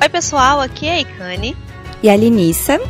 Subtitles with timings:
[0.00, 1.56] Oi, pessoal, aqui é a Ikane.
[2.00, 2.80] E a Linissa.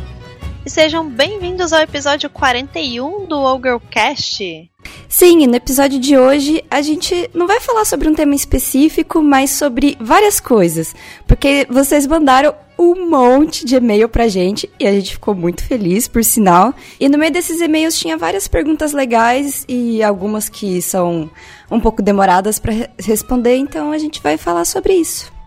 [0.63, 4.69] E sejam bem-vindos ao episódio 41 do Ogrecast.
[5.07, 9.49] Sim, no episódio de hoje a gente não vai falar sobre um tema específico, mas
[9.49, 10.95] sobre várias coisas.
[11.25, 16.07] Porque vocês mandaram um monte de e-mail pra gente e a gente ficou muito feliz,
[16.07, 16.75] por sinal.
[16.99, 21.27] E no meio desses e-mails tinha várias perguntas legais e algumas que são
[21.71, 25.38] um pouco demoradas para responder, então a gente vai falar sobre isso.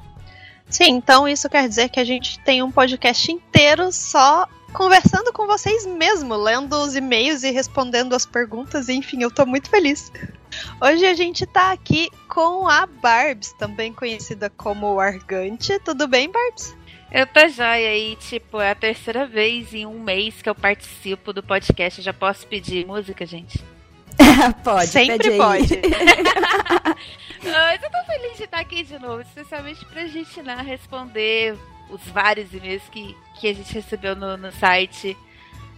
[0.72, 5.46] Sim, então isso quer dizer que a gente tem um podcast inteiro só conversando com
[5.46, 10.10] vocês mesmo, lendo os e-mails e respondendo as perguntas, enfim, eu tô muito feliz.
[10.80, 15.78] Hoje a gente tá aqui com a Barbs, também conhecida como Argante.
[15.80, 16.74] Tudo bem, Barbs?
[17.10, 21.34] Eu tô joia e, tipo, é a terceira vez em um mês que eu participo
[21.34, 22.00] do podcast.
[22.00, 23.62] já posso pedir música, gente?
[24.62, 25.80] pode, Sempre pode.
[27.42, 31.56] Mas eu tô feliz de estar aqui de novo, especialmente pra gente né, responder
[31.90, 35.16] os vários e-mails que, que a gente recebeu no, no site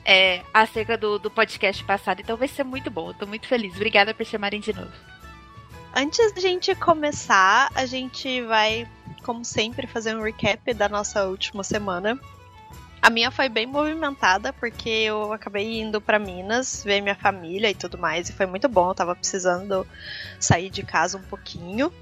[0.05, 2.21] é, acerca do, do podcast passado.
[2.21, 3.75] Então vai ser muito bom, eu tô muito feliz.
[3.75, 4.93] Obrigada por chamarem de novo.
[5.97, 8.87] Antes da gente começar, a gente vai,
[9.23, 12.19] como sempre, fazer um recap da nossa última semana.
[13.05, 17.75] A minha foi bem movimentada, porque eu acabei indo para Minas ver minha família e
[17.75, 18.89] tudo mais, e foi muito bom.
[18.89, 19.87] Eu tava precisando
[20.41, 21.93] sair de casa um pouquinho.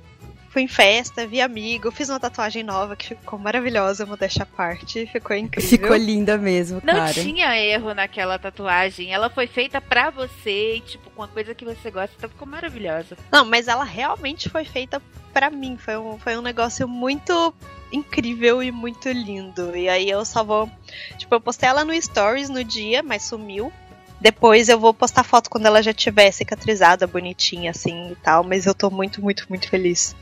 [0.51, 5.05] Fui em festa, vi amigo, fiz uma tatuagem nova que ficou maravilhosa, modéstia à parte,
[5.07, 5.71] ficou incrível.
[5.71, 7.07] Ficou linda mesmo, Não cara.
[7.07, 11.53] Não tinha erro naquela tatuagem, ela foi feita pra você, e, tipo, com uma coisa
[11.53, 13.19] que você gosta, então ficou maravilhosa.
[13.33, 17.53] Não, mas ela realmente foi feita pra mim, foi um, foi um negócio muito
[17.93, 19.77] incrível e muito lindo.
[19.77, 20.71] E aí eu só vou.
[21.19, 23.73] Tipo, eu postei ela no Stories no dia, mas sumiu.
[24.21, 28.45] Depois eu vou postar foto quando ela já tiver cicatrizada, bonitinha assim e tal.
[28.45, 30.15] Mas eu tô muito, muito, muito feliz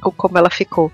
[0.00, 0.90] com como ela ficou.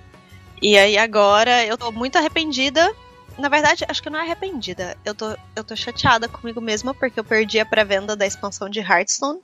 [0.61, 2.95] E aí agora eu tô muito arrependida.
[3.39, 4.97] Na verdade, acho que não é arrependida.
[5.05, 8.81] Eu tô, eu tô chateada comigo mesma porque eu perdi a pré-venda da expansão de
[8.81, 9.41] Hearthstone.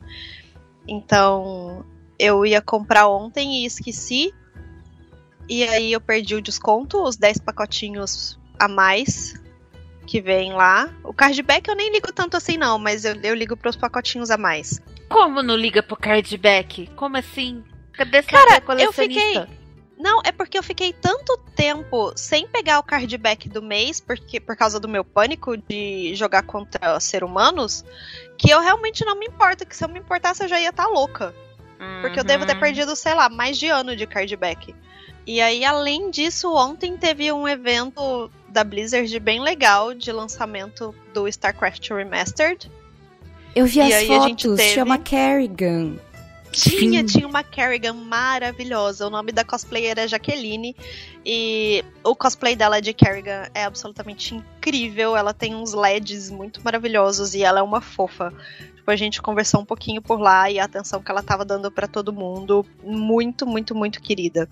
[0.89, 1.85] Então
[2.19, 4.33] eu ia comprar ontem e esqueci.
[5.49, 9.35] E aí eu perdi o desconto, os 10 pacotinhos a mais
[10.07, 10.91] que vem lá.
[11.03, 14.37] O cardback eu nem ligo tanto assim, não, mas eu, eu ligo pros pacotinhos a
[14.37, 14.81] mais.
[15.09, 16.89] Como não liga pro cardback?
[16.97, 17.63] Como assim?
[17.93, 19.47] Cadê essa Cara, eu fiquei.
[19.97, 24.57] Não, é porque eu fiquei tanto tempo sem pegar o cardback do mês, porque por
[24.57, 27.85] causa do meu pânico de jogar contra seres humanos,
[28.37, 30.85] que eu realmente não me importo, que se eu me importasse eu já ia estar
[30.85, 31.35] tá louca.
[31.79, 32.01] Uhum.
[32.01, 32.61] Porque eu devo ter uhum.
[32.61, 34.75] perdido, sei lá, mais de ano de cardback.
[35.27, 41.27] E aí, além disso, ontem teve um evento da Blizzard bem legal de lançamento do
[41.27, 42.71] StarCraft Remastered.
[43.55, 44.75] Eu vi e as fotos, teve...
[44.75, 45.97] chama Kerrigan.
[46.55, 47.07] Tinha, Sim.
[47.07, 49.07] tinha uma Kerrigan maravilhosa.
[49.07, 50.77] O nome da cosplayer é Jaqueline.
[51.27, 55.17] E o cosplay dela de Kerrigan é absolutamente incrível.
[55.17, 58.33] Ela tem uns LEDs muito maravilhosos e ela é uma fofa.
[58.77, 61.71] Tipo, a gente conversou um pouquinho por lá e a atenção que ela tava dando
[61.73, 62.65] para todo mundo.
[62.85, 64.49] Muito, muito, muito querida.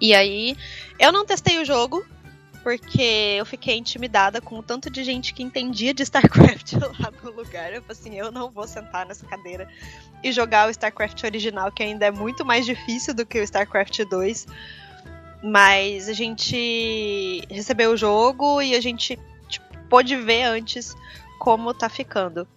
[0.00, 0.56] E aí,
[0.98, 2.04] eu não testei o jogo,
[2.64, 7.30] porque eu fiquei intimidada com o tanto de gente que entendia de StarCraft lá no
[7.30, 7.72] lugar.
[7.72, 9.68] Eu falei assim, eu não vou sentar nessa cadeira
[10.22, 14.04] e jogar o StarCraft original, que ainda é muito mais difícil do que o StarCraft
[14.04, 14.46] 2.
[15.42, 20.94] Mas a gente recebeu o jogo e a gente tipo, pôde ver antes
[21.38, 22.48] como tá ficando.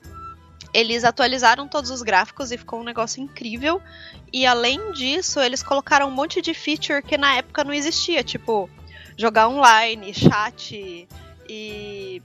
[0.73, 3.81] Eles atualizaram todos os gráficos e ficou um negócio incrível.
[4.31, 8.69] E além disso, eles colocaram um monte de feature que na época não existia, tipo
[9.17, 11.07] jogar online, chat
[11.49, 12.21] e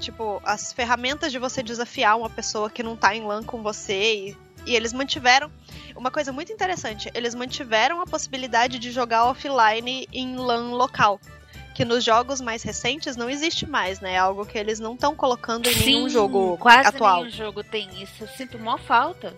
[0.00, 4.14] tipo as ferramentas de você desafiar uma pessoa que não tá em LAN com você
[4.14, 4.36] e,
[4.66, 5.50] e eles mantiveram
[5.94, 11.20] uma coisa muito interessante, eles mantiveram a possibilidade de jogar offline em LAN local
[11.74, 14.14] que nos jogos mais recentes não existe mais, né?
[14.14, 17.18] É algo que eles não estão colocando em Sim, nenhum jogo quase atual.
[17.18, 18.22] nenhum jogo tem isso.
[18.22, 19.34] Eu sinto mó falta.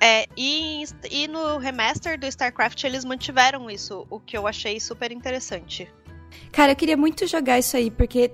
[0.00, 5.10] É, e, e no remaster do StarCraft eles mantiveram isso, o que eu achei super
[5.10, 5.88] interessante.
[6.52, 8.30] Cara, eu queria muito jogar isso aí, porque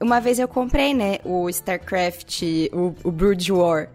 [0.00, 3.88] uma vez eu comprei, né, o StarCraft, o, o Brood War.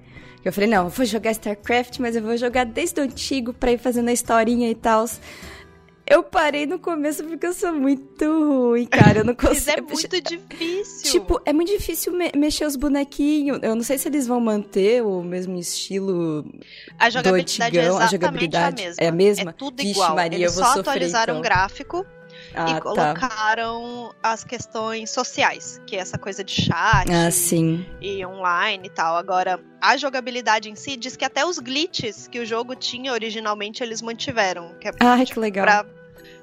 [0.43, 3.71] Eu falei, não, eu vou jogar StarCraft, mas eu vou jogar desde o antigo pra
[3.71, 5.05] ir fazendo a historinha e tal.
[6.05, 9.19] Eu parei no começo porque eu sou muito ruim, cara.
[9.19, 9.53] Eu não consigo.
[9.55, 11.11] Mas é muito difícil.
[11.11, 13.59] Tipo, é muito difícil me mexer os bonequinhos.
[13.61, 16.45] Eu não sei se eles vão manter o mesmo estilo.
[16.97, 18.01] A jogabilidade do antigão.
[18.01, 19.03] é a jogabilidade a mesma.
[19.03, 19.49] É a mesma?
[19.51, 20.15] É tudo Vixe, igual.
[20.15, 21.39] Maria, eles só sofrer, atualizaram então.
[21.39, 22.05] o gráfico.
[22.53, 22.81] Ah, e tá.
[22.81, 27.85] colocaram as questões sociais, que é essa coisa de chat ah, sim.
[28.01, 29.15] e online e tal.
[29.15, 33.81] Agora, a jogabilidade em si diz que até os glitches que o jogo tinha originalmente
[33.81, 34.73] eles mantiveram.
[34.79, 35.65] Que é, ah, tipo, que legal.
[35.65, 35.85] Pra...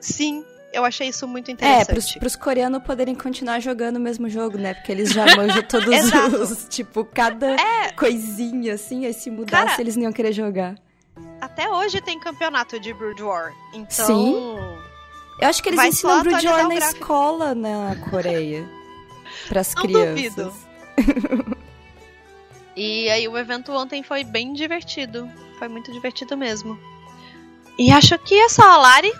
[0.00, 1.87] Sim, Eu achei isso muito É, interessante.
[1.87, 4.75] pros, pros coreanos poderem continuar jogando o mesmo jogo, né?
[4.75, 5.88] Porque eles já manjam todos
[6.50, 6.69] os.
[6.69, 7.56] Tipo, cada
[7.96, 10.75] coisinha assim, aí se mudasse, Cara, eles não iam querer jogar.
[11.40, 13.52] Até hoje tem campeonato de Brood War.
[13.72, 14.06] Então.
[14.06, 14.56] Sim.
[15.40, 16.99] Eu acho que eles Vai ensinam o na gráfico.
[17.00, 18.69] escola na Coreia.
[19.49, 20.35] Pras Não crianças.
[20.35, 21.56] duvido.
[22.76, 25.29] E aí o evento ontem foi bem divertido.
[25.58, 26.79] Foi muito divertido mesmo.
[27.79, 29.12] E acho que é só, Lari.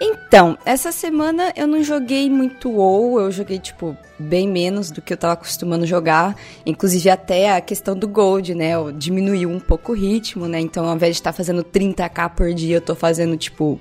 [0.00, 5.12] Então, essa semana eu não joguei muito WoW, eu joguei, tipo, bem menos do que
[5.12, 6.36] eu tava acostumando jogar.
[6.64, 8.70] Inclusive até a questão do Gold, né?
[8.74, 10.60] Eu diminuiu um pouco o ritmo, né?
[10.60, 13.80] Então, ao invés de estar fazendo 30k por dia, eu tô fazendo, tipo,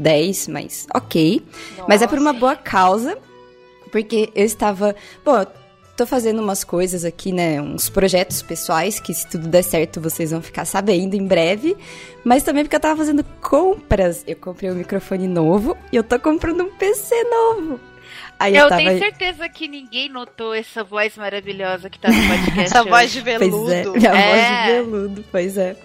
[0.00, 1.42] 10, mas ok.
[1.86, 3.16] Mas é por uma boa causa,
[3.92, 4.94] porque eu estava.
[5.24, 5.46] Bom, eu
[5.96, 7.60] tô fazendo umas coisas aqui, né?
[7.60, 11.76] Uns projetos pessoais que, se tudo der certo, vocês vão ficar sabendo em breve.
[12.24, 14.24] Mas também porque eu tava fazendo compras.
[14.26, 17.78] Eu comprei um microfone novo e eu tô comprando um PC novo.
[18.38, 18.80] Aí eu, Eu tava.
[18.82, 22.60] tenho certeza que ninguém notou essa voz maravilhosa que tá no podcast.
[22.72, 23.70] Essa voz de Pois veludo.
[23.70, 24.26] é, minha É.
[24.30, 25.76] voz de veludo, pois é.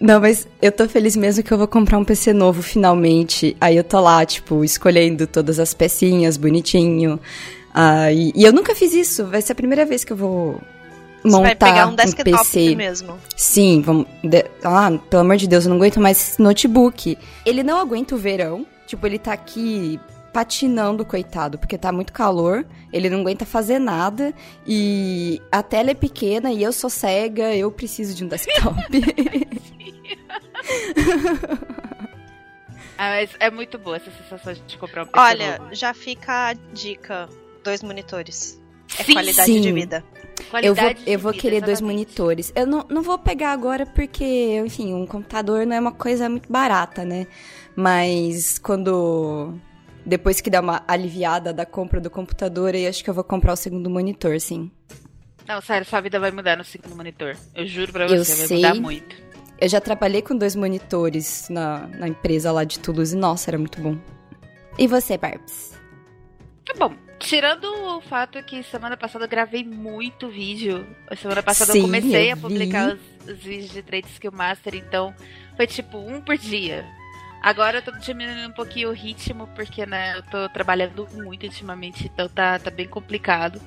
[0.00, 3.56] Não, mas eu tô feliz mesmo que eu vou comprar um PC novo finalmente.
[3.60, 7.18] Aí eu tô lá, tipo, escolhendo todas as pecinhas bonitinho.
[7.74, 9.26] Ah, e, e eu nunca fiz isso.
[9.26, 10.60] Vai ser a primeira vez que eu vou
[11.22, 12.74] Você montar vai pegar um desktop PC.
[12.76, 13.18] mesmo.
[13.36, 14.06] Sim, vamos.
[14.22, 17.18] de- Ah, pelo amor de Deus, eu não aguento mais esse notebook.
[17.44, 18.64] Ele não aguenta o verão.
[18.86, 19.98] Tipo, ele tá aqui
[20.32, 22.66] patinando, coitado, porque tá muito calor.
[22.92, 24.32] Ele não aguenta fazer nada.
[24.66, 28.76] E a tela é pequena e eu sou cega, eu preciso de um desktop.
[33.00, 35.72] Ah, mas é muito boa essa sensação de comprar um PC Olha, novo.
[35.74, 37.28] já fica a dica:
[37.62, 38.60] dois monitores.
[38.98, 39.60] É Sim, qualidade sim.
[39.60, 40.04] de vida.
[40.62, 42.06] eu vou, Qualidade eu vou vida, querer dois exatamente.
[42.06, 42.52] monitores.
[42.56, 46.50] Eu não, não vou pegar agora porque, enfim, um computador não é uma coisa muito
[46.50, 47.28] barata, né?
[47.76, 49.54] Mas quando.
[50.08, 53.52] Depois que der uma aliviada da compra do computador, aí acho que eu vou comprar
[53.52, 54.70] o segundo monitor, sim.
[55.46, 57.36] Não, sério, sua vida vai mudar no segundo monitor.
[57.54, 58.56] Eu juro pra Eu você, vai sei.
[58.56, 59.14] mudar muito.
[59.60, 63.14] Eu já trabalhei com dois monitores na, na empresa lá de Toulouse.
[63.14, 63.98] Nossa, era muito bom.
[64.78, 65.78] E você, Barbs?
[66.64, 66.94] Tá bom.
[67.18, 70.86] Tirando o fato que semana passada eu gravei muito vídeo.
[71.20, 74.74] Semana passada Sim, eu comecei eu a publicar os, os vídeos de Trade Skill Master,
[74.74, 75.14] então
[75.54, 76.86] foi tipo um por dia.
[77.40, 82.06] Agora eu tô diminuindo um pouquinho o ritmo, porque né, eu tô trabalhando muito ultimamente,
[82.06, 83.60] então tá, tá bem complicado.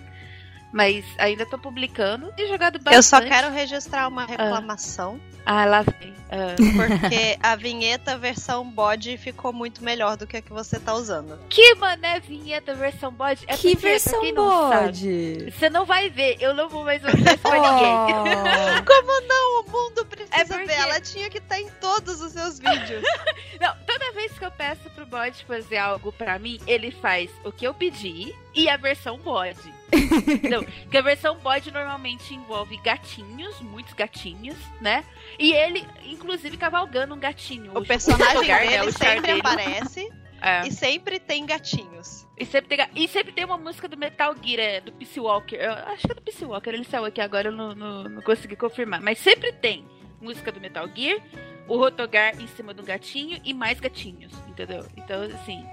[0.73, 2.95] Mas ainda tô publicando e jogado bastante.
[2.95, 6.13] Eu só quero registrar uma reclamação, Ah, lá vem.
[6.31, 6.55] Ah.
[6.77, 11.37] porque a vinheta versão bode ficou muito melhor do que a que você tá usando.
[11.49, 13.43] Que mané vinheta versão bode?
[13.47, 15.51] É que versão sabe, bode?
[15.51, 18.85] Você não vai ver, eu não vou mais mostrar isso pra ninguém.
[18.85, 19.51] Como não?
[19.61, 20.73] O mundo precisa É porque- ver.
[20.79, 23.03] Ela tinha que estar em todos os seus vídeos.
[23.59, 27.51] Não, toda vez que eu peço pro bode fazer algo pra mim, ele faz o
[27.51, 29.71] que eu pedi e a versão bode.
[30.49, 35.03] Não, porque a versão bode normalmente envolve gatinhos, muitos gatinhos, né?
[35.37, 37.77] E ele, inclusive, cavalgando um gatinho.
[37.77, 39.39] O personagem Char, né, dele o sempre dele.
[39.41, 40.09] aparece
[40.43, 40.67] É.
[40.67, 42.25] e sempre tem gatinhos.
[42.35, 45.55] E sempre, tem, e sempre tem uma música do Metal Gear, é, do Peace Walker.
[45.55, 48.21] Eu acho que é do Peace Walker, ele saiu aqui agora, eu não, não, não
[48.23, 48.99] consegui confirmar.
[49.01, 49.85] Mas sempre tem
[50.19, 51.19] música do Metal Gear,
[51.67, 54.83] o Rotogar em cima do gatinho e mais gatinhos, entendeu?
[54.97, 55.63] Então, assim.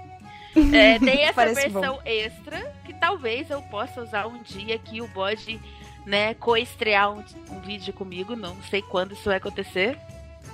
[0.73, 5.07] É, tem essa Parece versão extra que talvez eu possa usar um dia que o
[5.07, 5.59] bode,
[6.05, 8.35] né, co-estrear um, um vídeo comigo.
[8.35, 9.97] Não sei quando isso vai acontecer.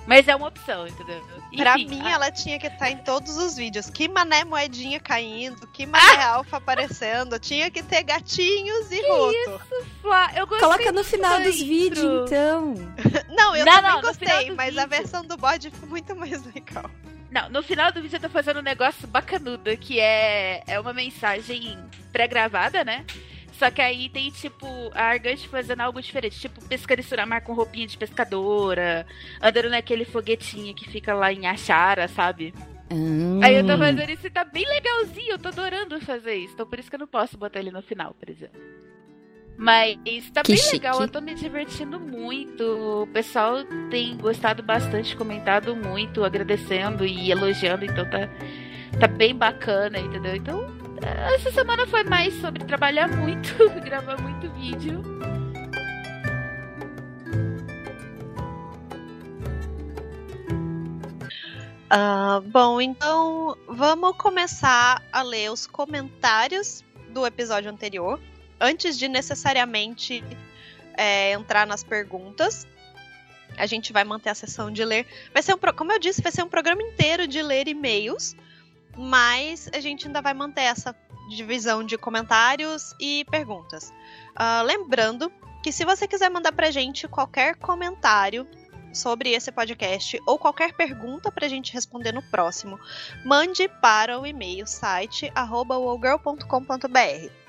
[0.06, 1.20] Mas é uma opção, entendeu?
[1.56, 3.90] Pra Enfim, mim, a- ela tinha que estar em todos os vídeos.
[3.90, 7.36] Que mané moedinha caindo, que mané alfa aparecendo.
[7.40, 9.60] Tinha que ter gatinhos e roto.
[10.02, 12.74] Flá, eu gostei Coloca no final dos vídeos, então.
[13.36, 14.88] Não, eu Não, também não, gostei, mas a vídeo.
[14.88, 16.88] versão do bode ficou muito mais legal.
[17.36, 20.94] Não, no final do vídeo eu tô fazendo um negócio bacanudo, que é, é uma
[20.94, 21.76] mensagem
[22.10, 23.04] pré-gravada, né?
[23.52, 26.40] Só que aí tem, tipo, a Argante fazendo algo diferente.
[26.40, 29.06] Tipo, pescando Suramar com roupinha de pescadora.
[29.38, 32.54] Andando naquele foguetinho que fica lá em Achara, sabe?
[32.90, 33.40] Hum.
[33.42, 35.32] Aí eu tô fazendo isso e tá bem legalzinho.
[35.32, 36.54] Eu tô adorando fazer isso.
[36.54, 38.58] Então por isso que eu não posso botar ele no final, por exemplo.
[39.58, 39.96] Mas
[40.32, 40.74] tá Que bem chique.
[40.74, 42.62] legal, eu tô me divertindo muito.
[43.02, 48.28] O pessoal tem gostado bastante, comentado muito, agradecendo e elogiando, então tá,
[49.00, 50.36] tá bem bacana, entendeu?
[50.36, 50.66] Então,
[51.34, 55.02] essa semana foi mais sobre trabalhar muito, gravar muito vídeo.
[61.88, 68.20] Ah, bom, então vamos começar a ler os comentários do episódio anterior,
[68.60, 70.22] antes de necessariamente
[70.96, 72.66] é, entrar nas perguntas.
[73.56, 75.06] A gente vai manter a sessão de ler.
[75.32, 78.34] Vai ser um, como eu disse, vai ser um programa inteiro de ler e-mails.
[78.96, 80.94] mas a gente ainda vai manter essa
[81.28, 83.92] divisão de comentários e perguntas.
[84.30, 85.32] Uh, lembrando
[85.62, 88.46] que se você quiser mandar pra gente qualquer comentário
[88.92, 92.78] sobre esse podcast ou qualquer pergunta pra gente responder no próximo,
[93.24, 97.45] mande para o e-mail site wowgirl.com.br.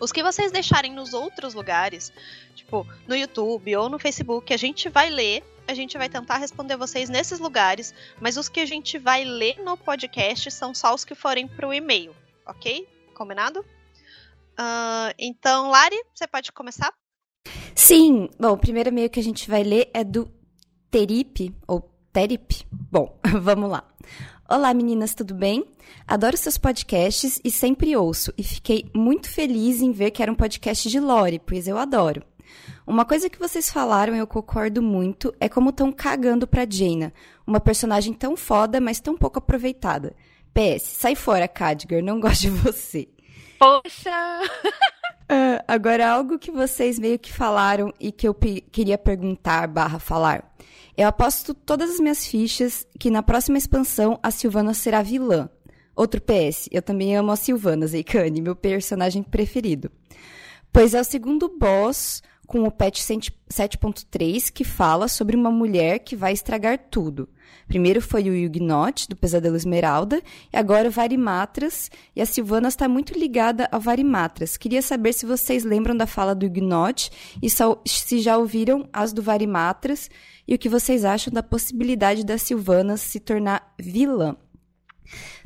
[0.00, 2.12] Os que vocês deixarem nos outros lugares,
[2.54, 6.76] tipo no YouTube ou no Facebook, a gente vai ler, a gente vai tentar responder
[6.76, 11.04] vocês nesses lugares, mas os que a gente vai ler no podcast são só os
[11.04, 12.14] que forem pro e-mail,
[12.46, 12.88] ok?
[13.14, 13.60] Combinado?
[13.60, 16.92] Uh, então, Lari, você pode começar?
[17.74, 18.28] Sim.
[18.38, 20.30] Bom, o primeiro e-mail que a gente vai ler é do
[20.90, 22.66] Terip, ou Terip.
[22.70, 23.84] Bom, vamos lá.
[24.52, 25.64] Olá meninas, tudo bem?
[26.08, 30.34] Adoro seus podcasts e sempre ouço, e fiquei muito feliz em ver que era um
[30.34, 32.20] podcast de Lore, pois eu adoro.
[32.84, 37.12] Uma coisa que vocês falaram e eu concordo muito é como estão cagando pra Jaina,
[37.46, 40.16] uma personagem tão foda, mas tão pouco aproveitada.
[40.52, 43.08] PS, sai fora, Cadger, não gosto de você.
[43.56, 44.40] Poxa!
[45.30, 50.50] uh, agora, algo que vocês meio que falaram e que eu queria perguntar barra falar.
[51.00, 55.48] Eu aposto todas as minhas fichas que na próxima expansão a Silvana será vilã.
[55.96, 59.90] Outro PS, eu também amo a Silvana Zeikani, meu personagem preferido.
[60.70, 66.14] Pois é o segundo boss com o patch 7.3 que fala sobre uma mulher que
[66.14, 67.30] vai estragar tudo.
[67.66, 70.20] Primeiro foi o Yugnot, do Pesadelo Esmeralda,
[70.52, 74.56] e agora o Varimatras, e a Silvana está muito ligada ao Varimatras.
[74.56, 77.10] Queria saber se vocês lembram da fala do Yugnot
[77.42, 80.10] e se já ouviram as do Varimatras
[80.48, 84.36] e o que vocês acham da possibilidade da Silvana se tornar vilã.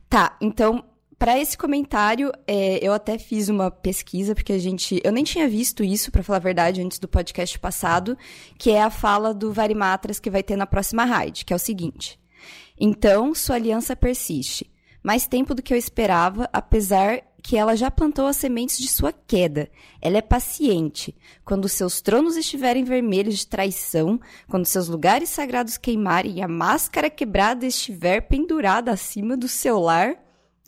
[0.08, 0.84] Tá, então
[1.18, 5.00] para esse comentário, é, eu até fiz uma pesquisa, porque a gente.
[5.04, 8.16] Eu nem tinha visto isso, para falar a verdade, antes do podcast passado,
[8.59, 11.59] que é a fala do Varimatras que vai ter na próxima raid, que é o
[11.59, 12.18] seguinte.
[12.78, 14.71] Então, sua aliança persiste.
[15.02, 19.12] Mais tempo do que eu esperava, apesar que ela já plantou as sementes de sua
[19.12, 19.71] queda.
[20.00, 21.14] Ela é paciente.
[21.44, 24.18] Quando seus tronos estiverem vermelhos de traição,
[24.49, 30.23] quando seus lugares sagrados queimarem e a máscara quebrada estiver pendurada acima do seu lar,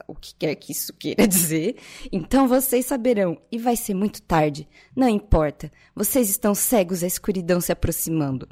[0.07, 1.81] o que quer que isso queira dizer,
[2.13, 4.69] então vocês saberão, e vai ser muito tarde.
[4.95, 8.49] Não importa, vocês estão cegos à escuridão se aproximando.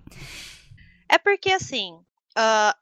[1.08, 1.92] É porque assim,
[2.38, 2.78] uh,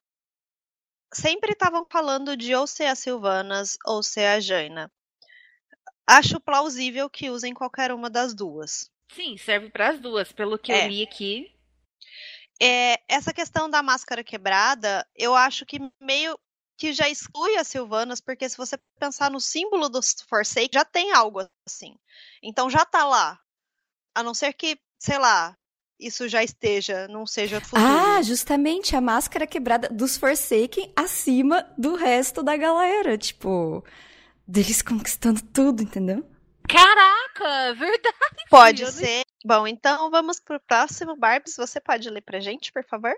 [1.12, 4.90] sempre estavam falando de ou ser a Silvanas ou ser a Jaina.
[6.07, 8.90] Acho plausível que usem qualquer uma das duas.
[9.14, 10.85] Sim, serve para as duas, pelo que é.
[10.85, 11.54] eu li aqui.
[12.61, 16.38] É, essa questão da máscara quebrada, eu acho que meio
[16.76, 21.12] que já exclui as Silvanas, porque se você pensar no símbolo dos Forsake, já tem
[21.12, 21.96] algo assim.
[22.42, 23.38] Então já tá lá.
[24.14, 25.56] A não ser que, sei lá,
[25.98, 27.82] isso já esteja, não seja futuro.
[27.82, 33.84] Ah, justamente a máscara quebrada dos Forsaken acima do resto da galera, tipo,
[34.46, 36.28] deles conquistando tudo, entendeu?
[36.68, 38.44] Caraca, verdade.
[38.50, 39.22] Pode ser.
[39.44, 41.16] Bom, então vamos pro próximo.
[41.16, 43.14] Barbs, você pode ler pra gente, por favor?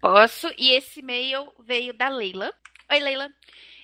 [0.00, 0.48] Posso.
[0.56, 2.52] E esse e-mail veio da Leila.
[2.90, 3.30] Oi, Leila.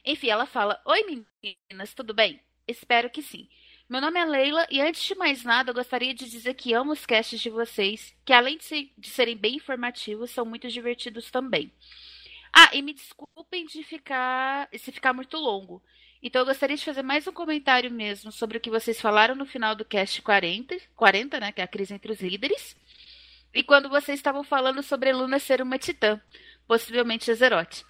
[0.05, 2.41] Enfim, ela fala: Oi, meninas, tudo bem?
[2.67, 3.49] Espero que sim.
[3.87, 6.93] Meu nome é Leila e antes de mais nada eu gostaria de dizer que amo
[6.93, 11.71] os casts de vocês, que além de, de serem bem informativos, são muito divertidos também.
[12.51, 15.83] Ah, e me desculpem de ficar se ficar muito longo.
[16.23, 19.45] Então eu gostaria de fazer mais um comentário mesmo sobre o que vocês falaram no
[19.45, 22.75] final do cast 40, 40, né, que é a crise entre os líderes.
[23.53, 26.19] E quando vocês estavam falando sobre Luna ser uma titã,
[26.67, 27.85] possivelmente Azeroth.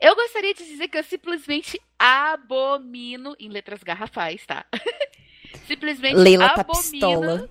[0.00, 4.64] Eu gostaria de dizer que eu simplesmente abomino, em letras garrafais, tá?
[5.66, 6.56] simplesmente Leila abomino.
[6.56, 7.48] Tá pistola.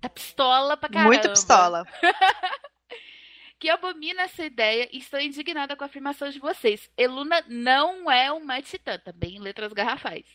[0.00, 1.08] Tá pistola pra caramba.
[1.08, 1.84] Muito pistola.
[3.58, 6.90] que abomina essa ideia e estou indignada com a afirmação de vocês.
[6.96, 10.26] Eluna não é uma titã, também em letras garrafais.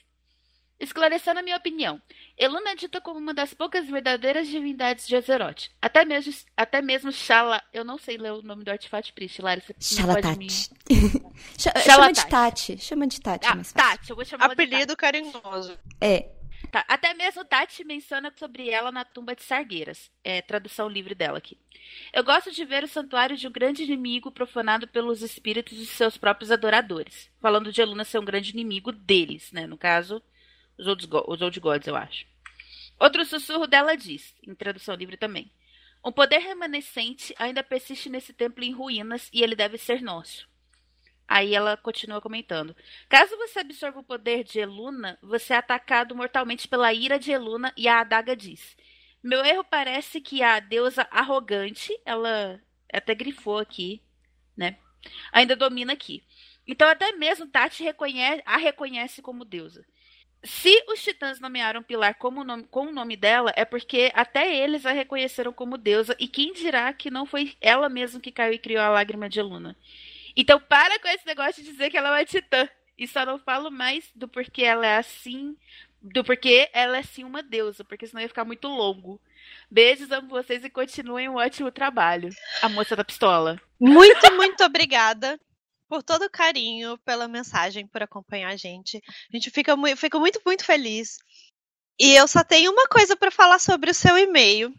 [0.81, 2.01] Esclarecendo a minha opinião,
[2.35, 5.69] Eluna é dita como uma das poucas verdadeiras divindades de Azeroth.
[5.79, 7.61] Até mesmo, até mesmo Shala.
[7.71, 9.61] Eu não sei ler o nome do artefato Priest, Lara.
[9.77, 10.47] Você pode me...
[11.85, 12.77] Chama de Tati.
[12.79, 13.45] Chama de Tati.
[13.47, 15.77] Ah, Tati, eu vou chamar Apelido carinhoso.
[16.01, 16.31] É.
[16.71, 20.09] Tá, até mesmo Tati menciona sobre ela na tumba de Sargueiras.
[20.23, 21.59] É tradução livre dela aqui.
[22.11, 26.17] Eu gosto de ver o santuário de um grande inimigo profanado pelos espíritos de seus
[26.17, 27.29] próprios adoradores.
[27.39, 29.67] Falando de Eluna ser um grande inimigo deles, né?
[29.67, 30.23] No caso,
[30.81, 32.25] os Old, os old Gods, eu acho.
[32.99, 35.51] Outro sussurro dela diz, em tradução livre também:
[36.03, 40.49] Um poder remanescente ainda persiste nesse templo em ruínas e ele deve ser nosso.
[41.27, 42.75] Aí ela continua comentando:
[43.07, 47.71] Caso você absorva o poder de Eluna, você é atacado mortalmente pela ira de Eluna
[47.77, 48.75] e a adaga diz:
[49.23, 52.59] Meu erro parece que a deusa arrogante, ela
[52.91, 54.01] até grifou aqui,
[54.57, 54.77] né?
[55.31, 56.23] Ainda domina aqui.
[56.67, 59.85] Então até mesmo Tati reconhece, a reconhece como deusa.
[60.43, 64.85] Se os titãs nomearam Pilar como nome, com o nome dela, é porque até eles
[64.85, 68.59] a reconheceram como deusa, e quem dirá que não foi ela mesma que caiu e
[68.59, 69.75] criou a lágrima de Luna.
[70.35, 72.67] Então para com esse negócio de dizer que ela é uma titã.
[72.97, 75.57] E só não falo mais do porquê ela é assim,
[76.01, 79.19] do porquê ela é sim uma deusa, porque senão ia ficar muito longo.
[79.69, 82.29] Beijos, amo vocês e continuem um ótimo trabalho.
[82.61, 83.59] A moça da pistola.
[83.79, 85.39] Muito, muito obrigada
[85.91, 89.01] por todo o carinho, pela mensagem, por acompanhar a gente.
[89.29, 91.17] A gente fica, mu fica muito, muito feliz.
[91.99, 94.73] E eu só tenho uma coisa para falar sobre o seu e-mail.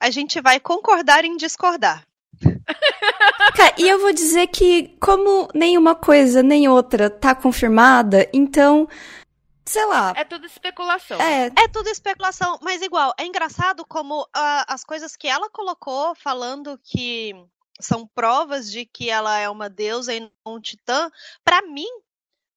[0.00, 2.04] A gente vai concordar em discordar.
[3.54, 8.88] Cara, e eu vou dizer que, como nenhuma coisa nem outra tá confirmada, então.
[9.64, 10.12] Sei lá.
[10.16, 11.20] É tudo especulação.
[11.20, 16.12] É, é tudo especulação, mas igual, é engraçado como uh, as coisas que ela colocou
[16.16, 17.36] falando que
[17.80, 21.10] são provas de que ela é uma deusa e não um titã,
[21.44, 21.88] para mim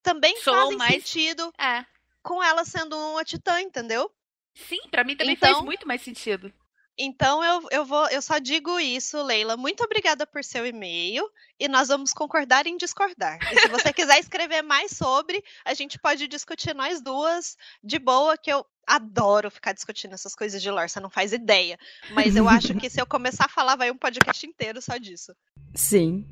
[0.02, 0.94] também Sou fazem mais...
[0.94, 1.86] sentido é.
[2.22, 4.12] com ela sendo uma titã, entendeu?
[4.54, 6.54] Sim, para mim também então, faz muito mais sentido.
[6.98, 9.58] Então eu, eu vou, eu só digo isso, Leila.
[9.58, 11.28] Muito obrigada por seu e-mail
[11.60, 13.40] e nós vamos concordar em discordar.
[13.52, 18.38] E se você quiser escrever mais sobre, a gente pode discutir nós duas de boa,
[18.38, 21.80] que eu adoro ficar discutindo essas coisas de lore, você não faz ideia.
[22.12, 25.36] Mas eu acho que se eu começar a falar, vai um podcast inteiro só disso.
[25.74, 26.28] Sim.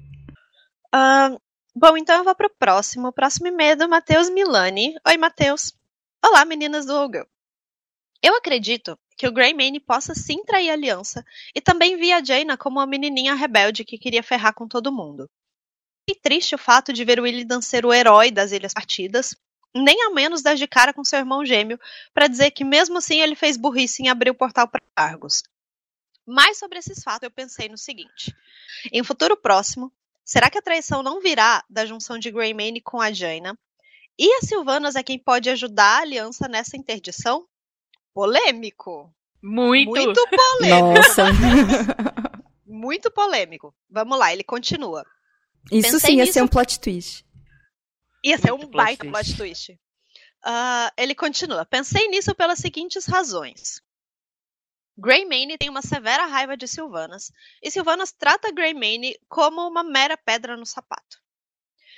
[0.94, 1.42] Uh,
[1.76, 3.08] bom, então eu vou pro próximo.
[3.08, 4.94] O próximo e-mail é do Matheus Milani.
[5.08, 5.74] Oi, Matheus.
[6.24, 7.26] Olá, meninas do Ogre.
[8.22, 11.24] Eu acredito que o Greymane possa sim trair a aliança,
[11.54, 15.30] e também vi a Jaina como uma menininha rebelde que queria ferrar com todo mundo.
[16.10, 19.36] E triste o fato de ver o Illidan ser o herói das Ilhas Partidas,
[19.76, 21.80] nem ao menos dar de cara com seu irmão gêmeo,
[22.16, 25.44] para dizer que mesmo assim ele fez burrice em abrir o portal para Argos.
[26.26, 28.36] Mais sobre esses fatos eu pensei no seguinte:
[28.92, 29.94] em futuro próximo,
[30.26, 33.56] será que a traição não virá da junção de Greymane com a Jaina?
[34.18, 37.48] E a Sylvanas é quem pode ajudar a aliança nessa interdição?
[38.14, 39.14] polêmico.
[39.42, 39.92] Muito.
[39.92, 40.98] Muito polêmico.
[40.98, 41.26] Nossa.
[42.66, 43.76] Muito polêmico.
[43.90, 45.06] Vamos lá, ele continua.
[45.72, 46.34] Isso Pensei sim ia nisso...
[46.34, 47.26] ser um plot twist.
[48.24, 49.72] Ia ser Muito um baita plot twist.
[50.44, 51.66] Uh, ele continua.
[51.66, 53.82] Pensei nisso pelas seguintes razões.
[54.98, 60.56] Greymane tem uma severa raiva de Sylvanas, e Sylvanas trata Greymane como uma mera pedra
[60.56, 61.18] no sapato.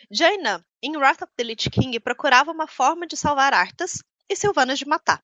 [0.09, 4.79] Jaina, em Wrath of the Lich King, procurava uma forma de salvar Arthas e Sylvanas
[4.79, 5.23] de matar.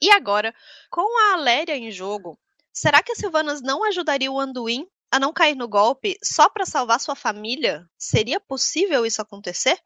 [0.00, 0.54] E agora,
[0.90, 2.38] com a Aléria em jogo,
[2.72, 6.66] será que a Sylvanas não ajudaria o Anduin a não cair no golpe só para
[6.66, 7.88] salvar sua família?
[7.98, 9.78] Seria possível isso acontecer?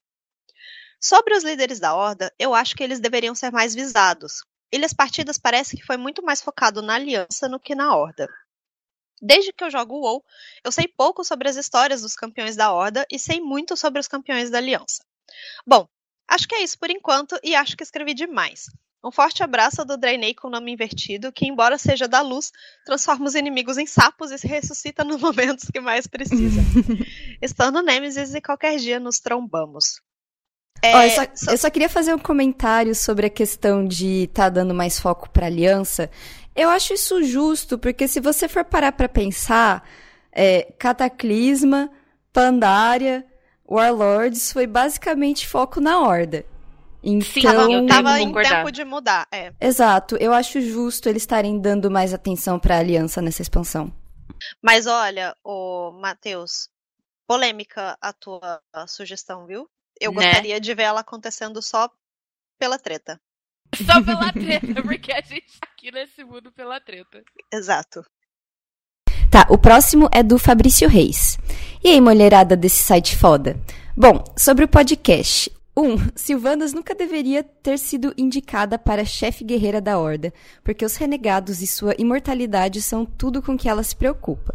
[1.00, 4.44] Sobre os líderes da Horda, eu acho que eles deveriam ser mais visados.
[4.72, 8.28] Ilhas Partidas parece que foi muito mais focado na aliança do que na Horda.
[9.22, 10.24] Desde que eu jogo WoW,
[10.64, 14.08] eu sei pouco sobre as histórias dos campeões da Horda e sei muito sobre os
[14.08, 15.04] campeões da Aliança.
[15.66, 15.88] Bom,
[16.28, 18.66] acho que é isso por enquanto e acho que escrevi demais.
[19.02, 22.52] Um forte abraço do Draenei com o nome invertido, que, embora seja da luz,
[22.84, 26.60] transforma os inimigos em sapos e se ressuscita nos momentos que mais precisa.
[27.40, 30.00] Estando Nemesis e qualquer dia nos trombamos.
[30.82, 31.50] É, oh, eu, só, só...
[31.52, 35.30] eu, só, queria fazer um comentário sobre a questão de estar tá dando mais foco
[35.30, 36.10] para aliança.
[36.54, 39.86] Eu acho isso justo, porque se você for parar para pensar,
[40.32, 41.90] é, Cataclisma,
[42.32, 43.24] Pandaria,
[43.68, 46.44] Warlords foi basicamente foco na Horda.
[47.02, 49.52] Então, Sim, tava, tava em tempo de mudar, é.
[49.60, 53.92] Exato, eu acho justo eles estarem dando mais atenção para a aliança nessa expansão.
[54.62, 56.68] Mas olha, o Matheus,
[57.26, 59.68] polêmica a tua sugestão, viu?
[60.00, 60.26] Eu né?
[60.26, 61.88] gostaria de ver ela acontecendo só
[62.58, 63.20] pela treta.
[63.76, 67.22] Só pela treta, porque a gente tá aqui nesse mundo pela treta.
[67.52, 68.02] Exato.
[69.30, 71.38] Tá, o próximo é do Fabrício Reis.
[71.84, 73.56] E aí, mulherada desse site foda?
[73.96, 75.50] Bom, sobre o podcast.
[75.76, 75.82] 1.
[75.82, 80.32] Um, Silvanas nunca deveria ter sido indicada para chefe guerreira da Horda,
[80.64, 84.54] porque os renegados e sua imortalidade são tudo com que ela se preocupa.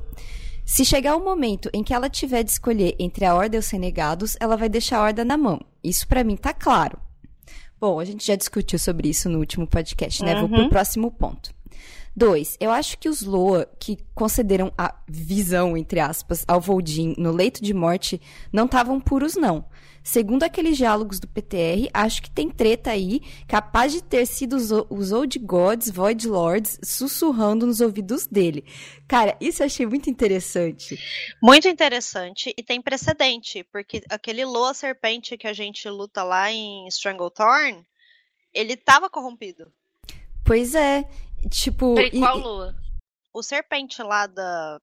[0.65, 3.69] Se chegar o momento em que ela tiver de escolher entre a Horda e os
[3.69, 5.60] renegados, ela vai deixar a Horda na mão.
[5.84, 6.97] Isso para mim tá claro.
[7.80, 10.34] Bom, a gente já discutiu sobre isso no último podcast, né?
[10.34, 10.39] Uhum.
[10.41, 10.69] Vou pro uhum.
[10.69, 11.54] próximo ponto.
[12.15, 17.32] Dois, eu acho que os Loa, que concederam a visão, entre aspas, ao Voldin no
[17.32, 19.65] leito de morte, não estavam puros, não.
[20.06, 24.70] Segundo aqueles diálogos do PTR, acho que tem treta aí, capaz de ter sido os,
[24.88, 28.63] os Old Gods, Void Lords, sussurrando nos ouvidos dele.
[29.08, 30.96] Cara, isso eu achei muito interessante.
[31.41, 36.88] Muito interessante, e tem precedente, porque aquele Loa Serpente que a gente luta lá em
[36.88, 37.84] Stranglethorn,
[38.54, 39.74] ele tava corrompido.
[40.46, 41.04] Pois é,
[41.50, 41.96] tipo...
[41.96, 42.76] Peraí, qual Loa?
[43.34, 44.80] O Serpente lá da...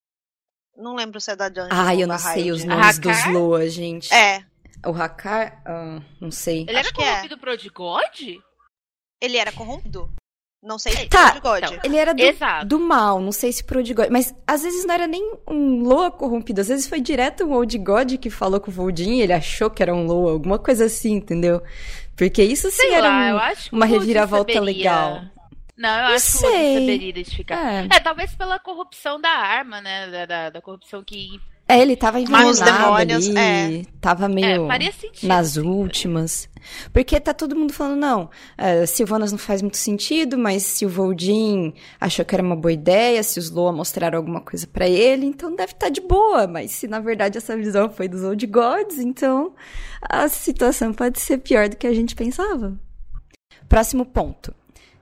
[0.77, 4.13] Não lembro se é da Dungeon Ah, eu não sei os nomes dos Loa, gente.
[4.13, 4.45] É,
[4.87, 6.63] O Hakar, uh, não sei.
[6.69, 6.93] Ele Acho era é.
[6.93, 8.21] corrompido pro Old God?
[9.21, 10.11] Ele era corrompido?
[10.63, 11.81] Não sei se Tá, então.
[11.83, 12.23] Ele era do,
[12.67, 14.09] do mal, não sei se pro Old God.
[14.11, 16.61] Mas às vezes não era nem um Loa corrompido.
[16.61, 19.69] Às vezes foi direto um Old God que falou com o Voldin e ele achou
[19.71, 21.61] que era um Loa, alguma coisa assim, entendeu?
[22.17, 24.61] Porque isso sim Sei era lá, um- eu acho que uma reviravolta saberia.
[24.79, 25.23] legal.
[25.77, 26.75] Não, eu Não acho que o sei.
[26.75, 27.85] saberia identificar.
[27.85, 27.89] É.
[27.97, 30.09] É, talvez pela corrupção da arma, né?
[30.11, 31.41] Da, da, da corrupção que.
[31.73, 35.29] É, ele tava envenenado demônios, ali, tava É, meio faria sentido.
[35.29, 36.49] nas últimas.
[36.93, 40.89] Porque tá todo mundo falando, não, é, Sylvanas não faz muito sentido, mas se o
[40.89, 45.27] Voldin achou que era uma boa ideia, se os Loa mostraram alguma coisa pra ele,
[45.27, 46.47] então deve estar de boa.
[46.47, 49.55] Mas se na verdade essa visão foi dos Old Gods, então
[50.01, 52.79] a situação pode ser pior do que a gente pensava.
[53.69, 54.55] Próximo ponto.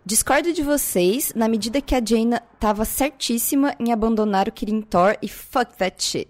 [0.05, 5.17] Discordo de vocês na medida que a Jaina tava certíssima em abandonar o Kirin Thor
[5.21, 6.30] e fuck that shit.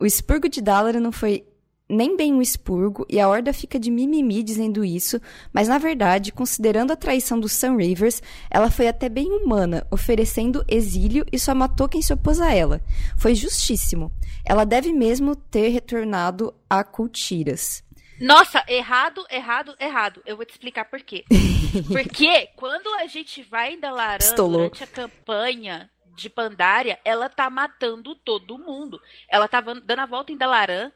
[0.00, 1.44] O expurgo de Dalaran não foi
[1.90, 5.20] nem bem um expurgo e a Horda fica de mimimi dizendo isso,
[5.52, 10.64] mas na verdade, considerando a traição do Sun Rivers, ela foi até bem humana, oferecendo
[10.68, 12.80] exílio e só matou quem se opôs a ela.
[13.18, 14.10] Foi justíssimo.
[14.44, 17.84] Ela deve mesmo ter retornado a Cultiras.
[18.20, 20.22] Nossa, errado, errado, errado.
[20.24, 21.24] Eu vou te explicar por quê.
[21.88, 24.58] Porque quando a gente vai em Dalaran Pistolou.
[24.58, 29.00] durante a campanha de Pandaria, ela tá matando todo mundo.
[29.28, 30.90] Ela tava dando a volta em Dalaran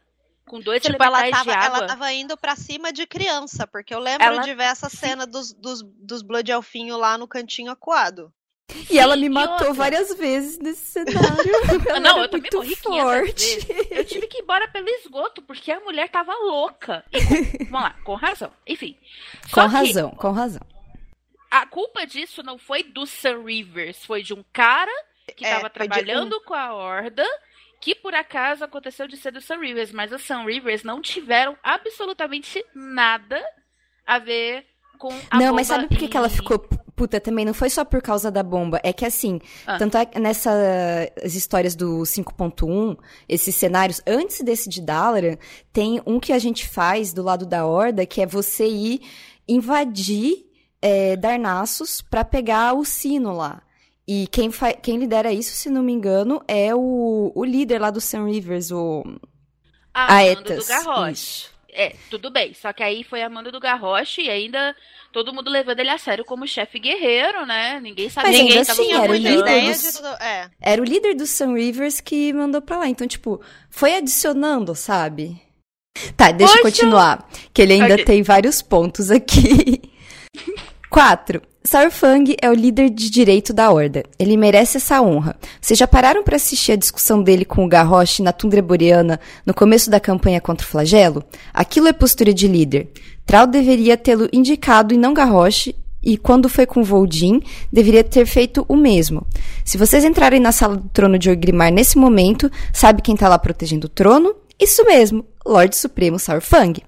[0.46, 1.64] com dois Tipo, ela tava, de água.
[1.78, 5.26] ela tava indo pra cima de criança, porque eu lembro Ela- de ver essa cena
[5.26, 8.30] dos, dos, dos Blood Elfinho lá no cantinho acuado.
[8.90, 9.72] E ela Sim, me e matou outra?
[9.72, 11.20] várias vezes nesse cenário.
[11.88, 13.66] Ela Não, era eu muito morri 500 forte.
[13.90, 17.04] Eu tive que ir embora pelo esgoto, porque a mulher tava louca.
[17.12, 18.50] E com- vamos lá, com razão.
[18.66, 18.98] Enfim.
[19.44, 20.62] Com Só que razão, com razão.
[21.50, 24.90] a culpa disso não foi do Sun Rivers, foi de um cara
[25.32, 27.24] que É, tava foi de trabalhando com a Horda,
[27.80, 31.56] que por acaso aconteceu de ser do Sun Rivers, mas os Sun Rivers não tiveram
[31.62, 33.42] absolutamente nada
[34.06, 34.64] a ver
[34.98, 36.58] com a não, mas sabe por que, que ela ficou
[36.96, 37.44] puta também?
[37.44, 38.80] Não foi só por causa da bomba.
[38.84, 39.76] É que assim, Ah.
[39.78, 42.96] tanto é que nessas histórias do 5.1,
[43.28, 45.36] esses cenários, antes desse de Dalaran,
[45.72, 49.00] tem um que a gente faz do lado da Horda, que é você ir
[49.48, 50.46] invadir
[50.80, 53.62] é, Darnassus pra pegar o sino lá.
[54.06, 54.50] E quem,
[54.82, 58.70] quem lidera isso, se não me engano, é o, o líder lá do Sun Rivers,
[58.70, 59.02] o
[59.94, 60.66] a Amanda do.
[60.66, 61.48] Garrosh.
[61.76, 62.52] É, tudo bem.
[62.54, 64.76] Só que aí foi a Amanda do Garrosh e ainda
[65.12, 67.80] todo mundo levando ele a sério como chefe guerreiro, né?
[67.80, 70.06] Ninguém sabia Mas ninguém ainda assim, era o líder ideia dos- tudo.
[70.22, 70.50] É.
[70.60, 72.88] Era o líder do Sun Rivers que mandou pra lá.
[72.88, 73.40] Então, tipo,
[73.70, 75.40] foi adicionando, sabe?
[76.16, 76.70] Tá, deixa eu Poxa!
[76.72, 77.28] continuar.
[77.52, 78.04] Que ele ainda Ok.
[78.04, 79.80] tem vários pontos aqui.
[80.90, 81.42] 4.
[81.66, 84.02] Saurfang é o líder de direito da Horda.
[84.18, 85.34] Ele merece essa honra.
[85.58, 89.54] Vocês já pararam pra assistir a discussão dele com o Garrosh na tundra boreana no
[89.54, 91.24] começo da campanha contra o flagelo?
[91.54, 92.90] Aquilo é postura de líder.
[93.24, 95.72] Trau deveria tê-lo indicado e não Garrosh,
[96.02, 97.40] e quando foi com Voldin,
[97.72, 99.26] deveria ter feito o mesmo.
[99.64, 103.38] Se vocês entrarem na sala do trono de Orgrimmar nesse momento, sabe quem tá lá
[103.38, 104.34] protegendo o trono?
[104.60, 106.82] Isso mesmo, Lorde Supremo Saurfang.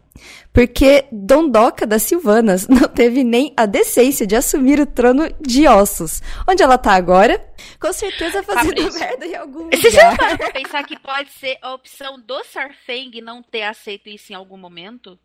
[0.53, 6.23] Porque Dondoca das Silvanas não teve nem a decência de assumir o trono de ossos.
[6.49, 7.39] Onde ela tá agora?
[7.81, 8.99] Com certeza fazendo Fabrício.
[9.01, 10.17] merda em algum Você já lugar.
[10.19, 14.35] parou pra pensar que pode ser a opção do Sarfang não ter aceito isso em
[14.37, 15.19] algum momento?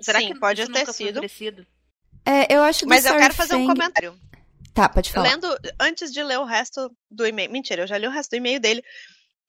[0.00, 1.16] Será Sim, que pode isso ter nunca foi sido.
[1.18, 1.66] oferecido?
[2.26, 4.14] É, eu acho do Mas eu quero fazer um comentário.
[4.72, 5.28] Tá, pode falar.
[5.30, 5.46] Lendo,
[5.78, 7.50] antes de ler o resto do e-mail.
[7.52, 8.82] Mentira, eu já li o resto do e-mail dele.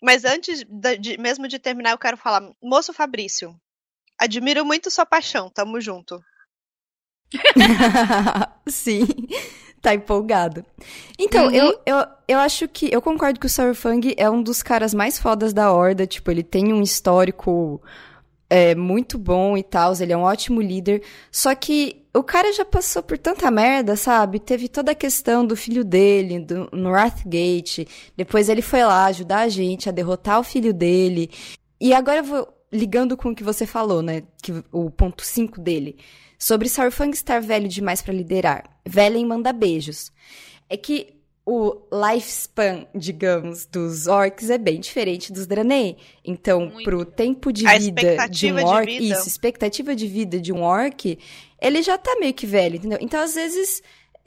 [0.04, 2.48] Mas antes da- de- mesmo de terminar, eu quero falar.
[2.62, 3.56] Moço Fabrício,
[4.20, 6.20] admiro muito sua paixão, tamo junto.
[8.68, 9.06] Sim,
[9.82, 10.66] tá empolgado.
[11.20, 11.52] Então, Uhum.
[11.54, 12.90] eu, eu, eu acho que.
[12.94, 16.06] Eu concordo que o Saurfang é um dos caras mais fodas da Horda.
[16.08, 17.82] Tipo, ele tem um histórico
[18.50, 19.94] é, muito bom e tal.
[20.00, 21.04] Ele é um ótimo líder.
[21.32, 24.40] Só que o cara já passou por tanta merda, sabe?
[24.40, 27.88] Teve toda a questão do filho dele do, no Wrathgate.
[28.16, 31.30] Depois ele foi lá ajudar a gente a derrotar o filho dele.
[31.82, 34.24] E agora eu vou ligando com o que você falou, né?
[34.42, 35.98] Que, o ponto 5 dele.
[36.38, 38.64] Sobre Saurfang estar velho demais pra liderar.
[38.86, 40.12] Velen manda beijos.
[40.70, 41.16] É que
[41.48, 45.96] o lifespan, digamos, dos orcs é bem diferente dos Draenei.
[46.24, 46.84] Então, Muito.
[46.84, 49.16] pro tempo de A vida de um de orc, vida.
[49.16, 51.18] isso, expectativa de vida de um orc,
[51.62, 52.98] ele já tá meio que velho, entendeu?
[53.00, 53.82] Então, às vezes,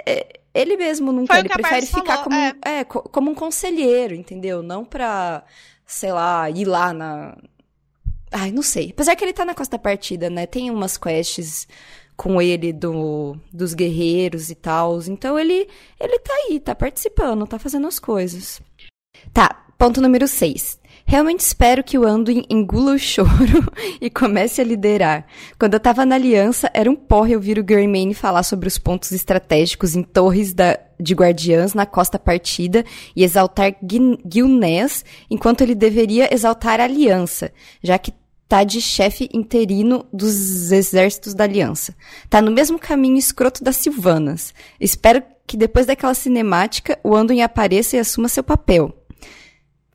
[0.06, 2.54] é, ele mesmo não ele prefere ficar falou, como, é.
[2.64, 4.62] é, co- como um conselheiro, entendeu?
[4.62, 5.42] Não pra,
[5.84, 7.36] sei lá, ir lá na.
[8.30, 8.90] Ai, não sei.
[8.90, 10.46] Apesar que ele tá na costa partida, né?
[10.46, 11.66] Tem umas quests
[12.16, 15.00] com ele do, dos guerreiros e tal.
[15.06, 15.68] Então ele,
[16.00, 18.60] ele tá aí, tá participando, tá fazendo as coisas.
[19.32, 20.77] Tá, ponto número 6.
[21.10, 25.24] Realmente espero que o Anduin engula o choro e comece a liderar.
[25.58, 29.10] Quando eu tava na aliança, era um porre ouvir o Greymane falar sobre os pontos
[29.10, 32.84] estratégicos em torres da, de guardiãs na costa partida
[33.16, 33.74] e exaltar
[34.30, 38.12] Gilnés, enquanto ele deveria exaltar a aliança, já que
[38.46, 41.94] tá de chefe interino dos exércitos da aliança.
[42.28, 44.52] Tá no mesmo caminho escroto das Silvanas.
[44.78, 48.94] Espero que depois daquela cinemática o Anduin apareça e assuma seu papel.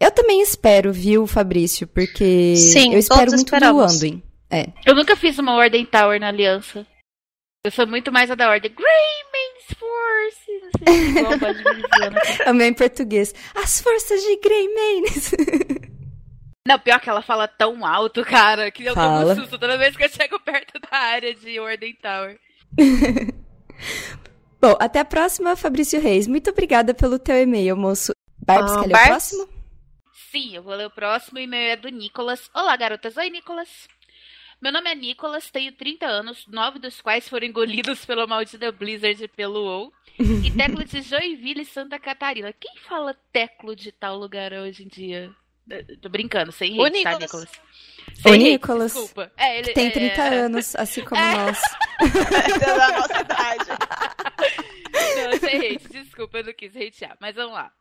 [0.03, 1.87] Eu também espero, viu, Fabrício?
[1.87, 3.99] Porque Sim, eu espero muito esperamos.
[3.99, 4.23] do Anduin.
[4.51, 4.67] É.
[4.85, 6.85] Eu nunca fiz uma Ordem Tower na aliança.
[7.65, 8.69] Eu sou muito mais a da Ordem.
[8.71, 11.17] Greyman's Forces!
[11.17, 12.21] Igual a voz de Veneziana.
[12.43, 13.33] Também em português.
[13.55, 15.31] As forças de Greymanes.
[16.67, 19.21] Não, pior que ela fala tão alto, cara, que eu Fala.
[19.35, 22.37] tomo susto toda vez que eu chego perto da área de Ordem Tower.
[24.61, 26.25] Bom, até a próxima, Fabrício Reis.
[26.27, 28.13] Muito obrigada pelo teu e-mail, moço.
[28.45, 29.62] Barbs, Ah, quer ler o próximo?
[30.33, 32.49] Sim, eu vou ler o próximo e-mail é do Nicolas.
[32.55, 33.15] Olá, garotas.
[33.17, 33.87] Oi, Nicolas.
[34.59, 39.23] Meu nome é Nicolas, tenho 30 anos, nove dos quais foram engolidos pela maldita Blizzard
[39.23, 39.93] e pelo WoW.
[40.43, 42.51] E teclo de Joinville, Santa Catarina.
[42.51, 45.31] Quem fala teclo de tal lugar hoje em dia?
[45.69, 47.21] Eu Tô brincando, sem O hate, tá, Nicolas.
[47.21, 47.61] Nicolas?
[48.07, 48.93] O Sem hate, Nicolas.
[48.93, 49.31] Desculpa.
[49.37, 51.35] É, ele, tem é, 30 é, anos, assim como É.
[51.35, 51.61] nós.
[52.59, 53.69] da nossa idade.
[55.15, 57.71] Não, sem hate, desculpa, eu não quis hatear, mas vamos lá.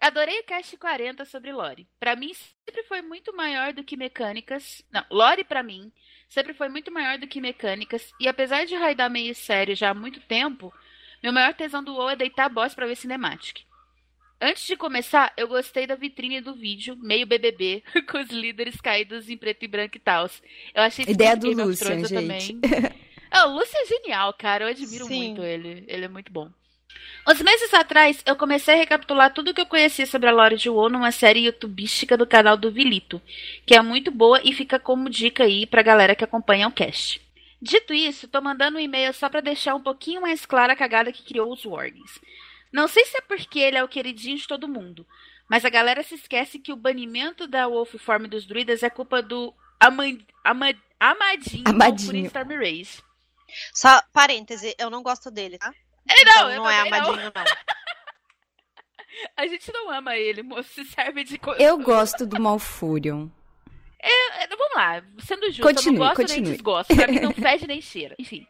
[0.00, 1.86] Adorei o cast 40 sobre Lore.
[1.98, 4.82] Pra mim, sempre foi muito maior do que mecânicas.
[4.90, 5.92] Não, Lore pra mim
[6.28, 8.12] sempre foi muito maior do que mecânicas.
[8.18, 10.72] E apesar de raidar meio sério já há muito tempo,
[11.22, 13.62] meu maior tesão do WoW é deitar boss pra ver cinematic.
[14.40, 19.28] Antes de começar, eu gostei da vitrine do vídeo, meio BBB, com os líderes caídos
[19.28, 20.30] em preto e branco e tal.
[20.74, 22.08] Eu achei isso Ideia do eu gente.
[22.08, 22.60] também.
[23.32, 24.64] Ah, o Lúcio é genial, cara.
[24.64, 25.28] Eu admiro Sim.
[25.28, 25.84] muito ele.
[25.86, 26.50] Ele é muito bom.
[27.28, 30.70] Uns meses atrás, eu comecei a recapitular tudo que eu conhecia sobre a lore de
[30.70, 33.20] WoW numa série youtubística do canal do Vilito,
[33.66, 37.20] que é muito boa e fica como dica aí pra galera que acompanha o cast.
[37.60, 41.12] Dito isso, tô mandando um e-mail só pra deixar um pouquinho mais clara a cagada
[41.12, 42.18] que criou os Worgens.
[42.72, 45.06] Não sei se é porque ele é o queridinho de todo mundo,
[45.48, 49.20] mas a galera se esquece que o banimento da Wolf Form dos druidas é culpa
[49.20, 52.22] do Aman Ama Amadinho, Amadinho.
[52.22, 53.02] por Storm Rage.
[53.74, 55.72] Só parêntese, eu não gosto dele, tá?
[56.10, 56.96] É, Então não, não é não.
[56.96, 57.44] amadinho, não.
[59.36, 60.70] A gente não ama ele, moço.
[60.72, 61.62] Se serve de coisa.
[61.62, 63.28] Eu gosto do Malfurion.
[64.02, 66.40] É, Vamos lá, sendo justo, Continue, eu não gosto continue.
[66.42, 66.94] nem desgosto.
[66.96, 68.14] Pra mim não fede nem cheira.
[68.18, 68.46] Enfim.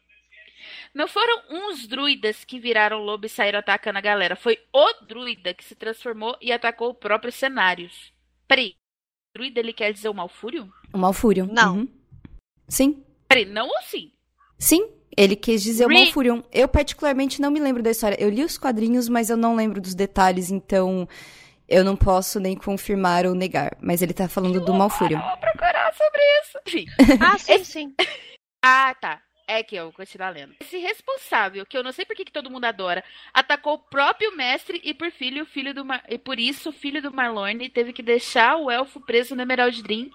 [0.94, 4.37] Não foram uns druidas que viraram lobo e saíram atacando a galera.
[4.37, 8.12] Foi o druida que se transformou e atacou o próprio cenários.
[8.46, 8.75] Peraí.
[9.35, 10.70] Druida ele quer dizer o Malfúrio?
[10.92, 11.46] O Malfurion.
[11.46, 11.79] Não.
[11.79, 11.88] Uhum.
[12.68, 13.05] Sim.
[13.29, 14.12] Peraí, não ou sim?
[14.59, 16.42] Sim, ele quis dizer o Re- Malfurion.
[16.53, 18.16] Eu, particularmente, não me lembro da história.
[18.20, 21.09] Eu li os quadrinhos, mas eu não lembro dos detalhes, então
[21.68, 23.77] eu não posso nem confirmar ou negar.
[23.81, 25.18] Mas ele tá falando do Malfurion.
[25.20, 26.59] Eu vou procurar sobre isso.
[26.66, 26.87] Enfim.
[27.25, 27.94] Ah, sim, sim.
[28.62, 29.20] Ah, tá.
[29.46, 30.55] É que eu vou continuar lendo.
[30.61, 33.03] Esse responsável, que eu não sei por que todo mundo adora,
[33.35, 36.05] atacou o próprio mestre e por filho, o filho do Mar...
[36.09, 39.83] e por isso o filho do Marlorne teve que deixar o elfo preso no Emerald
[39.83, 40.09] Dream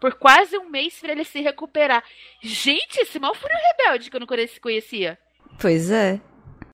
[0.00, 2.02] por quase um mês pra ele se recuperar.
[2.42, 5.18] Gente, esse mal foi um rebelde que eu não conheci- conhecia.
[5.60, 6.20] Pois é.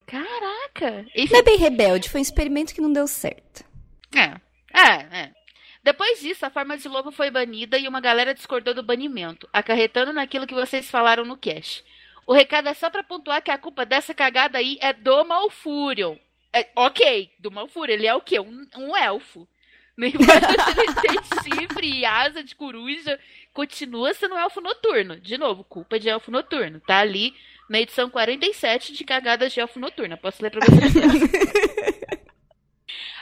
[0.06, 1.06] Caraca.
[1.14, 3.64] Enfim, Não é bem rebelde, foi um experimento que não deu certo.
[4.14, 4.34] É,
[4.76, 5.30] é, é.
[5.82, 10.12] Depois disso, a forma de lobo foi banida e uma galera discordou do banimento, acarretando
[10.12, 11.84] naquilo que vocês falaram no cast.
[12.26, 16.16] O recado é só pra pontuar que a culpa dessa cagada aí é do Malfurion.
[16.52, 17.94] É, ok, do Malfurion.
[17.94, 18.38] Ele é o quê?
[18.40, 19.48] Um, um elfo.
[20.08, 23.18] Ele tem chifre e asa de coruja,
[23.52, 25.18] continua sendo um elfo noturno.
[25.20, 26.80] De novo, culpa de elfo noturno.
[26.80, 27.34] Tá ali
[27.68, 30.16] na edição 47 de cagadas de elfo noturno.
[30.18, 30.92] Posso ler pra vocês?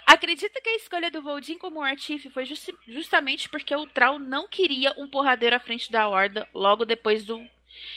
[0.07, 4.49] Acredita que a escolha do Voldin como Artif foi justi- justamente porque o Troll não
[4.49, 7.47] queria um porradeiro à frente da Horda logo depois do,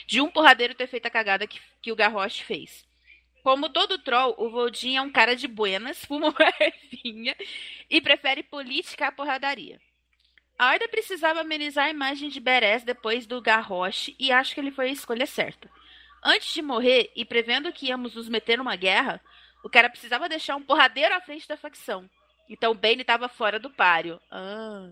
[0.06, 2.84] de um porradeiro ter feito a cagada que, que o Garrosh fez.
[3.42, 7.36] Como todo troll, o Voldin é um cara de buenas, fuma uma ervinha
[7.90, 9.80] e prefere política à porradaria.
[10.58, 14.70] A Horda precisava amenizar a imagem de Beres depois do Garrosh e acho que ele
[14.70, 15.68] foi a escolha certa.
[16.22, 19.20] Antes de morrer e prevendo que íamos nos meter numa guerra,
[19.64, 22.08] o cara precisava deixar um porradeiro à frente da facção.
[22.48, 24.20] Então Bane estava fora do páreo.
[24.30, 24.88] Ah.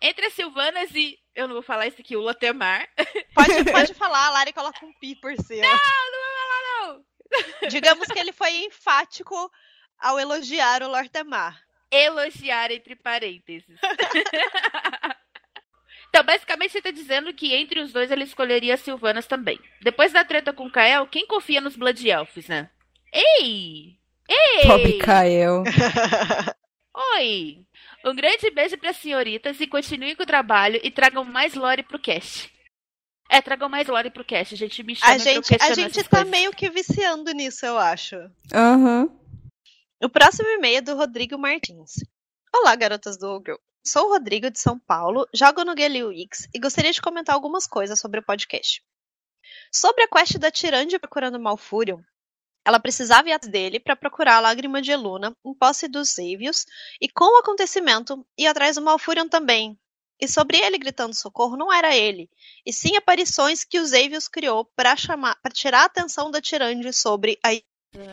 [0.00, 1.18] Entre as Silvanas e.
[1.34, 2.88] Eu não vou falar isso aqui, o Lotemar.
[3.34, 5.66] Pode, pode falar, a Lari coloca um pi por cima.
[5.66, 6.33] Não, não!
[7.68, 9.50] Digamos que ele foi enfático
[9.98, 11.60] ao elogiar o Lortemar.
[11.90, 13.78] Elogiar entre parênteses.
[16.08, 19.60] então, basicamente, ele tá dizendo que entre os dois ele escolheria as Silvanas também.
[19.80, 22.68] Depois da treta com o Kael, quem confia nos Blood Elves, né?
[23.12, 23.96] Ei!
[24.28, 24.66] Ei!
[24.66, 25.62] Pobre Kael.
[27.16, 27.64] Oi!
[28.04, 31.82] Um grande beijo para as senhoritas e continuem com o trabalho e tragam mais lore
[31.82, 32.52] pro cast.
[33.28, 34.54] É, tragam mais lore pro cast.
[34.54, 38.16] A gente me chama A gente, a gente tá meio que viciando nisso, eu acho.
[38.52, 39.04] Aham.
[39.04, 39.24] Uhum.
[40.02, 41.92] O próximo e-mail é do Rodrigo Martins.
[42.54, 43.56] Olá, garotas do Ogre.
[43.86, 47.66] Sou o Rodrigo de São Paulo, jogo no Gale Wix e gostaria de comentar algumas
[47.66, 48.82] coisas sobre o podcast.
[49.72, 52.00] Sobre a quest da Tirande procurando Malfurion,
[52.64, 56.64] ela precisava ir atrás dele para procurar a lágrima de Eluna em posse dos Xavios
[57.00, 59.78] e com o acontecimento ir atrás do Malfurion também.
[60.20, 62.30] E sobre ele gritando socorro não era ele,
[62.64, 66.92] e sim aparições que os Xavios criou para chamar, para tirar a atenção da Tirande
[66.92, 67.52] sobre a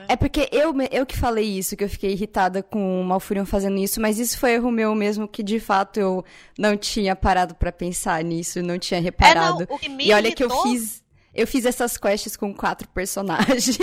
[0.08, 3.80] é porque eu, eu que falei isso, que eu fiquei irritada com o Malfurion fazendo
[3.80, 6.26] isso, mas isso foi erro meu mesmo, que de fato eu
[6.58, 9.64] não tinha parado para pensar nisso, não tinha reparado.
[9.64, 10.48] É, não, e olha irritou...
[10.48, 13.78] que eu fiz, eu fiz essas quests com quatro personagens.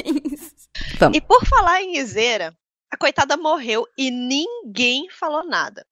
[0.98, 1.18] Vamos.
[1.18, 2.56] E por falar em Izeira,
[2.90, 5.84] a coitada morreu e ninguém falou nada.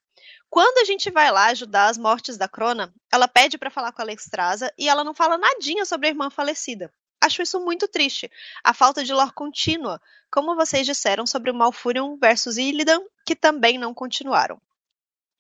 [0.49, 4.01] Quando a gente vai lá ajudar as mortes da Crona, ela pede para falar com
[4.01, 6.93] a Alexstrasza e ela não fala nadinha sobre a irmã falecida.
[7.21, 8.31] Acho isso muito triste.
[8.63, 13.79] A falta de lore contínua, como vocês disseram sobre o Malfurion versus Illidan, que também
[13.79, 14.61] não continuaram.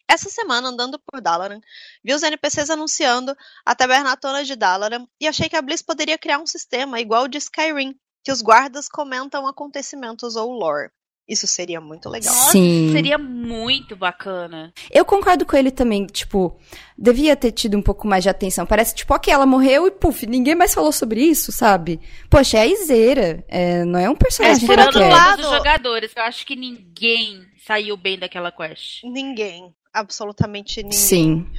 [0.09, 1.61] Essa semana, andando por Dalaran,
[2.03, 6.39] vi os NPCs anunciando a Tabernatona de Dalaran e achei que a Bliss poderia criar
[6.39, 10.91] um sistema igual o de Skyrim, que os guardas comentam acontecimentos ou lore.
[11.29, 12.33] Isso seria muito legal.
[12.35, 12.93] Sim.
[12.93, 14.73] seria muito bacana.
[14.91, 16.57] Eu concordo com ele também, tipo,
[16.97, 18.65] devia ter tido um pouco mais de atenção.
[18.65, 22.01] Parece, tipo, ok, ela morreu e, puf, ninguém mais falou sobre isso, sabe?
[22.31, 26.13] Poxa, é a Iseira, é, não é um personagem é, tirando o lado dos jogadores,
[26.15, 29.03] eu acho que ninguém saiu bem daquela quest.
[29.03, 30.99] Ninguém, absolutamente ninguém.
[30.99, 31.51] Sim.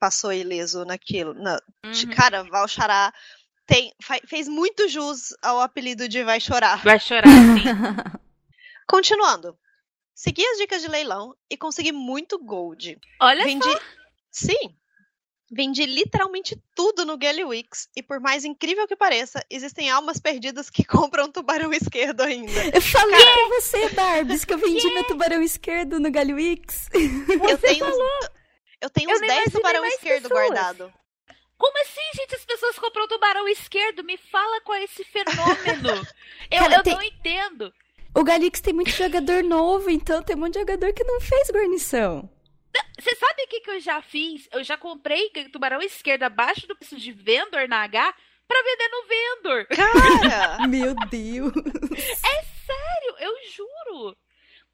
[0.00, 1.34] Passou ileso naquilo.
[1.34, 2.10] Na, uhum.
[2.14, 3.12] Cara, Valchará
[3.66, 3.92] tem,
[4.26, 6.82] fez muito jus ao apelido de Vai Chorar.
[6.82, 8.16] Vai Chorar, sim.
[8.86, 9.58] Continuando.
[10.14, 12.98] Segui as dicas de leilão e consegui muito gold.
[13.20, 13.70] Olha Vendi...
[13.70, 13.80] só.
[14.30, 14.76] Sim.
[15.50, 17.18] Vendi literalmente tudo no
[17.48, 22.66] Wix e por mais incrível que pareça, existem almas perdidas que compram tubarão esquerdo ainda.
[22.74, 23.46] Eu falei Cara...
[23.48, 26.88] pra você, Barbies, que eu vendi meu tubarão esquerdo no Wix.
[27.48, 27.96] Eu tenho uns,
[28.80, 30.48] eu tenho uns 10 tubarão esquerdo pessoas.
[30.48, 30.92] guardado.
[31.56, 32.34] Como assim, gente?
[32.34, 34.04] As pessoas compram tubarão esquerdo?
[34.04, 36.06] Me fala qual é esse fenômeno.
[36.50, 36.94] eu, Cara, eu tem...
[36.94, 37.72] não entendo.
[38.16, 41.50] O Galix tem muito jogador novo, então tem um monte de jogador que não fez
[41.50, 42.26] guarnição.
[42.98, 44.48] Você sabe o que, que eu já fiz?
[44.52, 48.14] Eu já comprei tubarão esquerdo abaixo do preço de vendor na H
[48.48, 49.66] pra vender no vendor.
[49.66, 50.64] Cara!
[50.66, 51.52] Meu Deus!
[51.52, 54.16] É sério, eu juro!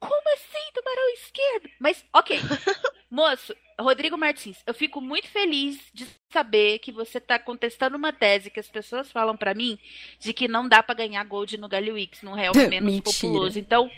[0.07, 1.69] Como assim, tubarão esquerdo?
[1.79, 2.37] Mas, ok.
[3.09, 8.49] Moço, Rodrigo Martins, eu fico muito feliz de saber que você está contestando uma tese
[8.49, 9.77] que as pessoas falam para mim
[10.19, 13.59] de que não dá para ganhar gold no Galilix, no real menos populoso.
[13.59, 13.89] Então,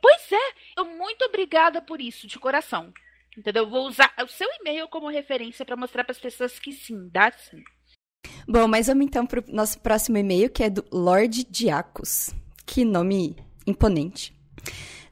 [0.00, 2.92] pois é, eu muito obrigada por isso, de coração.
[3.36, 3.68] Entendeu?
[3.68, 7.32] Vou usar o seu e-mail como referência para mostrar para as pessoas que sim, dá
[7.32, 7.64] sim.
[8.46, 12.34] Bom, mas vamos então para o nosso próximo e-mail, que é do Lord Diacos.
[12.66, 13.36] Que nome
[13.66, 14.32] imponente.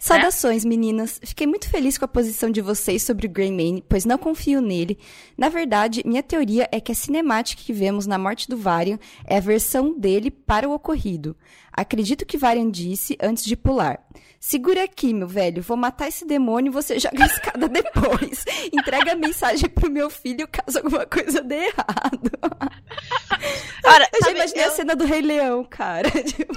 [0.03, 1.21] Saudações, meninas.
[1.23, 4.99] Fiquei muito feliz com a posição de vocês sobre o Greymane, pois não confio nele.
[5.37, 9.37] Na verdade, minha teoria é que a cinemática que vemos na morte do Varian é
[9.37, 11.37] a versão dele para o ocorrido.
[11.73, 14.01] Acredito que Varian disse antes de pular.
[14.39, 15.63] Segura aqui, meu velho.
[15.63, 18.45] Vou matar esse demônio e você joga a escada depois.
[18.73, 22.31] Entrega a mensagem pro meu filho caso alguma coisa dê errado.
[23.85, 24.69] Ora, eu já imaginei eu...
[24.69, 26.11] a cena do Rei Leão, cara.
[26.25, 26.55] Tipo...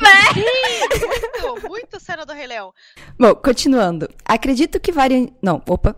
[1.52, 2.74] muito, muito cena do Rei Leão.
[3.20, 4.10] Bom, continuando.
[4.26, 5.28] Acredito que Varian...
[5.42, 5.96] Não, opa.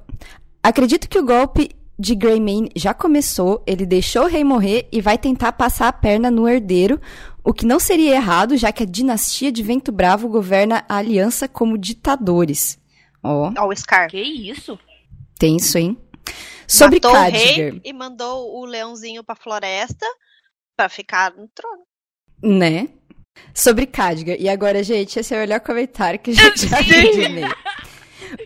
[0.63, 5.17] Acredito que o golpe de Greymane já começou, ele deixou o rei morrer e vai
[5.17, 6.99] tentar passar a perna no herdeiro,
[7.45, 11.47] o que não seria errado, já que a dinastia de Vento Bravo governa a aliança
[11.47, 12.79] como ditadores.
[13.23, 13.51] Ó.
[13.55, 13.67] Oh.
[13.67, 14.09] o Scar.
[14.09, 14.79] Que isso?
[15.37, 15.97] Tenso, hein?
[16.67, 20.05] Sobre Matou o rei e mandou o leãozinho pra floresta
[20.75, 21.83] pra ficar no trono.
[22.41, 22.89] Né?
[23.53, 24.37] Sobre Khadgar.
[24.39, 27.55] E agora, gente, esse é o melhor comentário que a gente já viu de e-mail.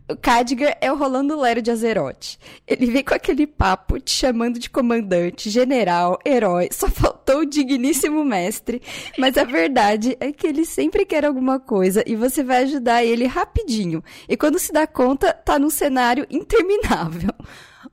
[0.10, 2.40] O Cadgar é o Rolando Lero de Azeroth.
[2.68, 6.70] Ele vem com aquele papo te chamando de comandante, general, herói.
[6.72, 8.82] Só faltou o digníssimo mestre.
[9.20, 13.28] Mas a verdade é que ele sempre quer alguma coisa e você vai ajudar ele
[13.28, 14.04] rapidinho.
[14.28, 17.30] E quando se dá conta, tá num cenário interminável.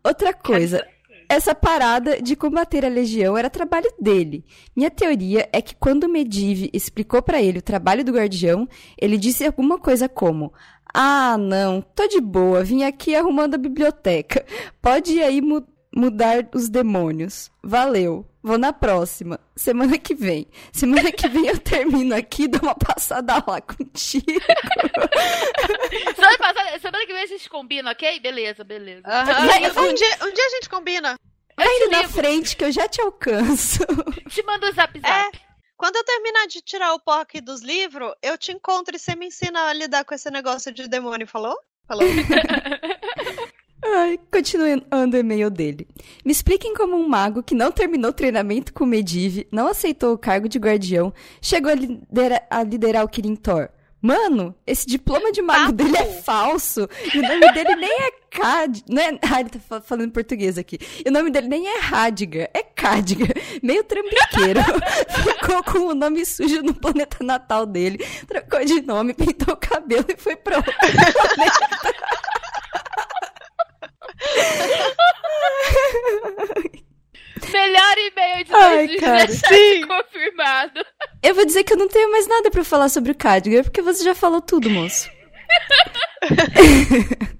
[0.02, 0.86] Outra coisa.
[1.28, 4.44] Essa parada de combater a legião era trabalho dele.
[4.76, 9.44] Minha teoria é que quando Medivh explicou para ele o trabalho do guardião, ele disse
[9.44, 10.52] alguma coisa como:
[10.98, 14.44] ah, não, tô de boa, vim aqui arrumando a biblioteca.
[14.80, 15.62] Pode ir aí mu
[15.94, 17.50] mudar os demônios.
[17.62, 18.26] Valeu.
[18.42, 19.40] Vou na próxima.
[19.56, 20.46] Semana que vem.
[20.72, 24.24] Semana que vem eu termino aqui, dou uma passada lá contigo.
[26.14, 28.20] semana, passada, semana que vem a gente combina, ok?
[28.20, 29.02] Beleza, beleza.
[29.06, 29.90] Uhum.
[29.90, 31.16] Um, dia, um dia a gente combina.
[31.56, 33.84] Vai na frente que eu já te alcanço.
[34.28, 35.36] Te mando o zap zap.
[35.36, 35.45] É.
[35.76, 39.14] Quando eu terminar de tirar o pó aqui dos livros, eu te encontro e você
[39.14, 41.56] me ensina a lidar com esse negócio de demônio, falou?
[41.86, 42.04] Falou.
[43.84, 45.86] Ai, continuando o e-mail dele.
[46.24, 50.14] Me expliquem como um mago que não terminou o treinamento com o Medivh, não aceitou
[50.14, 53.68] o cargo de guardião, chegou a, lidera a liderar o Kirin Thor.
[54.00, 56.88] Mano, esse diploma de mago dele é falso.
[57.12, 58.84] E o nome dele nem é Cad...
[58.88, 59.18] Não é...
[59.22, 60.78] Ah, ele tá falando português aqui.
[61.04, 63.26] E o nome dele nem é Radiga, é Cadiga.
[63.62, 64.60] Meio trambiqueiro.
[65.24, 68.04] Ficou com o nome sujo no planeta natal dele.
[68.26, 70.70] Trocou de nome, pintou o cabelo e foi pronto.
[77.50, 80.84] Melhor e-mail de Ai, 2017 confirmado.
[81.22, 83.82] Eu vou dizer que eu não tenho mais nada para falar sobre o Cadgar, porque
[83.82, 85.10] você já falou tudo, moço.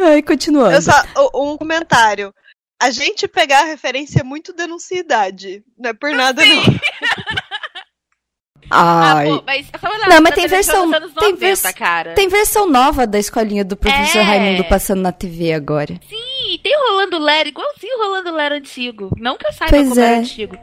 [0.00, 0.74] Ai, continuando.
[0.74, 0.92] Eu só,
[1.34, 2.32] um comentário.
[2.80, 5.62] A gente pegar a referência é muito denunciidade.
[5.78, 6.56] Não é por nada, Sim.
[6.56, 6.62] não.
[8.70, 9.28] Ai.
[9.28, 9.70] Ah, pô, mas,
[10.08, 10.88] não, mas tem versão.
[10.88, 12.14] 90, tem, vers cara.
[12.14, 14.22] tem versão nova da escolinha do professor é.
[14.22, 16.00] Raimundo passando na TV agora.
[16.08, 19.10] Sim, tem o Rolando Lero, igualzinho o Rolando Lero antigo.
[19.16, 20.04] Não que eu saiba pois como é.
[20.04, 20.56] era antigo.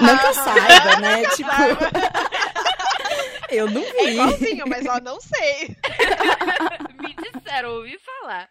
[0.00, 1.22] Não que eu saiba, né?
[1.36, 1.50] tipo.
[3.50, 3.96] eu não vi.
[3.96, 5.68] É igualzinho, mas eu não sei.
[7.00, 8.48] Me disseram, ouvi falar.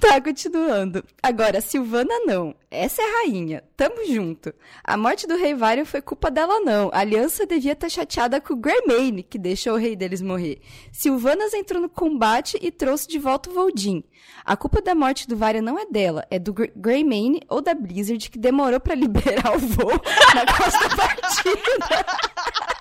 [0.00, 1.04] Tá, continuando.
[1.22, 2.54] Agora, Silvana não.
[2.70, 3.62] Essa é a rainha.
[3.76, 4.52] Tamo junto.
[4.82, 6.90] A morte do rei Varian foi culpa dela não.
[6.92, 10.60] A aliança devia estar tá chateada com o Greymane, que deixou o rei deles morrer.
[10.90, 14.02] Silvanas entrou no combate e trouxe de volta o Voldin.
[14.44, 18.30] A culpa da morte do Varian não é dela, é do Greymane ou da Blizzard,
[18.30, 20.00] que demorou para liberar o voo
[20.34, 22.71] na costa partida.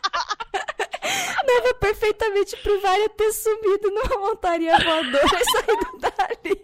[1.51, 6.61] Dava perfeitamente pro Varian ter sumido numa montaria voadora e saído dali.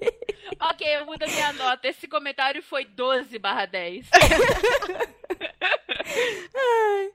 [0.72, 1.88] Ok, eu mudo a minha nota.
[1.90, 4.08] Esse comentário foi 12 barra 10.
[6.56, 7.12] ai,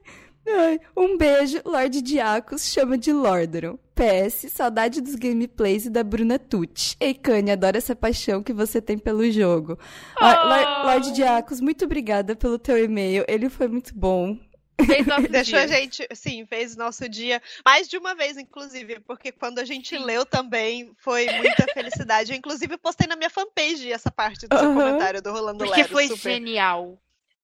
[0.47, 0.79] ai.
[0.95, 3.79] Um beijo, Lorde Diacos chama de Lordaron.
[3.95, 6.95] PS, saudade dos gameplays e da Bruna Tucci.
[6.99, 9.79] Ei, Kanye, adoro essa paixão que você tem pelo jogo.
[10.19, 10.85] Oh.
[10.85, 13.25] Lorde Diacos, muito obrigada pelo teu e-mail.
[13.27, 14.37] Ele foi muito bom.
[14.85, 15.63] Fez nosso Deixou dia.
[15.63, 19.97] a gente, sim, fez nosso dia mais de uma vez, inclusive, porque quando a gente
[19.97, 20.03] sim.
[20.03, 22.31] leu também foi muita felicidade.
[22.31, 25.91] Eu, inclusive, postei na minha fanpage essa parte do seu comentário do Rolando Porque Lero.
[25.91, 26.33] foi super.
[26.33, 26.97] genial.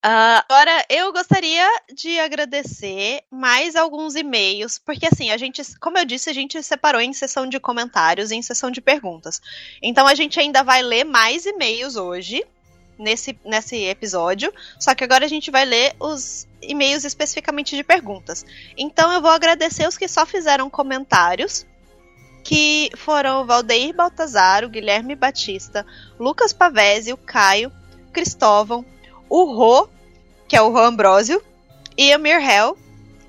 [0.04, 6.06] Uh, agora, eu gostaria de agradecer mais alguns e-mails, porque assim, a gente, como eu
[6.06, 9.42] disse, a gente separou em sessão de comentários e em sessão de perguntas.
[9.82, 12.42] Então a gente ainda vai ler mais e-mails hoje,
[13.00, 18.44] nesse, nesse episódio, só que agora a gente vai ler os e-mails especificamente de perguntas.
[18.76, 21.66] Então eu vou agradecer os que só fizeram comentários,
[22.44, 25.86] que foram o Valdeir Baltazar, o Guilherme Batista,
[26.18, 27.72] Lucas Pavese, o Caio,
[28.12, 28.84] Cristóvão,
[29.28, 29.88] o Rô,
[30.46, 31.42] que é o Rô Ambrosio,
[31.96, 32.76] e a Mirhel.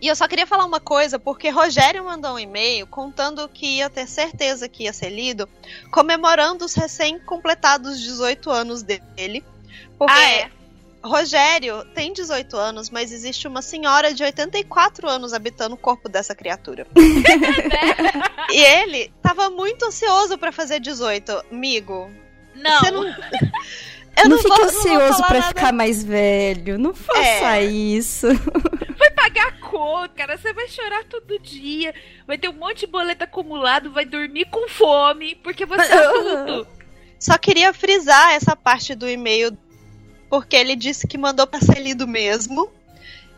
[0.02, 3.90] E eu só queria falar uma coisa, porque Rogério mandou um e-mail contando que ia
[3.90, 5.48] ter certeza que ia ser lido,
[5.92, 9.46] comemorando os recém-completados 18 anos dele.
[9.98, 10.52] Porque ah, é?
[11.04, 16.36] Rogério tem 18 anos, mas existe uma senhora de 84 anos habitando o corpo dessa
[16.36, 16.86] criatura.
[18.52, 21.44] e ele tava muito ansioso para fazer 18.
[21.52, 22.10] Amigo.
[22.56, 22.80] Não.
[22.80, 23.04] Você não...
[24.18, 26.78] Eu não, não fique ansioso para ficar mais velho.
[26.78, 27.64] Não faça é.
[27.64, 28.28] isso.
[29.00, 30.38] Vai pagar conta, cara.
[30.38, 31.96] Você vai chorar todo dia.
[32.28, 33.92] Vai ter um monte de boleto acumulado.
[33.92, 35.34] Vai dormir com fome.
[35.36, 36.68] Porque você é tudo.
[37.22, 39.56] Só queria frisar essa parte do e-mail
[40.28, 42.68] porque ele disse que mandou pra ser lido mesmo.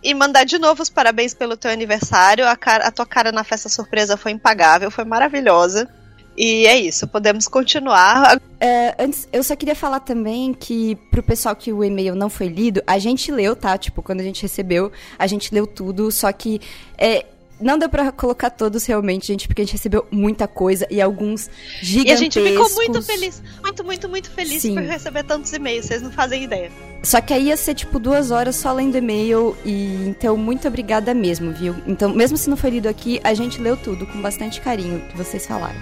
[0.02, 2.48] E mandar de novo os parabéns pelo teu aniversário.
[2.48, 5.90] A, cara, a tua cara na festa surpresa foi impagável, foi maravilhosa.
[6.38, 8.42] E é isso, podemos continuar.
[8.58, 12.48] É, antes, eu só queria falar também que, pro pessoal que o e-mail não foi
[12.48, 13.78] lido, a gente leu, tá?
[13.78, 16.62] Tipo, quando a gente recebeu, a gente leu tudo, só que
[16.98, 17.26] é,
[17.64, 21.50] não deu pra colocar todos realmente, gente, porque a gente recebeu muita coisa e alguns
[21.82, 22.10] gigantescos.
[22.10, 24.76] E a gente ficou muito feliz, muito, muito, muito feliz Sim.
[24.76, 26.72] por receber tantos e-mails, vocês não fazem ideia.
[27.04, 31.14] Só que aí ia ser tipo duas horas só lendo e-mail e então muito obrigada
[31.14, 31.76] mesmo, viu?
[31.86, 35.18] Então, mesmo se não foi lido aqui, a gente leu tudo com bastante carinho que
[35.18, 35.80] vocês falaram.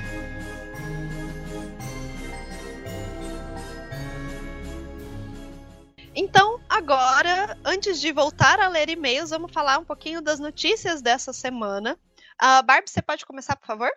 [6.15, 6.50] Então,
[6.81, 11.95] agora, antes de voltar a ler e-mails, vamos falar um pouquinho das notícias dessa semana.
[12.41, 13.91] Uh, Barbie, você pode começar, por favor?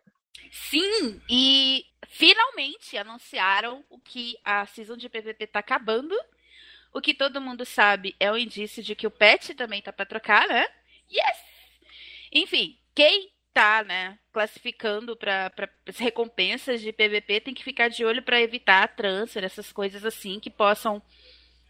[0.52, 6.14] Sim, e finalmente anunciaram o que a season de PVP tá acabando.
[6.92, 10.04] O que todo mundo sabe é o indício de que o patch também tá para
[10.04, 10.66] trocar, né?
[11.10, 11.38] Yes!
[12.30, 15.50] Enfim, quem tá, né, classificando para
[15.88, 20.38] as recompensas de PVP tem que ficar de olho para evitar transfer, essas coisas assim
[20.38, 21.00] que possam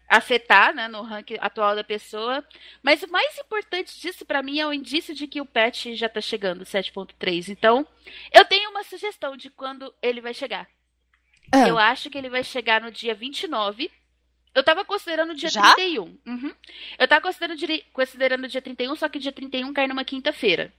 [0.07, 2.45] afetar, né, no ranking atual da pessoa.
[2.81, 6.07] Mas o mais importante disso para mim é o indício de que o patch já
[6.07, 7.49] tá chegando, 7.3.
[7.49, 7.87] Então,
[8.31, 10.67] eu tenho uma sugestão de quando ele vai chegar.
[11.51, 11.67] Ah.
[11.67, 13.91] Eu acho que ele vai chegar no dia 29.
[14.53, 15.73] Eu tava considerando o dia já?
[15.75, 16.17] 31.
[16.25, 16.53] Uhum.
[16.97, 17.59] Eu tava considerando,
[17.91, 20.73] considerando o dia 31, só que o dia 31 cai numa quinta-feira.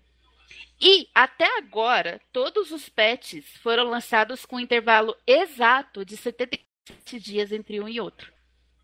[0.81, 7.53] E até agora, todos os patches foram lançados com um intervalo exato de 77 dias
[7.53, 8.36] entre um e outro.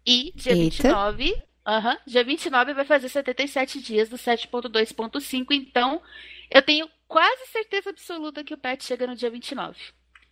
[0.04, 0.88] E dia Eita.
[0.88, 6.02] 29, uhum, dia 29 vai fazer 77 dias do 7.2.5, então
[6.50, 9.76] eu tenho quase certeza absoluta que o patch chega no dia 29.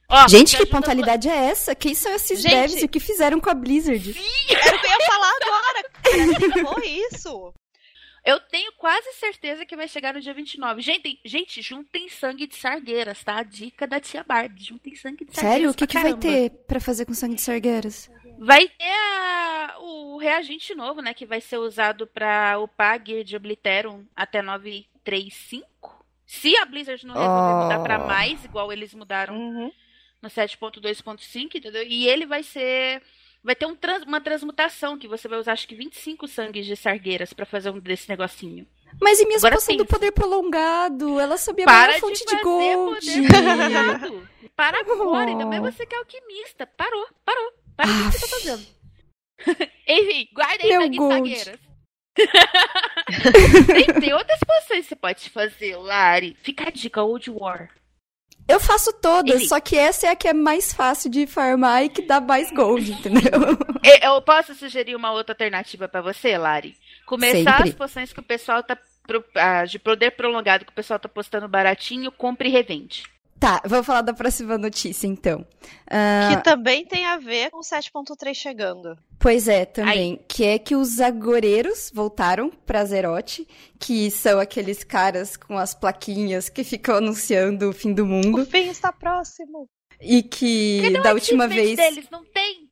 [0.08, 1.72] Ó, Gente, que pontualidade é essa?
[1.74, 4.12] Quem são esses Gente, devs e o que fizeram com a Blizzard?
[4.12, 6.74] Sim, era o que eu ia falar agora.
[6.74, 7.54] Foi isso.
[8.24, 10.82] Eu tenho quase certeza que vai chegar no dia 29.
[10.82, 13.38] Gente, gente, juntem sangue de sargueiras, tá?
[13.38, 14.64] A dica da tia Barbie.
[14.64, 15.58] Juntem sangue de sargueiras.
[15.58, 15.70] Sério?
[15.70, 18.10] O que, que vai ter para fazer com sangue de sargueiras?
[18.42, 21.12] Vai ter a, o reagente novo, né?
[21.12, 26.06] Que vai ser usado para upar Gear de Obliterum até 935.
[26.24, 27.62] Se a Blizzard não resolver oh.
[27.64, 29.70] mudar pra mais, igual eles mudaram uhum.
[30.22, 31.82] no 7.2.5, entendeu?
[31.86, 33.02] E ele vai ser
[33.44, 36.76] vai ter um trans, uma transmutação que você vai usar acho que 25 sangues de
[36.76, 38.66] sargueiras para fazer um desse negocinho.
[38.98, 41.20] Mas e minha expansão do poder prolongado?
[41.20, 43.06] Ela sabia Para a fonte de, de gold.
[44.56, 46.66] Para agora, ainda mais você que é alquimista.
[46.66, 47.59] Parou, parou.
[47.82, 48.66] Para o que você tá fazendo.
[49.88, 51.60] Enfim, guarda aí sangue de sargueiras.
[53.66, 56.36] tem, tem outras posições que você pode fazer, Lari.
[56.42, 57.70] Fica a dica, Old War.
[58.48, 59.46] Eu faço todas, Enfim.
[59.46, 62.50] só que essa é a que é mais fácil de farmar e que dá mais
[62.50, 63.30] gold, entendeu?
[64.02, 66.76] Eu posso sugerir uma outra alternativa para você, Lari?
[67.06, 67.68] Começar Sempre.
[67.70, 68.76] as poções que o pessoal tá.
[69.68, 73.02] De poder prolongado que o pessoal tá postando baratinho, compre e revende.
[73.40, 75.40] Tá, vou falar da próxima notícia, então.
[75.86, 76.36] Uh...
[76.36, 78.98] Que também tem a ver com 7.3 chegando.
[79.18, 80.22] Pois é, também.
[80.28, 86.50] Que é que os agoreiros voltaram pra Zerote, que são aqueles caras com as plaquinhas
[86.50, 88.42] que ficam anunciando o fim do mundo.
[88.42, 89.66] O fim está próximo.
[89.98, 91.76] E que da última vez.
[91.76, 92.69] deles não tem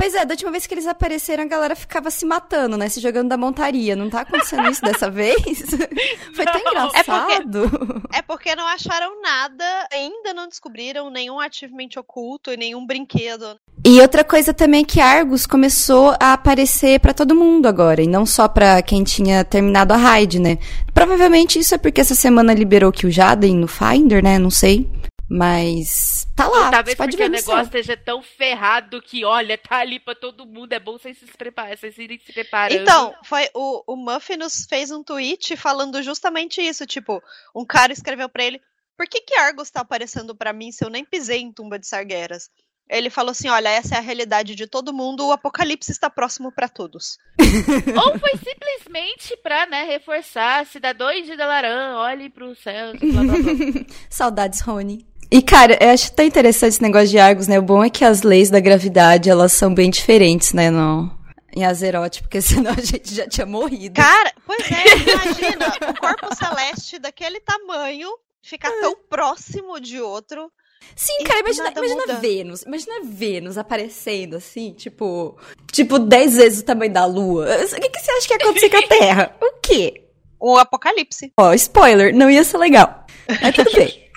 [0.00, 2.88] Pois é, da última vez que eles apareceram, a galera ficava se matando, né?
[2.88, 3.94] Se jogando da montaria.
[3.94, 5.36] Não tá acontecendo isso dessa vez?
[6.34, 6.94] Foi tão engraçado.
[6.96, 12.86] É porque, é porque não acharam nada, ainda não descobriram nenhum ativamente oculto e nenhum
[12.86, 13.60] brinquedo.
[13.84, 18.06] E outra coisa também é que Argus começou a aparecer para todo mundo agora, e
[18.06, 20.56] não só para quem tinha terminado a raid, né?
[20.94, 24.38] Provavelmente isso é porque essa semana liberou que o Jaden no Finder, né?
[24.38, 24.88] Não sei.
[25.32, 26.72] Mas tá lá.
[26.72, 30.44] talvez pode porque ver o negócio esteja tão ferrado que, olha, tá ali pra todo
[30.44, 30.72] mundo.
[30.72, 32.80] É bom vocês se preparar, vocês irem se preparando.
[32.80, 36.84] Então, foi o, o Muffy nos fez um tweet falando justamente isso.
[36.84, 37.22] Tipo,
[37.54, 38.60] um cara escreveu pra ele:
[38.96, 41.86] Por que, que Argos tá aparecendo para mim se eu nem pisei em tumba de
[41.86, 42.50] sargueiras?
[42.88, 46.50] Ele falou assim: olha, essa é a realidade de todo mundo, o apocalipse está próximo
[46.50, 47.18] para todos.
[48.04, 52.94] Ou foi simplesmente pra, né, reforçar cidadãos de Dalaran, olhe pro céu.
[52.98, 53.84] Blá, blá, blá.
[54.10, 55.08] Saudades, Rony.
[55.30, 57.58] E, cara, eu acho tão interessante esse negócio de Argos, né?
[57.58, 60.70] O bom é que as leis da gravidade, elas são bem diferentes, né?
[60.70, 61.10] No,
[61.54, 63.94] em Azeroth, porque senão a gente já tinha morrido.
[63.94, 68.08] Cara, pois é, imagina, um corpo celeste daquele tamanho
[68.42, 70.50] ficar tão próximo de outro.
[70.96, 72.62] Sim, cara, imagina, imagina Vênus.
[72.62, 75.38] Imagina Vênus aparecendo assim, tipo.
[75.70, 77.46] Tipo, 10 vezes o tamanho da Lua.
[77.46, 79.36] O que, que você acha que ia acontecer com a Terra?
[79.40, 80.04] O quê?
[80.40, 81.32] O apocalipse.
[81.38, 83.04] Ó, oh, spoiler, não ia ser legal.
[83.42, 84.10] Mas tudo bem.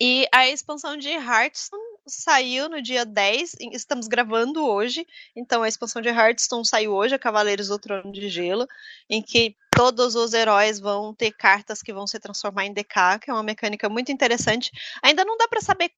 [0.00, 6.00] E a expansão de Hearthstone saiu no dia 10, estamos gravando hoje, então a expansão
[6.00, 8.66] de Hearthstone saiu hoje, a Cavaleiros do Trono de Gelo,
[9.10, 13.30] em que todos os heróis vão ter cartas que vão se transformar em DK, que
[13.30, 14.70] é uma mecânica muito interessante.
[15.02, 15.90] Ainda não dá para saber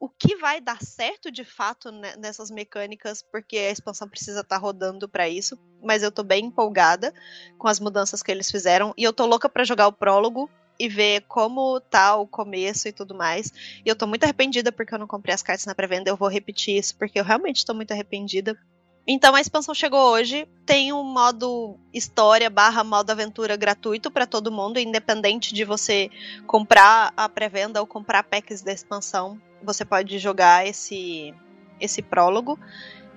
[0.00, 4.60] o que vai dar certo de fato nessas mecânicas, porque a expansão precisa estar tá
[4.60, 7.12] rodando para isso, mas eu tô bem empolgada
[7.58, 10.88] com as mudanças que eles fizeram e eu tô louca para jogar o prólogo, e
[10.88, 13.52] ver como tá o começo e tudo mais.
[13.84, 16.10] E eu tô muito arrependida porque eu não comprei as cartas na pré-venda.
[16.10, 18.58] Eu vou repetir isso porque eu realmente tô muito arrependida.
[19.06, 24.50] Então a expansão chegou hoje, tem um modo história barra modo aventura gratuito para todo
[24.50, 26.10] mundo, independente de você
[26.46, 31.34] comprar a pré-venda ou comprar packs da expansão, você pode jogar esse
[31.78, 32.58] esse prólogo.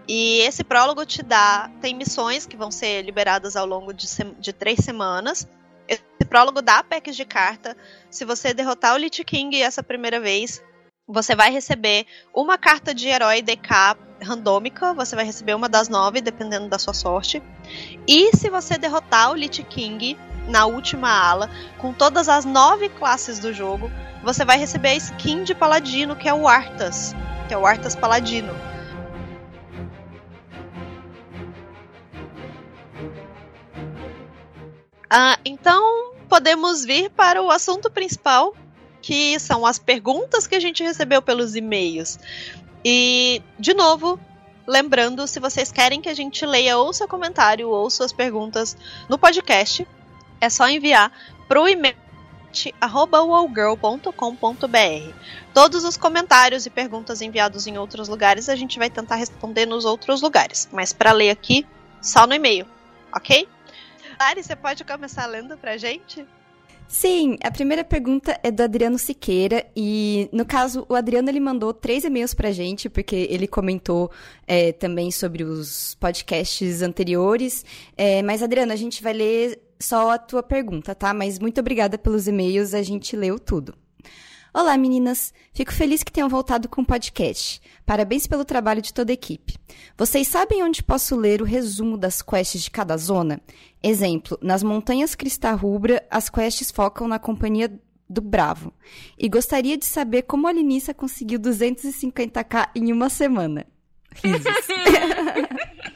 [0.09, 4.07] E esse prólogo te dá tem missões que vão ser liberadas ao longo de,
[4.39, 5.47] de três semanas
[6.27, 7.75] prólogo dá packs de carta.
[8.09, 10.61] Se você derrotar o Lich King essa primeira vez,
[11.07, 16.21] você vai receber uma carta de herói DK randômica, você vai receber uma das nove,
[16.21, 17.41] dependendo da sua sorte.
[18.07, 20.17] E se você derrotar o Lich King
[20.47, 23.91] na última ala, com todas as nove classes do jogo,
[24.23, 27.15] você vai receber a skin de paladino, que é o Arthas,
[27.47, 28.53] que é o Arthas Paladino.
[35.09, 38.53] Ah, então podemos vir para o assunto principal,
[39.01, 42.19] que são as perguntas que a gente recebeu pelos e-mails.
[42.83, 44.19] E, de novo,
[44.65, 48.77] lembrando, se vocês querem que a gente leia ou seu comentário ou suas perguntas
[49.09, 49.87] no podcast,
[50.39, 51.11] é só enviar
[51.47, 51.95] para o e-mail
[52.81, 55.13] wallgirl.com.br.
[55.53, 59.85] Todos os comentários e perguntas enviados em outros lugares a gente vai tentar responder nos
[59.85, 61.65] outros lugares, mas para ler aqui,
[62.01, 62.65] só no e-mail,
[63.15, 63.47] ok?
[64.19, 66.25] Lari, você pode começar lendo pra gente?
[66.87, 71.73] Sim, a primeira pergunta é do Adriano Siqueira e, no caso, o Adriano ele mandou
[71.73, 74.09] três e-mails pra gente, porque ele comentou
[74.47, 77.65] é, também sobre os podcasts anteriores.
[77.97, 81.13] É, mas, Adriano, a gente vai ler só a tua pergunta, tá?
[81.13, 83.75] Mas muito obrigada pelos e-mails, a gente leu tudo.
[84.53, 85.33] Olá, meninas!
[85.53, 87.61] Fico feliz que tenham voltado com o podcast.
[87.85, 89.57] Parabéns pelo trabalho de toda a equipe.
[89.97, 93.41] Vocês sabem onde posso ler o resumo das quests de cada zona?
[93.83, 97.71] Exemplo, nas Montanhas Crista Rubra, as quests focam na companhia
[98.09, 98.73] do Bravo.
[99.17, 103.65] E gostaria de saber como a Linissa conseguiu 250k em uma semana.
[104.15, 104.43] Risos.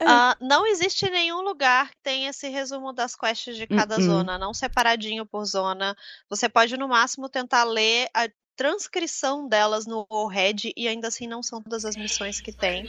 [0.00, 4.02] Uh, não existe nenhum lugar que tenha esse resumo das quests de cada uh -uh.
[4.02, 5.96] zona, não separadinho por zona.
[6.28, 11.42] Você pode, no máximo, tentar ler a transcrição delas no Warhead e ainda assim não
[11.42, 12.86] são todas as missões que tem.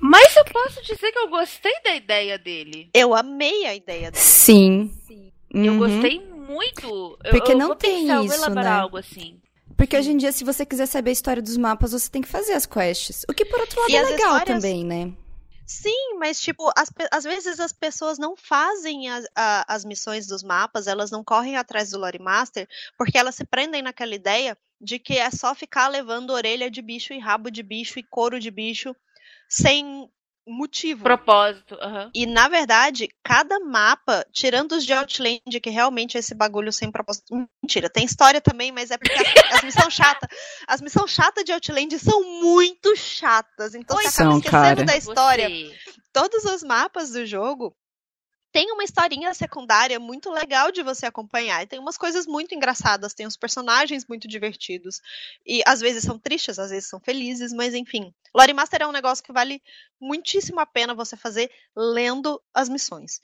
[0.00, 2.90] Mas eu posso dizer que eu gostei da ideia dele.
[2.92, 4.22] Eu amei a ideia dele.
[4.22, 4.92] Sim.
[5.06, 5.32] Sim.
[5.54, 5.64] Uhum.
[5.64, 7.18] Eu gostei muito.
[7.30, 8.68] Porque eu, não eu tem pensar, isso, né?
[8.68, 9.40] algo assim.
[9.76, 12.28] Porque hoje em dia, se você quiser saber a história dos mapas, você tem que
[12.28, 13.24] fazer as quests.
[13.28, 14.62] O que, por outro lado, e é legal histórias...
[14.62, 15.12] também, né?
[15.66, 20.42] Sim, mas tipo, as, às vezes as pessoas não fazem as, a, as missões dos
[20.44, 24.98] mapas, elas não correm atrás do Lore Master, porque elas se prendem naquela ideia de
[25.00, 28.50] que é só ficar levando orelha de bicho e rabo de bicho e couro de
[28.50, 28.94] bicho
[29.48, 30.08] sem
[30.46, 31.02] motivo.
[31.02, 31.74] Propósito.
[31.74, 32.10] Uhum.
[32.14, 36.90] E, na verdade, cada mapa, tirando os de Outland, que realmente é esse bagulho sem
[36.90, 37.34] propósito.
[37.62, 40.28] Mentira, tem história também, mas é porque as, as missões chatas.
[40.66, 43.74] As missões chatas de Outland são muito chatas.
[43.74, 44.84] Então você acaba esquecendo cara.
[44.84, 45.48] da história.
[45.48, 45.74] Você.
[46.12, 47.76] Todos os mapas do jogo
[48.56, 51.62] tem uma historinha secundária muito legal de você acompanhar.
[51.62, 55.02] E tem umas coisas muito engraçadas, tem uns personagens muito divertidos.
[55.46, 58.14] E às vezes são tristes, às vezes são felizes, mas enfim.
[58.34, 59.62] Lore Master é um negócio que vale
[60.00, 63.20] muitíssimo a pena você fazer lendo as missões.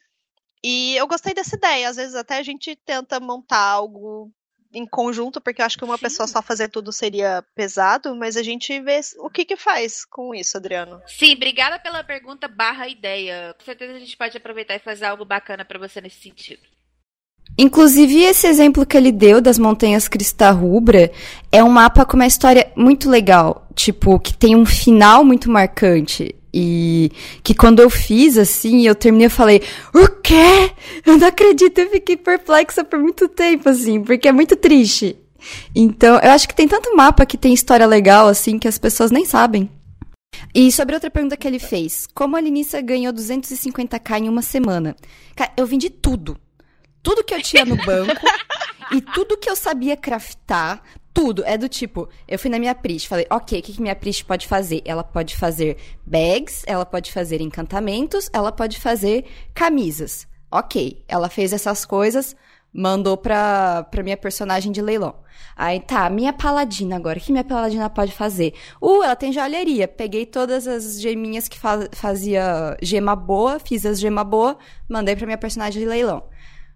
[0.62, 1.88] E eu gostei dessa ideia.
[1.88, 4.30] Às vezes até a gente tenta montar algo
[4.72, 6.02] em conjunto, porque eu acho que uma Sim.
[6.02, 10.34] pessoa só fazer tudo seria pesado, mas a gente vê o que que faz com
[10.34, 11.00] isso, Adriano.
[11.06, 13.54] Sim, obrigada pela pergunta barra ideia.
[13.58, 16.62] Com certeza a gente pode aproveitar e fazer algo bacana para você nesse sentido.
[17.58, 21.12] Inclusive, esse exemplo que ele deu das Montanhas Crista Rubra
[21.50, 23.68] é um mapa com uma história muito legal.
[23.74, 26.34] Tipo, que tem um final muito marcante.
[26.54, 27.10] E
[27.42, 29.62] que quando eu fiz assim, eu terminei, eu falei,
[29.94, 30.70] o quê?
[31.06, 35.16] Eu não acredito, eu fiquei perplexa por muito tempo, assim, porque é muito triste.
[35.74, 39.10] Então, eu acho que tem tanto mapa que tem história legal, assim, que as pessoas
[39.10, 39.68] nem sabem.
[40.54, 44.94] E sobre outra pergunta que ele fez, como a Linissa ganhou 250k em uma semana?
[45.34, 46.38] Cara, eu vendi tudo.
[47.02, 48.20] Tudo que eu tinha no banco
[48.92, 50.82] e tudo que eu sabia craftar,
[51.12, 51.44] tudo.
[51.44, 54.24] É do tipo, eu fui na minha Priest, falei, ok, o que, que minha Priest
[54.24, 54.82] pode fazer?
[54.84, 60.26] Ela pode fazer bags, ela pode fazer encantamentos, ela pode fazer camisas.
[60.50, 62.36] Ok, ela fez essas coisas,
[62.72, 65.14] mandou pra, pra minha personagem de leilão.
[65.56, 68.54] Aí tá, minha paladina agora, o que minha paladina pode fazer?
[68.80, 69.86] Uh, ela tem joalheria.
[69.86, 74.56] Peguei todas as geminhas que fa fazia gema boa, fiz as gema boa,
[74.88, 76.24] mandei pra minha personagem de leilão.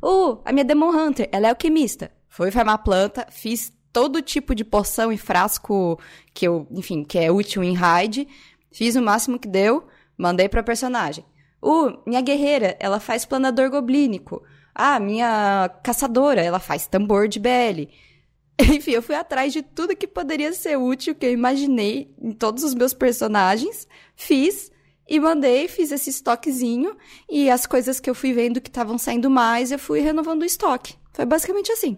[0.02, 2.10] Uh, a minha Demon Hunter, ela é alquimista.
[2.28, 5.98] Fui farmar planta, fiz todo tipo de poção e frasco
[6.34, 8.28] que eu, enfim, que é útil em raid.
[8.70, 9.86] Fiz o máximo que deu,
[10.18, 11.24] mandei pra personagem.
[11.62, 14.42] Uh, minha guerreira, ela faz planador goblínico.
[14.74, 17.88] Ah, minha caçadora, ela faz tambor de BL.
[18.60, 22.64] Enfim, eu fui atrás de tudo que poderia ser útil que eu imaginei em todos
[22.64, 24.70] os meus personagens, fiz
[25.08, 26.94] e mandei, fiz esse estoquezinho
[27.30, 30.46] e as coisas que eu fui vendo que estavam saindo mais, eu fui renovando o
[30.46, 30.96] estoque.
[31.14, 31.96] Foi basicamente assim.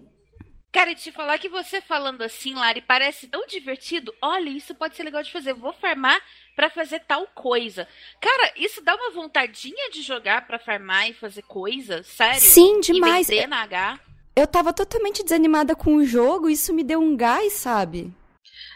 [0.71, 4.13] Cara, e te falar que você falando assim, Lari, parece tão divertido.
[4.21, 5.53] Olha, isso pode ser legal de fazer.
[5.53, 6.21] Vou farmar
[6.55, 7.87] para fazer tal coisa.
[8.21, 12.39] Cara, isso dá uma vontadinha de jogar para farmar e fazer coisa, sério?
[12.39, 13.29] Sim, demais.
[13.29, 13.99] E na H.
[14.35, 18.13] Eu tava totalmente desanimada com o jogo, isso me deu um gás, sabe?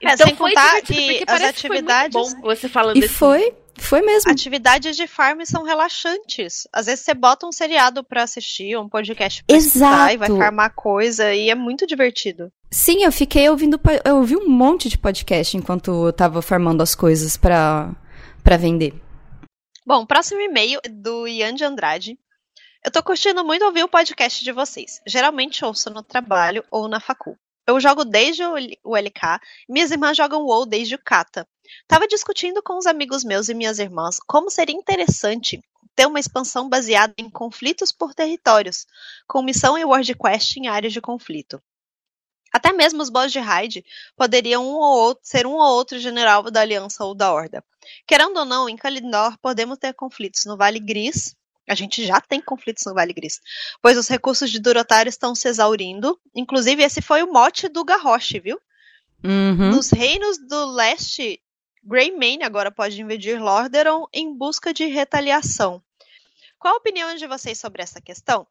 [0.05, 4.29] É, então sem contar que as atividades- bom você falando E desse- foi, foi mesmo.
[4.31, 6.67] Atividades de farm são relaxantes.
[6.73, 10.37] Às vezes você bota um seriado pra assistir, um podcast pra escutar e vai Exato.
[10.39, 12.51] farmar coisa e é muito divertido.
[12.71, 13.79] Sim, eu fiquei ouvindo.
[14.03, 17.95] Eu ouvi um monte de podcast enquanto eu tava farmando as coisas pra,
[18.43, 18.93] pra vender.
[19.85, 22.17] Bom, próximo e-mail é do Ian de Andrade.
[22.85, 25.01] Eu tô curtindo muito ouvir o podcast de vocês.
[25.07, 27.37] Geralmente ouço no trabalho ou na facu.
[27.65, 28.43] Eu jogo desde
[28.83, 29.39] o LK,
[29.69, 31.47] minhas irmãs jogam WoW desde o Kata.
[31.87, 35.61] Tava discutindo com os amigos meus e minhas irmãs como seria interessante
[35.95, 38.85] ter uma expansão baseada em conflitos por territórios,
[39.27, 41.61] com missão e world quest em áreas de conflito.
[42.51, 43.83] Até mesmo os boss de raid
[44.15, 47.63] poderiam um ou outro, ser um ou outro general da aliança ou da horda.
[48.05, 51.35] Querendo ou não, em Kalindor podemos ter conflitos no Vale Gris.
[51.67, 53.39] A gente já tem conflitos no Vale Gris,
[53.81, 56.19] pois os recursos de Durotar estão se exaurindo.
[56.35, 58.59] Inclusive, esse foi o mote do Garrosh, viu?
[59.23, 59.71] Uhum.
[59.71, 61.41] Nos reinos do leste,
[61.83, 65.81] Greymane agora pode invadir Lordaeron em busca de retaliação.
[66.59, 68.45] Qual a opinião de vocês sobre essa questão?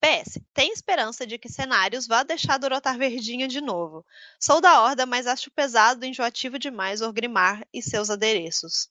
[0.00, 4.04] PS, tem esperança de que cenários vá deixar Dorotar verdinha de novo.
[4.40, 8.88] Sou da Horda, mas acho pesado e enjoativo demais Orgrimmar e seus adereços.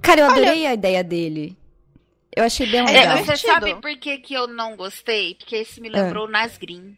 [0.00, 1.56] Cara, eu adorei a ideia dele.
[2.36, 3.16] Eu achei bem É, legal.
[3.16, 5.34] É, você sabe por que, que eu não gostei?
[5.34, 6.94] Porque esse me lembrou o Nasgrim.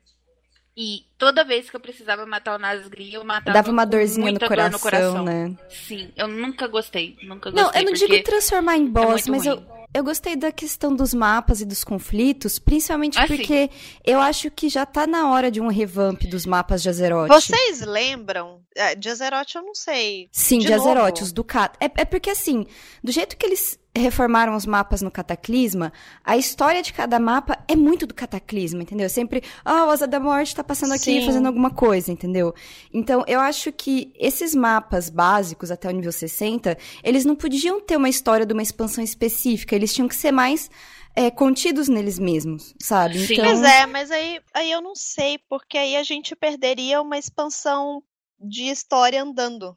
[0.77, 4.31] E toda vez que eu precisava matar o Nasgrim, eu matava Dava uma com dorzinha
[4.33, 5.25] no coração, dor no coração.
[5.25, 5.57] né?
[5.69, 7.17] Sim, eu nunca gostei.
[7.23, 7.83] Nunca Não, gostei.
[7.83, 9.67] eu não digo transformar em boss, muito mas eu, ruim.
[9.93, 13.37] eu gostei da questão dos mapas e dos conflitos, principalmente Ah, sim.
[13.37, 13.71] porque
[14.05, 17.27] eu acho que já tá na hora de um revamp dos mapas de Azeroth.
[17.29, 18.61] Vocês lembram?
[18.77, 20.29] É, de Azeroth eu não sei.
[20.31, 20.73] Sim, de, de?
[20.75, 21.77] Azeroth, os do Cat.
[21.81, 22.65] É, é porque assim,
[23.03, 25.93] do jeito que eles reformaram os mapas no Cataclisma,
[26.25, 29.09] a história de cada mapa é muito do Cataclisma, entendeu?
[29.09, 31.27] Sempre, ah, o Asa da Morte tá passando aqui Sim.
[31.27, 32.55] fazendo alguma coisa, entendeu?
[32.93, 37.97] Então, eu acho que esses mapas básicos até o nível 60, eles não podiam ter
[37.97, 40.71] uma história de uma expansão específica, eles tinham que ser mais
[41.15, 43.19] é, contidos neles mesmos, sabe?
[43.19, 43.35] Sim.
[43.35, 47.19] Então, Pois é, mas aí, aí eu não sei, porque aí a gente perderia uma
[47.19, 48.03] expansão
[48.39, 49.77] de história andando.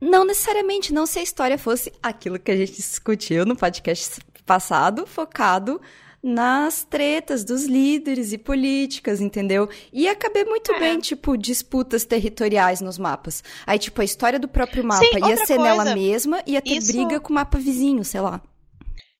[0.00, 5.06] Não necessariamente, não se a história fosse aquilo que a gente discutiu no podcast passado,
[5.06, 5.80] focado
[6.22, 9.68] nas tretas dos líderes e políticas, entendeu?
[9.92, 10.78] E ia caber muito É.
[10.80, 13.42] bem, tipo, disputas territoriais nos mapas.
[13.66, 16.76] Aí, tipo, a história do próprio mapa Sim, ia ser nela coisa, mesma, ia ter
[16.78, 18.40] isso- briga com o mapa vizinho, sei lá.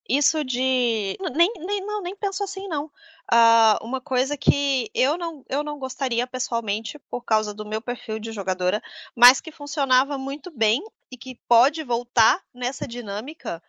[0.08, 1.16] Isso de.
[1.36, 2.90] Nem, nem, não, nem penso assim, não.
[3.30, 8.18] Ah, uma coisa que eu não, eu não gostaria pessoalmente, por causa do meu perfil
[8.18, 8.82] de jogadora,
[9.14, 13.62] mas que funcionava muito bem e que pode voltar nessa dinâmica,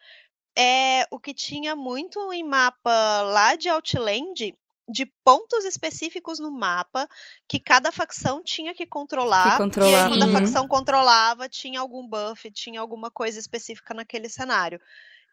[0.57, 4.55] é o que tinha muito em mapa lá de Outland,
[4.89, 7.07] de pontos específicos no mapa
[7.47, 9.51] que cada facção tinha que controlar.
[9.51, 10.30] Que controlar, E aí, quando uhum.
[10.30, 14.82] a facção controlava, tinha algum buff, tinha alguma coisa específica naquele cenário.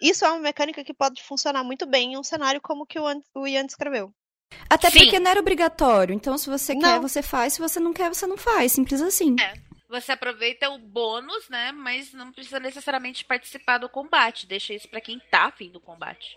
[0.00, 2.98] Isso é uma mecânica que pode funcionar muito bem em um cenário como o que
[2.98, 4.12] o An- o Ian descreveu.
[4.70, 4.98] Até Sim.
[5.00, 6.14] porque não era obrigatório.
[6.14, 7.02] Então, se você quer, Não.
[7.02, 7.54] você faz.
[7.54, 8.72] Se você não quer, você não faz.
[8.72, 9.34] Simples assim.
[9.88, 11.72] Você aproveita o bônus, né?
[11.72, 14.46] Mas não precisa necessariamente participar do combate.
[14.46, 16.36] Deixa isso pra quem tá afim do combate.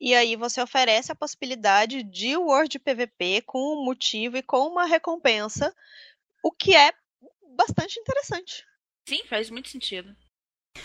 [0.00, 4.84] E aí você oferece a possibilidade de World PVP com um motivo e com uma
[4.84, 5.74] recompensa,
[6.42, 6.92] o que é
[7.56, 8.64] bastante interessante.
[9.08, 10.14] Sim, faz muito sentido.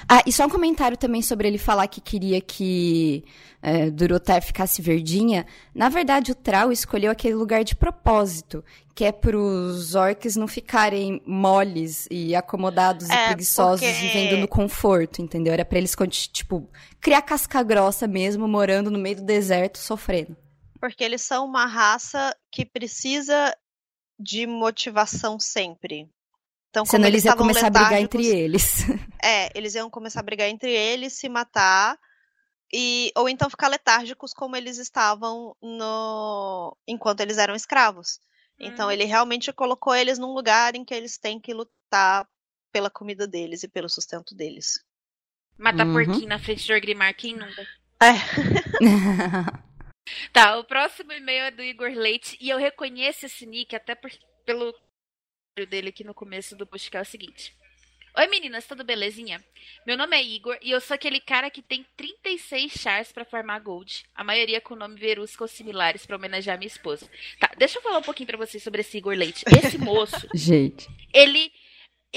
[0.08, 3.24] Ah, e só um comentário também sobre ele falar que queria que
[3.62, 5.46] é, Durotar ficasse verdinha.
[5.74, 8.64] Na verdade, o Trau escolheu aquele lugar de propósito,
[8.94, 14.38] que é para os orcs não ficarem moles e acomodados e É, preguiçosos, porque- vivendo
[14.38, 15.54] no conforto, entendeu?
[15.54, 15.96] Era para eles,
[16.32, 16.70] tipo,
[17.02, 20.36] criar casca grossa mesmo, morando no meio do deserto, sofrendo.
[20.80, 23.56] Porque eles são uma raça que precisa
[24.20, 26.08] de motivação sempre.
[26.70, 28.84] Então, como Senão eles iam estavam começar a brigar entre eles.
[29.24, 31.98] É, eles iam começar a brigar entre eles, se matar,
[32.72, 38.20] e ou então ficar letárgicos como eles estavam no enquanto eles eram escravos.
[38.60, 38.92] Então Hum.
[38.92, 42.28] ele realmente colocou eles num lugar em que eles têm que lutar
[42.72, 44.84] pela comida deles e pelo sustento deles.
[45.58, 45.94] Matar Uhum.
[45.94, 47.66] porquinho na frente de Orgrimmar, quem nunca?
[48.02, 48.14] É,
[50.32, 54.10] Tá, o próximo e-mail é do Igor Leite e eu reconheço esse nick até por,
[54.46, 54.74] pelo
[55.66, 57.54] dele aqui no começo do post, que é o seguinte.
[58.18, 59.44] Oi meninas, tudo belezinha?
[59.86, 63.62] Meu nome é Igor e eu sou aquele cara que tem 36 chars pra farmar
[63.62, 67.08] gold, a maioria com o nome Verusca ou similares pra homenagear minha esposa.
[67.40, 69.46] Tá, deixa eu falar um pouquinho pra vocês sobre esse Igor Leite.
[69.64, 70.88] Esse moço, Gente.
[71.14, 71.52] ele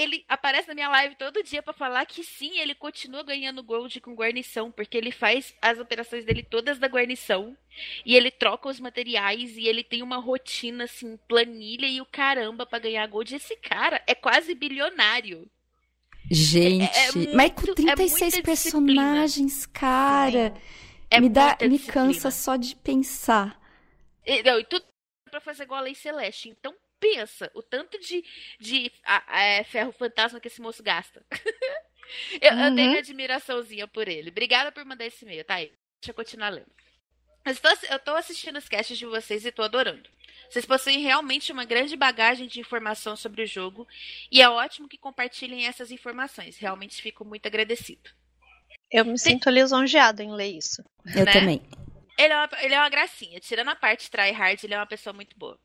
[0.00, 4.00] ele aparece na minha live todo dia pra falar que sim, ele continua ganhando gold
[4.00, 7.56] com guarnição, porque ele faz as operações dele todas da guarnição
[8.04, 12.64] e ele troca os materiais e ele tem uma rotina assim, planilha e o caramba
[12.64, 13.34] pra ganhar gold.
[13.34, 15.48] Esse cara é quase bilionário.
[16.30, 20.54] Gente, é, é muito, mas com 36 é personagens, cara.
[21.20, 23.60] me dá, me cansa só de pensar.
[24.24, 24.84] E, não, e tudo
[25.30, 26.48] pra fazer igual a Lei Celeste.
[26.48, 28.22] Então pensa o tanto de,
[28.60, 31.24] de a, a, é, ferro fantasma que esse moço gasta.
[32.40, 32.68] eu, uhum.
[32.68, 34.30] eu tenho admiraçãozinha por ele.
[34.30, 35.72] Obrigada por mandar esse e-mail, tá aí.
[36.00, 36.70] Deixa eu continuar lendo.
[37.44, 40.08] Eu tô, eu tô assistindo os casts de vocês e tô adorando.
[40.48, 43.86] Vocês possuem realmente uma grande bagagem de informação sobre o jogo
[44.30, 46.58] e é ótimo que compartilhem essas informações.
[46.58, 48.10] Realmente fico muito agradecido.
[48.90, 49.18] Eu me Tem...
[49.18, 50.84] sinto lisonjeado em ler isso.
[51.14, 51.32] Eu né?
[51.32, 51.62] também.
[52.18, 53.40] Ele é, uma, ele é uma gracinha.
[53.40, 55.58] Tirando a parte tryhard, ele é uma pessoa muito boa.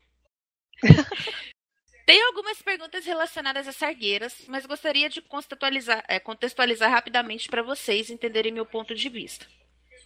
[2.06, 8.10] Tem algumas perguntas relacionadas a sargueiras, mas gostaria de contextualizar, é, contextualizar rapidamente para vocês
[8.10, 9.44] entenderem meu ponto de vista.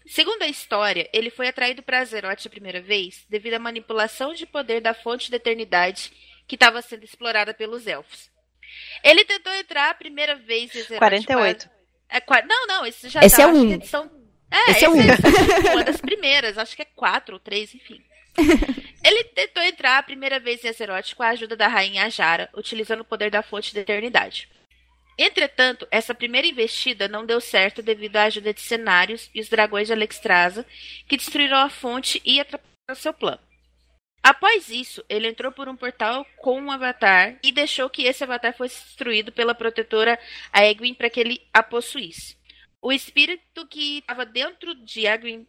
[0.06, 4.46] Segundo a história, ele foi atraído para Azeroth a primeira vez devido à manipulação de
[4.46, 6.10] poder da fonte da eternidade
[6.48, 8.30] que estava sendo explorada pelos elfos.
[9.04, 10.98] Ele tentou entrar a primeira vez em Azeroth.
[10.98, 11.70] 48.
[12.08, 13.72] É, não, não, esse já esse tá, é um.
[13.72, 14.10] edição.
[14.50, 15.00] É, esse, é esse é um.
[15.00, 18.02] É uma das primeiras, acho que é quatro ou três, enfim.
[19.03, 23.01] Ele tentou entrar a primeira vez em Azeroth com a ajuda da rainha Ajara, utilizando
[23.01, 24.49] o poder da fonte da eternidade.
[25.18, 29.86] Entretanto, essa primeira investida não deu certo devido à ajuda de cenários e os dragões
[29.86, 30.64] de Alexstrasza,
[31.07, 33.41] que destruíram a fonte e atrapalharam seu plano.
[34.22, 38.55] Após isso, ele entrou por um portal com um avatar e deixou que esse avatar
[38.55, 40.18] fosse destruído pela protetora
[40.53, 42.36] Aegwin para que ele a possuísse.
[42.82, 45.47] O espírito que estava dentro de Aegwin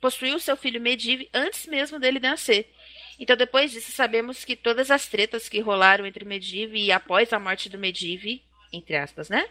[0.00, 2.72] possuiu seu filho Medivh antes mesmo dele nascer.
[3.18, 7.38] Então, depois disso, sabemos que todas as tretas que rolaram entre Medivh e após a
[7.38, 8.42] morte do Medivh
[8.72, 9.48] entre aspas, né?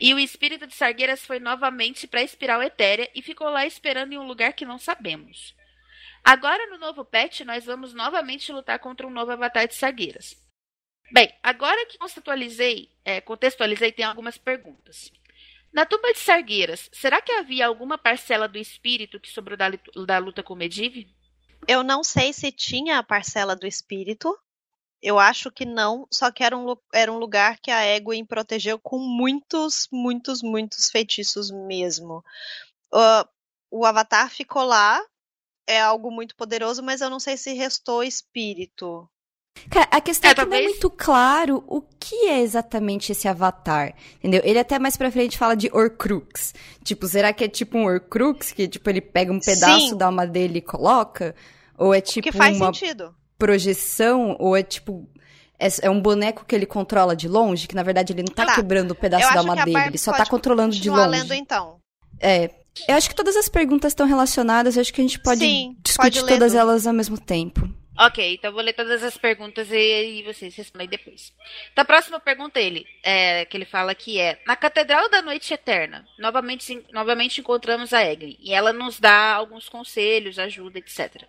[0.00, 4.12] E o espírito de Sargueiras foi novamente para a espiral etérea e ficou lá esperando
[4.12, 5.54] em um lugar que não sabemos.
[6.22, 10.36] Agora, no novo patch, nós vamos novamente lutar contra um novo avatar de Sargueiras.
[11.12, 15.12] Bem, agora que contextualizei, é, contextualizei tem algumas perguntas.
[15.74, 19.68] Na tumba de Sargueiras, será que havia alguma parcela do espírito que sobrou da,
[20.06, 21.08] da luta com Medivh?
[21.66, 24.38] Eu não sei se tinha a parcela do espírito,
[25.02, 28.78] eu acho que não, só que era um, era um lugar que a Egwene protegeu
[28.78, 32.24] com muitos, muitos, muitos feitiços mesmo.
[32.92, 33.28] Uh,
[33.68, 35.04] o Avatar ficou lá,
[35.66, 39.10] é algo muito poderoso, mas eu não sei se restou espírito.
[39.70, 40.62] Cara, a questão é, é que talvez...
[40.62, 44.42] não é muito claro o que é exatamente esse avatar, entendeu?
[44.44, 46.54] Ele até mais pra frente fala de Horcrux.
[46.82, 49.96] Tipo, será que é tipo um Horcrux, que tipo ele pega um pedaço Sim.
[49.96, 51.34] da alma dele e coloca?
[51.78, 52.66] Ou é tipo que faz uma...
[52.66, 55.08] sentido projeção ou é tipo
[55.58, 58.46] é, é, um boneco que ele controla de longe, que na verdade ele não tá,
[58.46, 58.54] tá.
[58.54, 61.10] quebrando o um pedaço da alma dele, ele só tá controlando de longe.
[61.10, 61.76] Lendo, então.
[62.20, 62.50] É.
[62.88, 65.76] Eu acho que todas as perguntas estão relacionadas, eu acho que a gente pode Sim,
[65.80, 67.68] discutir pode todas elas ao mesmo tempo.
[67.96, 71.32] Ok, então vou ler todas as perguntas e, e vocês respondem depois.
[71.72, 75.54] Então a próxima pergunta ele, é, que ele fala que é Na Catedral da Noite
[75.54, 81.22] Eterna, novamente, novamente encontramos a Egli, e ela nos dá alguns conselhos, ajuda, etc.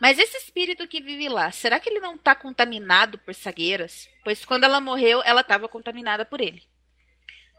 [0.00, 4.08] Mas esse espírito que vive lá, será que ele não está contaminado por sagueiras?
[4.24, 6.62] Pois quando ela morreu, ela estava contaminada por ele.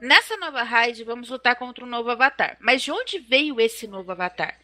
[0.01, 2.57] Nessa nova raid, vamos lutar contra um novo avatar.
[2.59, 4.59] Mas de onde veio esse novo avatar?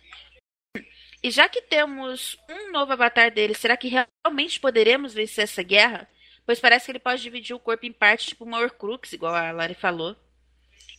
[1.23, 6.09] E já que temos um novo avatar dele, será que realmente poderemos vencer essa guerra?
[6.45, 9.51] Pois parece que ele pode dividir o corpo em partes, tipo uma Horcrux, igual a
[9.51, 10.15] Lari falou.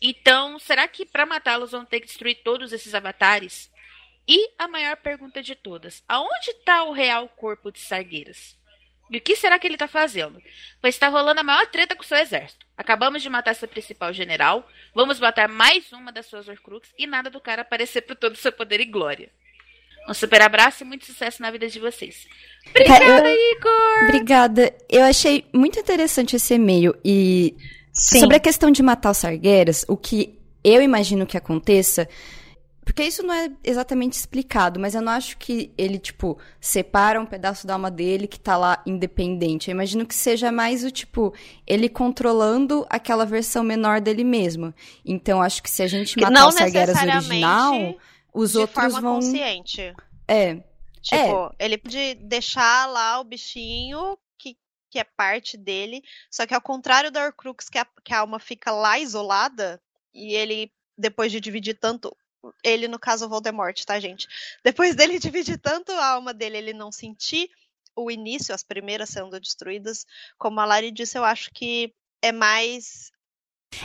[0.00, 3.70] Então, será que para matá-los vão ter que destruir todos esses avatares?
[4.26, 8.56] E a maior pergunta de todas: aonde está o real corpo de Sargueiras?
[9.10, 10.40] E o que será que ele está fazendo?
[10.80, 12.64] Pois está rolando a maior treta com seu exército.
[12.76, 17.28] Acabamos de matar seu principal general, vamos matar mais uma das suas Horcrux e nada
[17.28, 19.30] do cara aparecer por todo o seu poder e glória.
[20.08, 22.26] Um super abraço e muito sucesso na vida de vocês.
[22.68, 23.56] Obrigada, eu...
[23.56, 24.04] Igor!
[24.04, 24.74] Obrigada.
[24.88, 27.54] Eu achei muito interessante esse e-mail e
[27.92, 28.20] Sim.
[28.20, 32.08] sobre a questão de matar os Sargueiras, o que eu imagino que aconteça
[32.84, 37.26] porque isso não é exatamente explicado, mas eu não acho que ele, tipo, separa um
[37.26, 39.70] pedaço da alma dele que tá lá independente.
[39.70, 41.32] Eu imagino que seja mais o, tipo,
[41.64, 44.74] ele controlando aquela versão menor dele mesmo.
[45.06, 47.96] Então, acho que se a gente matar não o Sargeras original,
[48.32, 49.16] os outros vão.
[49.16, 49.94] consciente.
[50.26, 50.54] É.
[51.00, 51.64] Tipo, é.
[51.64, 54.56] ele pode deixar lá o bichinho que,
[54.90, 58.38] que é parte dele, só que ao contrário da Horcrux, que a, que a alma
[58.38, 59.80] fica lá isolada,
[60.14, 62.16] e ele depois de dividir tanto
[62.62, 64.26] ele, no caso, o Voldemort, tá, gente?
[64.64, 67.50] Depois dele dividir tanto a alma dele, ele não sentir
[67.94, 70.06] o início, as primeiras sendo destruídas,
[70.38, 73.12] como a Lari disse, eu acho que é mais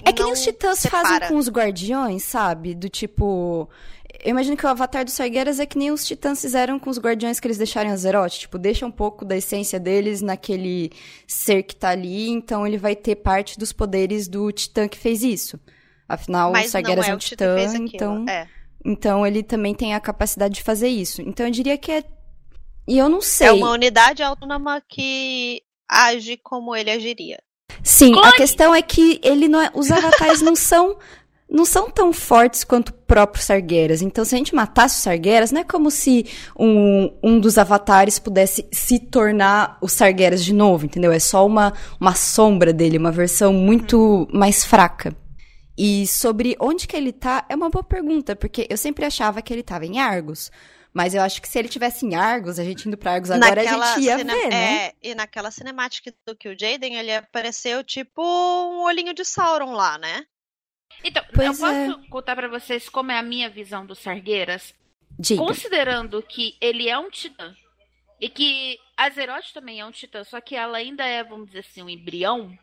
[0.03, 1.07] É que nem os titãs separa.
[1.07, 2.73] fazem com os guardiões, sabe?
[2.75, 3.69] Do tipo.
[4.23, 6.97] Eu imagino que o avatar dos Sargueiras é que nem os titãs fizeram com os
[6.97, 8.31] guardiões que eles deixaram em Azeroth.
[8.33, 10.91] Tipo, deixa um pouco da essência deles naquele
[11.27, 15.23] ser que tá ali, então ele vai ter parte dos poderes do titã que fez
[15.23, 15.59] isso.
[16.09, 17.85] Afinal, o Mas Sargeras não é é um o titã, aquilo.
[17.85, 18.47] então, É.
[18.83, 21.21] então ele também tem a capacidade de fazer isso.
[21.21, 22.03] Então eu diria que é.
[22.88, 23.47] E eu não sei.
[23.47, 27.38] É uma unidade autônoma que age como ele agiria.
[27.88, 28.27] Sim, Clone!
[28.27, 30.97] a questão é que ele não é, os avatares não são
[31.49, 34.01] não são tão fortes quanto o próprio Sargeras.
[34.01, 36.25] Então, se a gente matasse o Sargeras, não é como se
[36.59, 41.09] um, um dos avatares pudesse se tornar o Sargeras de novo, entendeu?
[41.09, 41.71] É só uma,
[42.01, 45.15] uma sombra dele, uma versão muito mais fraca.
[45.77, 49.53] E sobre onde que ele tá, é uma boa pergunta, porque eu sempre achava que
[49.53, 50.51] ele tava em Argos.
[50.97, 53.61] Mas eu acho que se ele tivesse em Argos, a gente indo pra Argos agora,
[53.61, 54.85] a gente ia cine- ver, né?
[54.87, 59.99] é, e naquela cinemática do Kill Jaden, ele apareceu tipo um olhinho de Sauron lá,
[59.99, 60.25] né?
[61.03, 61.87] Então, Pois eu é.
[61.87, 64.73] posso contar pra vocês como é a minha visão do Sargueiras?
[65.19, 65.39] Diga.
[65.39, 67.55] Considerando que ele é um titã
[68.19, 71.83] e que Azeroth também é um titã, só que ela ainda é, vamos dizer assim,
[71.83, 72.57] um embrião,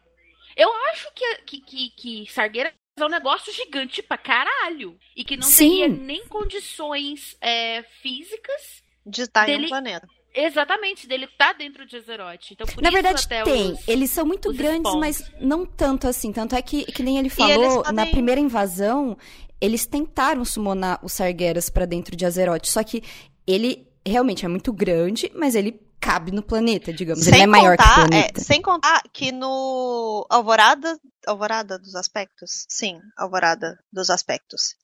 [0.56, 2.72] eu acho que, que, que, que Sargueiras
[3.02, 4.96] é um negócio gigante pra caralho.
[5.16, 5.68] E que não Sim.
[5.70, 10.06] teria nem condições é, físicas De estar em Dele- um planeta.
[10.34, 12.52] exatamente dele tá dentro de Azeroth.
[12.52, 13.72] Então, por Na isso verdade, até tem.
[13.72, 15.00] os- Eles são muito grandes, spawns.
[15.00, 16.32] mas não tanto assim.
[16.32, 19.16] Tanto é que, que nem ele falou, podem- na primeira invasão,
[19.60, 22.66] eles tentaram summonar os Sargeras pra dentro de Azeroth.
[22.66, 23.02] Só que
[23.46, 27.26] ele realmente é muito grande, mas ele cabe no planeta, digamos.
[27.26, 28.40] ele não é maior que o contar, planeta.
[28.40, 34.74] é, sem contar que no Alvorada, Alvorada dos Aspectos, sim, Alvorada dos Aspectos,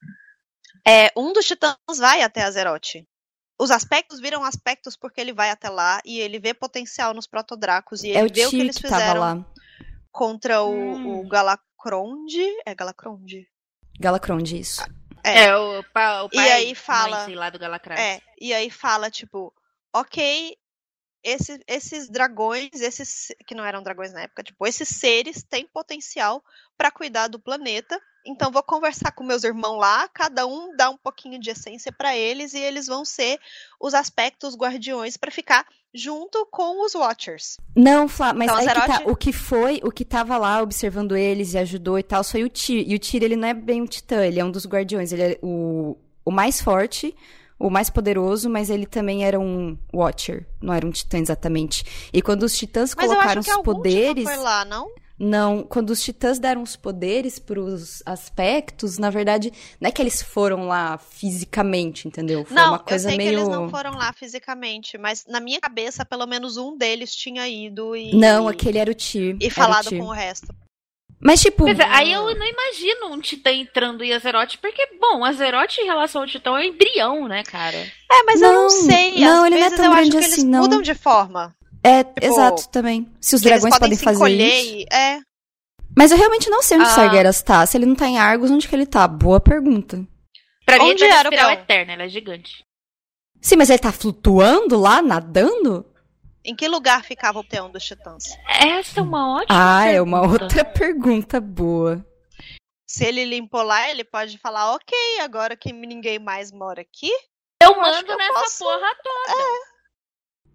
[0.87, 3.05] é, um dos titãs vai até Azeroth.
[3.59, 8.03] Os aspectos viram aspectos porque ele vai até lá e ele vê potencial nos protodracos
[8.03, 9.47] e É ele o vê o que eles fizeram lá.
[10.11, 11.21] contra o, Hum.
[11.21, 12.43] o Galacronde.
[12.67, 13.47] É Galacronde?
[14.01, 14.83] Galacronde, isso.
[15.23, 18.01] É, o, pa, o E pai, aí fala- mãe, sei lá, do Galacras.
[18.01, 19.53] É, e aí fala, tipo,
[19.95, 20.57] ok,
[21.23, 26.43] esse- esses dragões, esses que não eram dragões na época, tipo, esses seres têm potencial
[26.77, 28.01] pra cuidar do planeta.
[28.27, 32.15] Então vou conversar com meus irmãos lá, cada um dá um pouquinho de essência pra
[32.17, 33.39] eles e eles vão ser
[33.81, 37.57] os aspectos guardiões pra ficar junto com os Watchers.
[37.75, 41.17] Não, Flá, mas Então, aí que tá, o que foi, o que tava lá observando
[41.17, 42.85] eles e ajudou e tal, foi o Tyr.
[42.87, 45.13] E o Tyr, ele não é bem um titã, ele é um dos guardiões.
[45.13, 47.17] Ele é o, o mais forte,
[47.61, 51.85] o mais poderoso, mas ele também era um Watcher, não era um titã exatamente.
[52.11, 54.25] E quando os titãs Mas colocaram os poderes...
[54.25, 54.91] foi lá, não?
[55.23, 60.23] Não, quando os titãs deram os poderes pros aspectos, na verdade, não é que eles
[60.23, 62.47] foram lá fisicamente, entendeu?
[62.47, 63.29] Foi não, uma coisa eu sei meio.
[63.29, 67.47] que eles não foram lá fisicamente, mas na minha cabeça, pelo menos um deles tinha
[67.47, 68.17] ido e.
[68.17, 69.37] Não, aquele era o Tyr.
[69.39, 69.99] E o falado Tyr.
[69.99, 70.55] com o resto.
[71.23, 75.77] Mas, tipo, é, aí eu não imagino um titã entrando em Azeroth, porque, bom, Azeroth
[75.79, 77.77] em relação ao titã é um embrião, né, cara?
[77.77, 79.21] É, mas eu Não, não sei.
[79.21, 80.61] não, Às ele não é tão eu acho grande que eles assim, não.
[80.63, 81.55] mudam de forma.
[81.85, 83.07] É, exato, também.
[83.21, 84.87] Se os dragões podem podem se fazer isso.
[84.93, 85.21] É.
[85.97, 86.95] Mas eu realmente não sei onde o Ah.
[86.95, 87.67] Sargeras tá.
[87.67, 89.07] Se ele não tá em Argos, onde que ele tá?
[89.09, 90.07] Boa pergunta.
[90.65, 92.65] Pra mim, Onde ele tá na era o espiral eterna, ela é gigante.
[93.43, 95.85] Sim, mas ele tá flutuando lá, nadando?
[96.45, 98.25] Em que lugar ficava o peão dos titãs?
[98.49, 99.47] Essa é uma ótima
[99.81, 100.45] Ah, é uma pergunta.
[100.45, 102.05] outra pergunta boa.
[102.89, 107.11] Se ele limpou lá, ele pode falar, ok, agora que ninguém mais mora aqui.
[107.63, 109.71] Eu mando eu nessa posso- porra toda.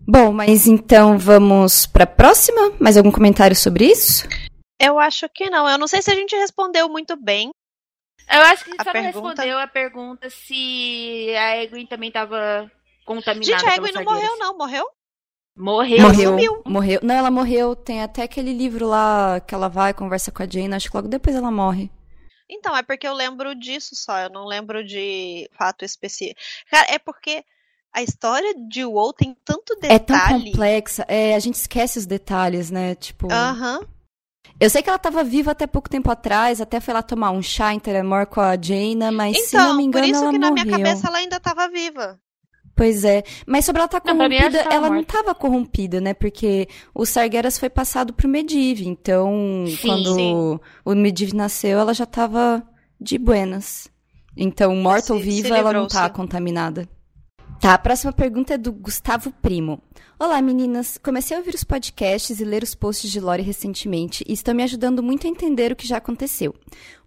[0.08, 2.72] Bom, mas então vamos pra próxima?
[2.80, 4.28] Mais algum comentário sobre isso?
[4.80, 5.70] Eu acho que não.
[5.70, 7.52] Eu não sei se a gente respondeu muito bem.
[8.30, 12.70] Eu acho que A só não pergunta- respondeu a pergunta se a Egwin também tava
[13.06, 14.58] contaminada Gente, a Egwin não morreu, não.
[14.58, 14.86] Morreu?
[15.58, 16.02] Morreu.
[16.02, 16.30] morreu.
[16.32, 16.62] sumiu.
[16.66, 17.00] Morreu.
[17.02, 17.76] Não, ela morreu.
[17.76, 20.74] Tem até aquele livro lá que ela vai, conversa com a Jane.
[20.76, 21.90] Acho que logo depois ela morre.
[22.50, 24.20] Então, é porque eu lembro disso só.
[24.20, 26.40] Eu não lembro de fato específico.
[26.70, 27.44] Cara, é porque
[27.94, 30.52] a história de WoW tem tanto É tão detalhe.
[30.52, 31.06] complexa.
[31.08, 32.94] É, a gente esquece os detalhes, né?
[32.96, 33.32] Tipo.
[33.32, 33.80] Aham.
[34.60, 37.42] Eu sei que ela tava viva até pouco tempo atrás, até foi lá tomar um
[37.42, 40.32] chá em Teremor com a Jaina, mas se Então, não me engano, por isso ela
[40.32, 40.66] que na morreu.
[40.66, 42.18] minha cabeça ela ainda tava viva.
[42.76, 43.24] Pois é.
[43.48, 46.14] Mas sobre ela estar Não, mim, corrompida, ela tava ela não estava corrompida, né?
[46.14, 48.82] Porque o Sargeras foi passado pro Medivh.
[48.86, 50.60] Então, Sim, quando sim.
[50.84, 52.62] o Medivh nasceu, ela já tava
[53.00, 53.88] de buenas.
[54.36, 56.88] Então, morta ou Se- viva, ela não tá contaminada.
[57.62, 59.82] Tá, a próxima pergunta é do Gustavo Primo.
[60.20, 60.98] Olá, meninas.
[61.02, 64.62] Comecei a ouvir os podcasts e ler os posts de Lore recentemente e estão me
[64.64, 66.54] ajudando muito a entender o que já aconteceu.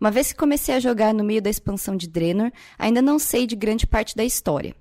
[0.01, 3.47] Uma vez que comecei a jogar no meio da expansão de Draenor, ainda não sei
[3.47, 4.75] de grande parte da história.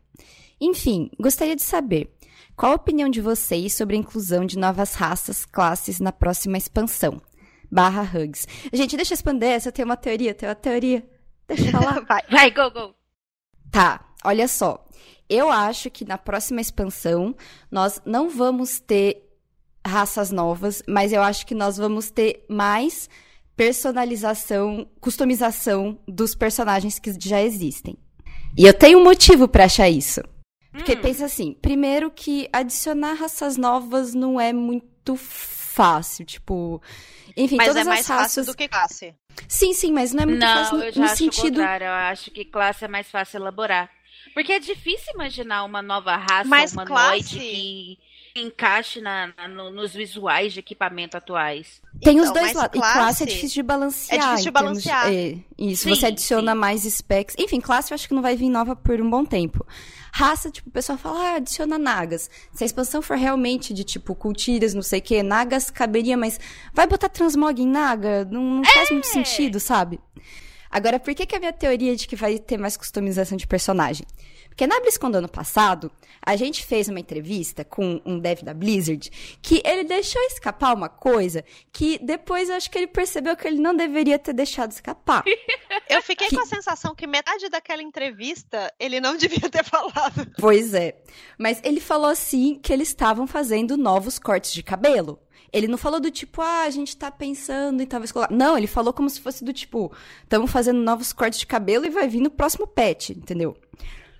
[0.59, 2.13] Enfim, gostaria de saber
[2.55, 7.21] qual a opinião de vocês sobre a inclusão de novas raças, classes na próxima expansão.
[7.71, 8.47] barra hugs.
[8.73, 11.07] Gente, deixa eu expandir essa, eu tenho uma teoria, tenho uma teoria.
[11.47, 12.01] Deixa eu falar.
[12.07, 12.21] Vai.
[12.29, 12.95] Vai, go, go.
[13.71, 14.83] Tá, olha só.
[15.29, 17.35] Eu acho que na próxima expansão
[17.69, 19.23] nós não vamos ter
[19.85, 23.09] raças novas, mas eu acho que nós vamos ter mais
[23.55, 27.97] personalização, customização dos personagens que já existem.
[28.57, 30.21] E eu tenho um motivo pra achar isso.
[30.77, 31.01] Porque Hum.
[31.01, 36.81] pensa assim, primeiro que adicionar raças novas não é muito fácil, tipo,
[37.35, 38.45] enfim, Mas todas é mais as fácil raças.
[38.47, 39.13] do que classe.
[39.47, 41.85] Sim, sim, mas não é muito fácil Não, eu já no acho sentido contrário.
[41.85, 43.89] Eu acho que classe é mais fácil elaborar.
[44.33, 47.97] Porque é difícil imaginar uma nova raça Mas humanoide classe- que
[48.35, 51.81] encaixe na, na- no- nos visuais de equipamento atuais.
[52.01, 52.77] Tem os Então, dois mas lados.
[52.77, 54.15] E classe é difícil de balancear.
[54.19, 55.11] É difícil de balancear.
[55.13, 56.57] é, isso, Sim, você adiciona sim.
[56.57, 57.35] mais specs.
[57.37, 59.65] Enfim, classe eu acho que não vai vir nova por um bom tempo.
[60.11, 62.29] Raça, tipo, o pessoal fala, ah, adiciona nagas.
[62.53, 66.39] Se a expansão for realmente de, tipo, cultiras, não sei o quê, nagas caberia, mas
[66.73, 68.25] vai botar transmog em naga?
[68.25, 68.93] Não, não faz É!
[68.93, 69.99] muito sentido, sabe?
[70.69, 74.05] Agora, por que, que a minha teoria de que vai ter mais customização de personagem?
[74.57, 78.55] Porque na BlizzCon do ano passado, a gente fez uma entrevista com um dev da
[78.55, 79.07] Blizzard
[79.39, 83.59] que ele deixou escapar uma coisa que depois eu acho que ele percebeu que ele
[83.61, 85.23] não deveria ter deixado escapar.
[85.87, 90.27] Eu fiquei Que- com a sensação que metade daquela entrevista ele não devia ter falado.
[90.39, 90.97] Pois é.
[91.37, 95.19] Mas ele falou assim que eles estavam fazendo novos cortes de cabelo.
[95.53, 98.33] Ele não falou do tipo, ah, a gente tá pensando em talvez colocar.
[98.33, 99.93] Não, ele falou como se fosse do tipo,
[100.23, 103.55] estamos fazendo novos cortes de cabelo e vai vir no próximo patch, entendeu?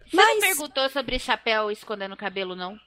[0.09, 2.77] Você não perguntou sobre chapéu escondendo o cabelo, não?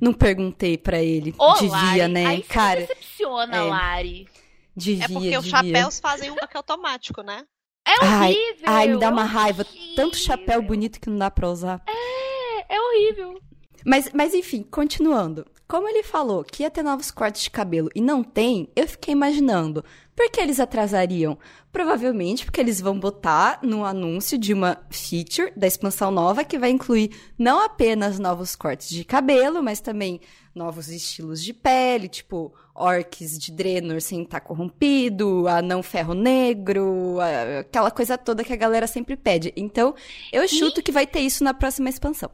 [0.00, 1.34] Não perguntei pra ele.
[1.38, 2.26] Ô, devia, Lari, né?
[2.26, 3.60] Aí você Cara, decepciona, é.
[3.62, 4.28] Lari.
[4.74, 7.44] devia, É porque os chapéus fazem um toque automático, né?
[7.86, 8.64] É Ai, horrível.
[8.66, 9.62] ai, me dá é uma raiva.
[9.62, 9.94] horrível.
[9.94, 11.82] Tanto chapéu bonito que não dá pra usar.
[11.86, 13.38] É, é horrível.
[13.84, 15.46] Mas, mas enfim, continuando.
[15.68, 19.12] Como ele falou que ia ter novos cortes de cabelo e não tem, eu fiquei
[19.12, 19.84] imaginando.
[20.14, 21.36] Por que eles atrasariam?
[21.72, 26.70] Provavelmente porque eles vão botar no anúncio de uma feature da expansão nova que vai
[26.70, 30.20] incluir não apenas novos cortes de cabelo, mas também
[30.54, 37.18] novos estilos de pele, tipo orcs de Draenor sem estar corrompido, anão ferro negro,
[37.60, 39.52] aquela coisa toda que a galera sempre pede.
[39.56, 39.94] Então,
[40.32, 42.30] eu chuto que vai ter isso na próxima expansão.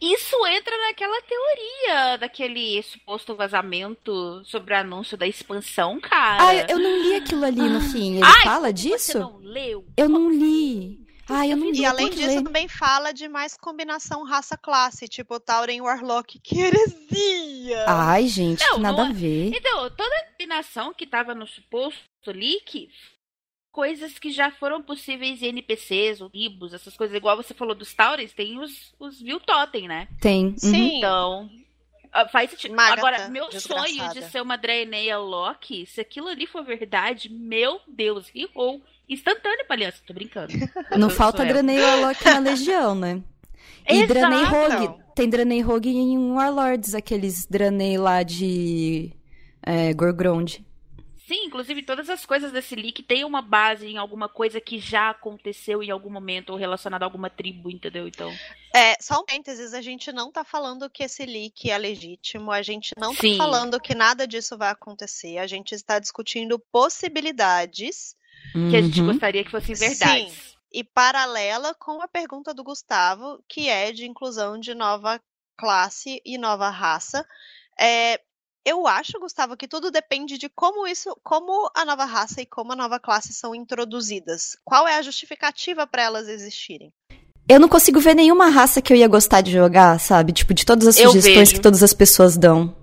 [0.00, 6.42] Isso entra naquela teoria daquele suposto vazamento sobre o anúncio da expansão, cara.
[6.48, 8.16] Ah, eu não li aquilo ali no fim.
[8.16, 9.18] Ele Ai, fala Você disso?
[9.18, 9.84] não leu?
[9.96, 10.98] Eu não li.
[11.28, 11.78] Ah, eu não li.
[11.80, 12.42] E além disso, ler.
[12.42, 16.40] também fala de mais combinação raça-classe, tipo Tauren Warlock.
[16.40, 17.84] Que heresia!
[17.86, 19.52] Ai, gente, Não, que nada não é- a ver.
[19.54, 22.88] Então, toda a combinação que tava no suposto leak,
[23.72, 27.94] coisas que já foram possíveis em NPCs, ou libos, essas coisas, igual você falou dos
[27.94, 30.08] Taurens, tem os, os Vil Totem, né?
[30.20, 30.46] Tem.
[30.46, 30.58] Uhum.
[30.58, 30.98] Sim.
[30.98, 31.50] Então,
[32.12, 32.74] ah, faz sentido.
[32.74, 33.88] Magatha, Agora, meu desgraçada.
[33.88, 38.80] sonho de ser uma Draenei Loki, se aquilo ali for verdade, meu Deus, errou.
[39.08, 40.52] Instantâneo pra aliança, tô brincando.
[40.96, 41.54] Não Eu falta sou ela.
[41.54, 43.22] Draenei Warlock na Legião, né?
[43.88, 44.06] E.
[44.06, 45.00] Draenei Rogue.
[45.14, 49.12] Tem Draenei Rogue em Warlords, aqueles Draenei lá de
[49.62, 50.60] é, Gorgrond.
[51.30, 55.10] Sim, inclusive todas as coisas desse leak têm uma base em alguma coisa que já
[55.10, 58.08] aconteceu em algum momento ou relacionada a alguma tribo, entendeu?
[58.08, 58.36] Então.
[58.74, 62.62] É, só um parênteses, a gente não tá falando que esse leak é legítimo, a
[62.62, 63.38] gente não Sim.
[63.38, 68.16] tá falando que nada disso vai acontecer, a gente está discutindo possibilidades
[68.52, 69.06] Que a gente Uhum.
[69.06, 70.32] gostaria que fossem verdades.
[70.32, 70.56] Sim.
[70.72, 75.20] e paralela com a pergunta do Gustavo, que é de inclusão de nova
[75.56, 77.24] classe e nova raça.
[77.78, 78.20] É,
[78.64, 82.72] eu acho, Gustavo, que tudo depende de como isso, como a nova raça e como
[82.72, 84.56] a nova classe são introduzidas.
[84.64, 86.92] Qual é a justificativa para elas existirem?
[87.48, 90.32] Eu não consigo ver nenhuma raça que eu ia gostar de jogar, sabe?
[90.32, 91.54] Tipo, de todas as Eu sugestões vejo.
[91.54, 92.76] que todas as pessoas dão.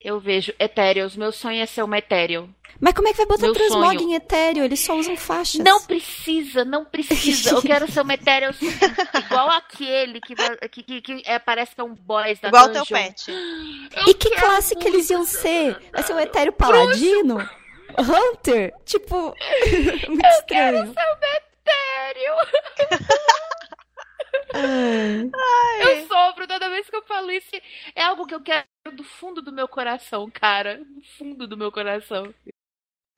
[0.00, 1.16] Eu vejo Ethereals.
[1.16, 2.48] Meu sonho é ser uma Ethereal.
[2.80, 4.10] Mas como é que vai botar Meu transmog sonho.
[4.10, 4.62] em etéreo?
[4.64, 5.60] Eles só usam faixas.
[5.64, 7.50] Não precisa, não precisa.
[7.50, 8.52] Eu quero ser uma Ethereal
[9.26, 10.36] igual aquele que,
[10.70, 12.96] que, que, que é, parece que é um boss da Igual o teu dungeon.
[12.96, 13.30] pet.
[13.30, 15.76] Eu E que classe que eles iam ser?
[15.92, 17.38] Vai ser um etéreo paladino?
[17.98, 18.72] Hunter?
[18.84, 19.34] Tipo,
[20.08, 20.46] muito Eu estranho.
[20.46, 21.28] quero ser uma
[21.66, 22.38] Ethereal.
[24.54, 25.82] Ai.
[25.82, 27.50] Eu sofro toda vez que eu falo isso.
[27.94, 30.78] É algo que eu quero do fundo do meu coração, cara.
[30.78, 32.32] Do fundo do meu coração.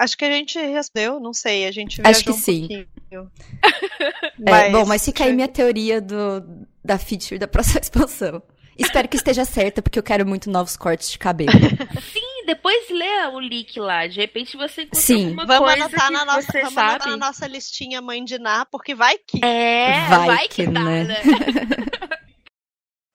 [0.01, 2.61] Acho que a gente respondeu, não sei, a gente Acho que um sim.
[2.67, 3.31] pouquinho.
[4.47, 8.43] É, bom, mas fica aí minha teoria do, da feature da próxima expansão.
[8.79, 11.53] Espero que esteja certa, porque eu quero muito novos cortes de cabelo.
[12.01, 14.07] Sim, depois lê o leak lá.
[14.07, 15.27] De repente você encontra Sim.
[15.29, 16.91] alguma Vamos coisa anotar, que na nossa, você vamos sabe.
[16.91, 19.45] anotar na nossa listinha mãe de Ná, porque vai que.
[19.45, 21.05] É, Vai vai, que, que, dá, né?
[21.05, 21.17] né?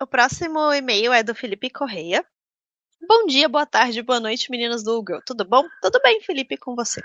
[0.02, 2.24] O próximo e-mail é do Felipe Correia.
[3.08, 5.22] Bom dia, boa tarde, boa noite, meninas do Google.
[5.26, 5.64] Tudo bom?
[5.82, 7.02] Tudo bem, Felipe, com você.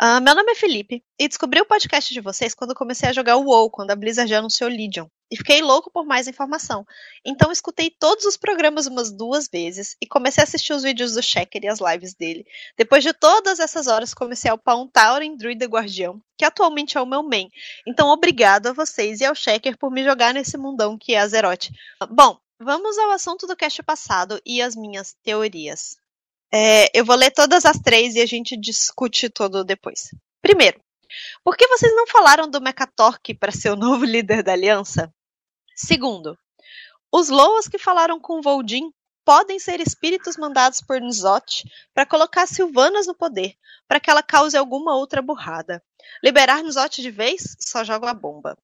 [0.00, 3.36] Uh, meu nome é Felipe e descobri o podcast de vocês quando comecei a jogar
[3.36, 5.06] o WoW, quando a Blizzard já anunciou Legion.
[5.30, 6.84] E fiquei louco por mais informação.
[7.24, 11.22] Então escutei todos os programas umas duas vezes e comecei a assistir os vídeos do
[11.22, 12.44] Checker e as lives dele.
[12.76, 17.00] Depois de todas essas horas, comecei a upar um Tauren Druida Guardião, que atualmente é
[17.00, 17.48] o meu main.
[17.86, 21.70] Então obrigado a vocês e ao Checker por me jogar nesse mundão que é Azeroth.
[22.10, 26.01] Bom, vamos ao assunto do cast passado e as minhas teorias.
[26.54, 30.10] É, eu vou ler todas as três e a gente discute tudo depois.
[30.42, 30.78] Primeiro,
[31.42, 35.12] por que vocês não falaram do Mechatork para ser o novo líder da aliança?
[35.74, 36.38] Segundo,
[37.10, 38.92] os Loas que falaram com Voldin
[39.24, 41.64] podem ser espíritos mandados por Nzot
[41.94, 43.54] para colocar Silvanas no poder,
[43.88, 45.82] para que ela cause alguma outra burrada.
[46.22, 48.58] Liberar Nzot de vez, só joga a bomba.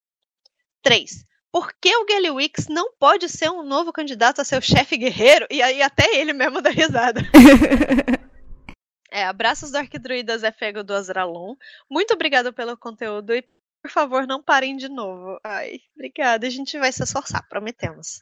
[0.83, 1.25] 3
[1.59, 4.97] por que o Gally Wicks não pode ser um novo candidato a ser o chefe
[4.97, 5.45] guerreiro?
[5.51, 7.21] E aí até ele mesmo dá risada.
[9.11, 11.57] é, abraços do Arquidruida Zé Fego do Azralon.
[11.91, 13.43] Muito obrigado pelo conteúdo e
[13.83, 15.37] por favor não parem de novo.
[15.43, 16.47] Ai, obrigada.
[16.47, 18.21] A gente vai se esforçar, prometemos.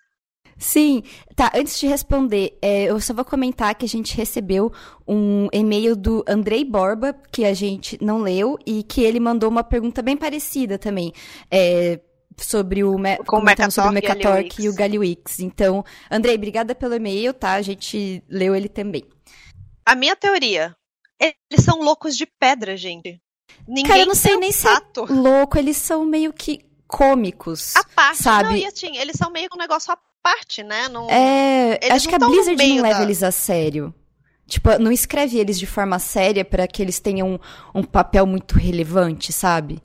[0.56, 1.02] Sim,
[1.34, 1.52] tá.
[1.54, 4.72] Antes de responder, é, eu só vou comentar que a gente recebeu
[5.06, 9.62] um e-mail do Andrei Borba, que a gente não leu, e que ele mandou uma
[9.62, 11.12] pergunta bem parecida também.
[11.50, 12.00] É,
[12.38, 15.40] sobre o, Me Com o Mechatork, sobre o Mechatork e o Galliwix.
[15.40, 17.52] Então, Andrei, obrigada pelo e-mail, tá?
[17.52, 19.04] A gente leu ele também.
[19.84, 20.74] A minha teoria,
[21.20, 23.20] eles são loucos de pedra, gente.
[23.66, 27.84] Ninguém Cara, eu não sei nem se é louco, eles são meio que cômicos, a
[27.84, 28.48] parte, sabe?
[28.48, 30.88] Não, e assim, eles são meio que um negócio à parte, né?
[30.88, 33.02] Não, é, acho que a Blizzard não leva da...
[33.02, 33.94] eles a sério.
[34.46, 37.34] Tipo, não escreve eles de forma séria para que eles tenham
[37.74, 39.82] um, um papel muito relevante, sabe?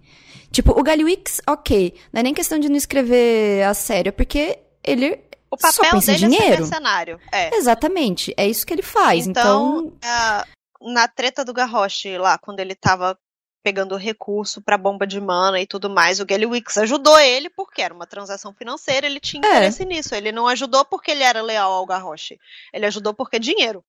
[0.52, 1.94] Tipo, o Galliwix, ok.
[2.12, 5.18] Não é nem questão de não escrever a sério, é porque ele
[5.50, 6.46] o papel dele dinheiro.
[6.46, 7.20] é ser mercenário.
[7.32, 7.56] É.
[7.56, 8.34] Exatamente.
[8.38, 9.28] É isso que ele faz.
[9.28, 10.94] Então, então...
[10.94, 13.18] na treta do Garrosh lá, quando ele tava
[13.64, 17.94] pegando recurso para bomba de mana e tudo mais, o Galliwix ajudou ele porque era
[17.94, 19.50] uma transação financeira, ele tinha é.
[19.50, 19.86] interesse é.
[19.86, 20.16] nisso.
[20.16, 22.34] Ele não ajudou porque ele era leal ao Garrosh.
[22.74, 23.84] Ele ajudou porque é dinheiro.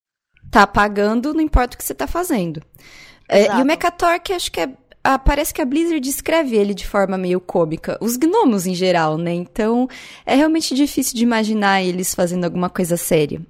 [0.51, 2.61] Tá pagando, não importa o que você tá fazendo.
[3.29, 4.69] É, e o Mechatork, acho que é
[5.05, 7.99] ah, parece que a Blizzard escreve ele de forma meio cômica.
[8.01, 9.33] Os gnomos em geral, né?
[9.33, 9.89] Então
[10.25, 13.41] é realmente difícil de imaginar eles fazendo alguma coisa séria.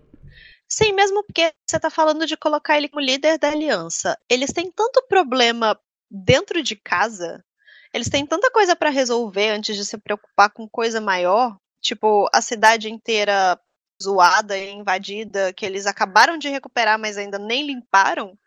[0.68, 4.18] Sim, mesmo porque você está falando de colocar ele como líder da aliança.
[4.30, 5.78] Eles têm tanto problema
[6.10, 7.44] dentro de casa,
[7.92, 11.58] eles têm tanta coisa para resolver antes de se preocupar com coisa maior.
[11.82, 13.60] Tipo, a cidade inteira
[14.02, 18.38] zoada e invadida, que eles acabaram de recuperar, mas ainda nem limparam.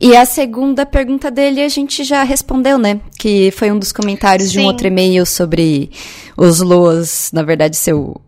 [0.00, 3.00] E a segunda pergunta dele a gente já respondeu, né?
[3.18, 4.58] Que foi um dos comentários Sim.
[4.58, 5.90] de um outro e-mail sobre
[6.36, 8.20] os Loas, na verdade, seu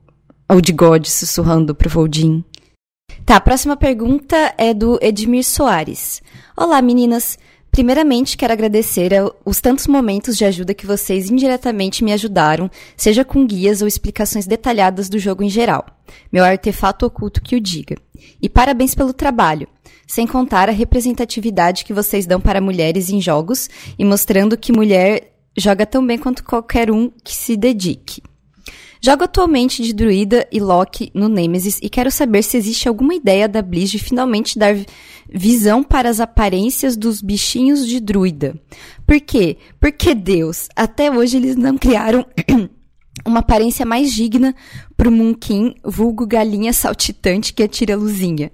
[0.49, 2.43] Old God sussurrando pro Voldin.
[3.27, 6.23] Tá, a próxima pergunta é do Edmir Soares.
[6.57, 7.39] Olá, meninas.
[7.71, 9.13] Primeiramente, quero agradecer
[9.45, 14.47] os tantos momentos de ajuda que vocês indiretamente me ajudaram, seja com guias ou explicações
[14.47, 15.87] detalhadas do jogo em geral.
[16.33, 17.97] Meu artefato oculto que o diga.
[18.43, 19.69] E parabéns pelo trabalho
[20.09, 23.69] sem contar a representatividade que vocês dão para mulheres em jogos
[23.99, 28.23] e mostrando que mulher joga tão bem quanto qualquer um que se dedique.
[29.01, 33.47] Jogo atualmente de Druida e Loki no Nemesis e quero saber se existe alguma ideia
[33.47, 34.75] da Blizz de finalmente dar
[35.33, 38.59] visão para as aparências dos bichinhos de Druida.
[39.07, 39.59] Por quê?
[39.81, 42.27] Porque Deus, até hoje eles não criaram
[43.25, 44.55] uma aparência mais digna
[44.97, 48.51] para o Munkin, vulgo galinha saltitante que atira luzinha.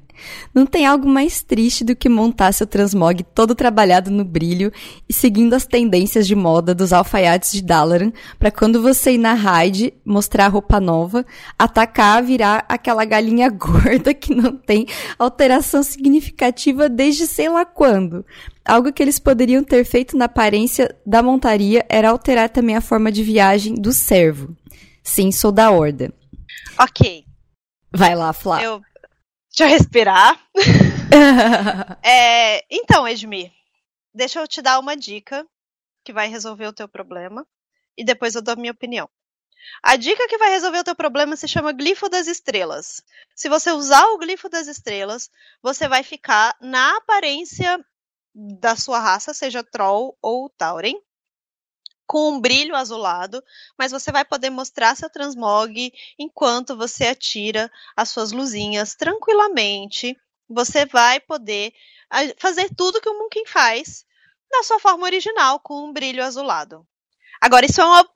[0.54, 4.72] Não tem algo mais triste do que montar seu transmog todo trabalhado no brilho
[5.08, 9.34] e seguindo as tendências de moda dos alfaiates de Dalaran para quando você ir na
[9.34, 11.24] raid, mostrar a roupa nova,
[11.58, 14.86] atacar, virar aquela galinha gorda que não tem
[15.18, 18.24] alteração significativa desde sei lá quando.
[18.64, 23.12] Algo que eles poderiam ter feito na aparência da montaria era alterar também a forma
[23.12, 24.56] de viagem do servo.
[25.02, 26.12] Sim, sou da Horda.
[26.78, 27.24] Ok.
[27.92, 28.62] Vai lá, Flá.
[28.62, 28.80] Eu
[29.56, 30.40] Deixa eu respirar.
[32.02, 33.52] é, então, Edmir,
[34.12, 35.46] deixa eu te dar uma dica
[36.02, 37.46] que vai resolver o teu problema
[37.96, 39.08] e depois eu dou a minha opinião.
[39.80, 43.00] A dica que vai resolver o teu problema se chama Glifo das Estrelas.
[43.36, 45.30] Se você usar o Glifo das Estrelas,
[45.62, 47.78] você vai ficar na aparência
[48.34, 51.00] da sua raça, seja Troll ou Tauren,
[52.06, 53.42] com um brilho azulado,
[53.78, 60.16] mas você vai poder mostrar seu transmog enquanto você atira as suas luzinhas tranquilamente.
[60.48, 61.72] Você vai poder
[62.38, 64.04] fazer tudo que o Munkin faz
[64.52, 66.86] na sua forma original, com um brilho azulado.
[67.40, 68.08] Agora, isso é uma.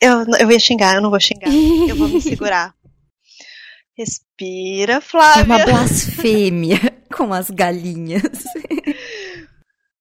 [0.00, 1.50] Eu, eu ia xingar, eu não vou xingar.
[1.88, 2.74] Eu vou me segurar.
[3.96, 5.40] Respira, Flávia.
[5.40, 6.78] É uma blasfêmia
[7.14, 8.44] com as galinhas.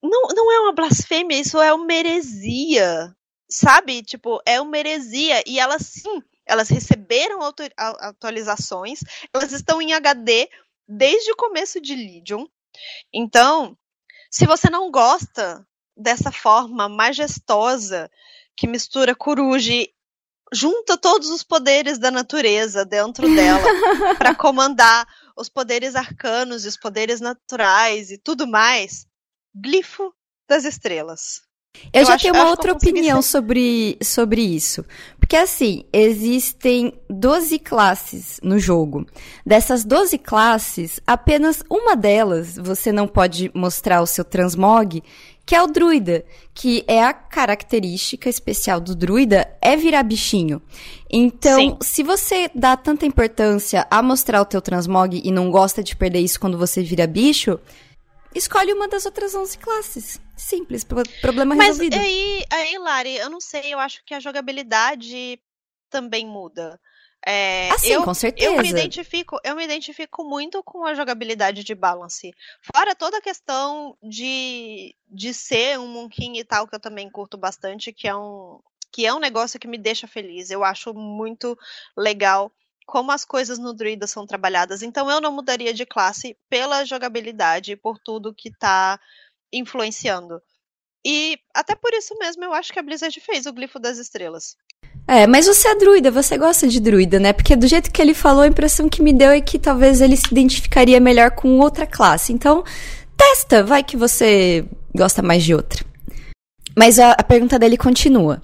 [0.02, 3.14] Não, não é uma blasfêmia, isso é uma heresia.
[3.50, 4.04] Sabe?
[4.04, 5.44] Tipo, é uma heresia.
[5.46, 7.40] E elas sim, elas receberam
[7.78, 9.00] atualizações,
[9.34, 10.50] elas estão em HD
[10.88, 12.46] desde o começo de Legion.
[13.14, 13.78] Então,
[14.32, 15.66] se você não gosta
[15.96, 18.10] dessa forma majestosa
[18.56, 19.86] que mistura Coruja
[20.52, 23.64] junta todos os poderes da natureza dentro dela
[24.18, 29.06] para comandar os poderes arcanos e os poderes naturais e tudo mais.
[29.54, 30.14] Glifo
[30.48, 31.42] das estrelas.
[31.94, 33.30] Eu, eu já acho, tenho uma outra opinião ser...
[33.30, 34.84] sobre, sobre isso.
[35.20, 39.06] Porque assim, existem 12 classes no jogo.
[39.46, 45.04] Dessas 12 classes, apenas uma delas você não pode mostrar o seu transmog,
[45.46, 46.24] que é o druida,
[46.54, 50.62] que é a característica especial do druida é virar bichinho.
[51.10, 51.78] Então, Sim.
[51.82, 56.20] se você dá tanta importância a mostrar o teu transmog e não gosta de perder
[56.20, 57.60] isso quando você vira bicho,
[58.34, 60.22] escolhe uma das outras 11 classes.
[60.35, 61.97] Simples, problema Mas resolvido.
[61.97, 65.39] Mas aí, aí, Lari, eu não sei, eu acho que a jogabilidade
[65.89, 66.80] também muda.
[67.26, 68.49] É, assim, eu, com certeza.
[68.49, 72.34] Eu me, identifico, eu me identifico muito com a jogabilidade de balance.
[72.61, 77.38] Fora toda a questão de, de ser um monquinho e tal, que eu também curto
[77.38, 78.60] bastante, que é um,
[78.91, 80.49] que é um negócio que me deixa feliz.
[80.49, 81.57] Eu acho muito
[81.97, 82.51] legal
[82.90, 84.82] como as coisas no Druida são trabalhadas.
[84.82, 88.99] Então eu não mudaria de classe pela jogabilidade por tudo que está
[89.53, 90.41] influenciando.
[91.06, 94.57] E até por isso mesmo eu acho que a Blizzard fez o Glifo das Estrelas.
[95.07, 97.32] É, mas você é druida, você gosta de druida, né?
[97.32, 100.18] Porque do jeito que ele falou, a impressão que me deu é que talvez ele
[100.18, 102.34] se identificaria melhor com outra classe.
[102.34, 102.64] Então,
[103.16, 105.84] testa, vai que você gosta mais de outra.
[106.78, 108.41] Mas a, a pergunta dele continua.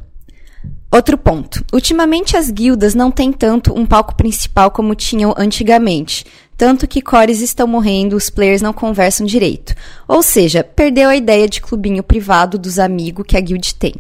[0.96, 1.62] Outro ponto.
[1.74, 6.26] Ultimamente as guildas não têm tanto um palco principal como tinham antigamente.
[6.56, 9.76] Tanto que cores estão morrendo, os players não conversam direito.
[10.08, 13.94] Ou seja, perdeu a ideia de clubinho privado dos amigos que a guild tem.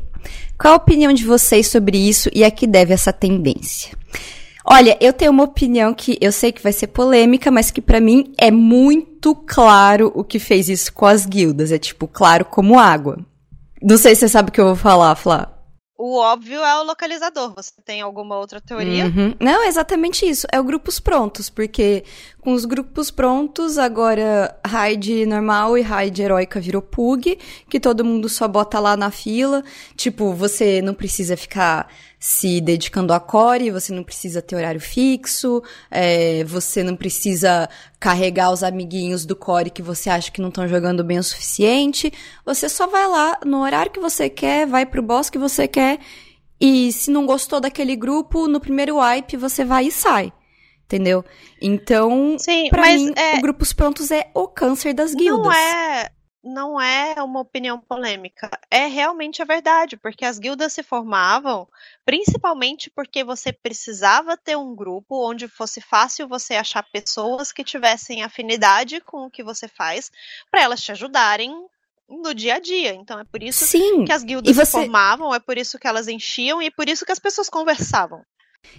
[0.57, 3.91] Qual a opinião de vocês sobre isso e a que deve essa tendência?
[4.63, 7.99] Olha, eu tenho uma opinião que eu sei que vai ser polêmica, mas que para
[7.99, 11.73] mim é muito claro o que fez isso com as guildas.
[11.73, 13.19] É tipo, claro como água.
[13.84, 15.55] Não sei se você sabe o que eu vou falar, Flá.
[15.97, 17.53] O óbvio é o localizador.
[17.55, 19.05] Você tem alguma outra teoria?
[19.05, 19.34] Uhum.
[19.39, 20.45] Não, é exatamente isso.
[20.51, 22.03] É o grupos prontos, porque
[22.45, 28.30] com os grupos prontos, agora raid normal e raid heróica virou pug, que todo mundo
[28.30, 29.63] só bota lá na fila.
[29.97, 35.63] Tipo, você não precisa ficar se dedicando a core, você não precisa ter horário fixo,
[35.89, 37.67] é, você não precisa
[37.99, 42.13] carregar os amiguinhos do core que você acha que não estão jogando bem o suficiente.
[42.45, 45.97] Você só vai lá no horário que você quer, vai pro boss que você quer,
[46.61, 50.31] e se não gostou daquele grupo, no primeiro wipe você vai e sai.
[50.85, 51.25] Entendeu?
[51.61, 53.37] Então, Sim, pra mim, é...
[53.37, 55.45] o Grupos Prontos é o câncer das guildas.
[55.45, 56.11] Não é
[56.45, 61.67] não é uma opinião polêmica, é realmente a verdade, porque as guildas se formavam
[62.05, 68.23] principalmente porque você precisava ter um grupo onde fosse fácil você achar pessoas que tivessem
[68.23, 70.11] afinidade com o que você faz,
[70.51, 71.51] para elas te ajudarem
[72.07, 72.93] no dia a dia.
[72.93, 74.65] Então é por isso Sim, que as guildas você...
[74.65, 77.49] se formavam, é por isso que elas enchiam e é por isso que as pessoas
[77.49, 78.23] conversavam.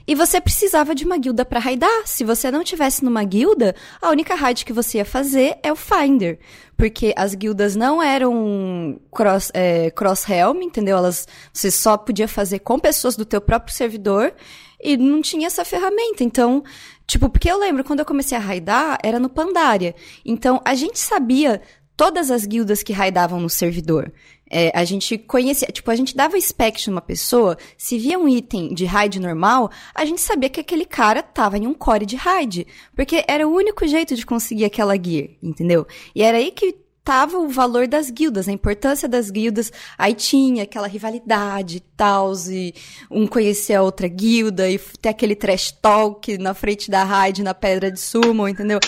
[0.06, 2.06] E você precisava de uma guilda para raidar.
[2.06, 5.76] Se você não tivesse numa guilda, a única raid que você ia fazer é o
[5.76, 6.38] Finder.
[6.76, 10.96] Porque as guildas não eram cross, é, cross-helm, entendeu?
[10.96, 14.32] Elas, você só podia fazer com pessoas do teu próprio servidor
[14.80, 16.22] e não tinha essa ferramenta.
[16.22, 16.62] Então,
[17.06, 19.94] tipo, porque eu lembro, quando eu comecei a raidar, era no Pandaria.
[20.24, 21.60] Então, a gente sabia
[21.96, 24.12] todas as guildas que raidavam no servidor.
[24.50, 28.72] É, a gente conhecia, tipo, a gente dava spec numa pessoa, se via um item
[28.72, 32.66] de raid normal, a gente sabia que aquele cara tava em um core de raid,
[32.94, 35.86] porque era o único jeito de conseguir aquela gear, entendeu?
[36.14, 39.72] E era aí que tava o valor das guildas, a importância das guildas.
[39.96, 42.74] Aí tinha aquela rivalidade tal, e
[43.08, 47.54] um conhecia a outra guilda, e ter aquele trash talk na frente da raid, na
[47.54, 48.80] pedra de sumo, entendeu?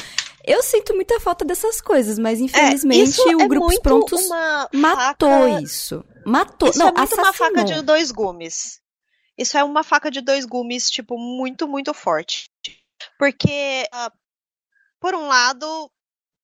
[0.49, 4.27] Eu sinto muita falta dessas coisas, mas infelizmente é, o é Grupos Prontos
[4.73, 5.61] matou faca...
[5.63, 6.05] isso.
[6.25, 6.71] Matou.
[6.71, 7.27] Isso Não, é muito assassinou.
[7.27, 8.81] uma faca de dois gumes.
[9.37, 12.51] Isso é uma faca de dois gumes, tipo, muito, muito forte.
[13.19, 14.11] Porque, uh,
[14.99, 15.91] por um lado,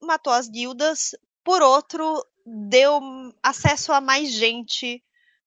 [0.00, 3.00] matou as guildas, por outro, deu
[3.42, 5.02] acesso a mais gente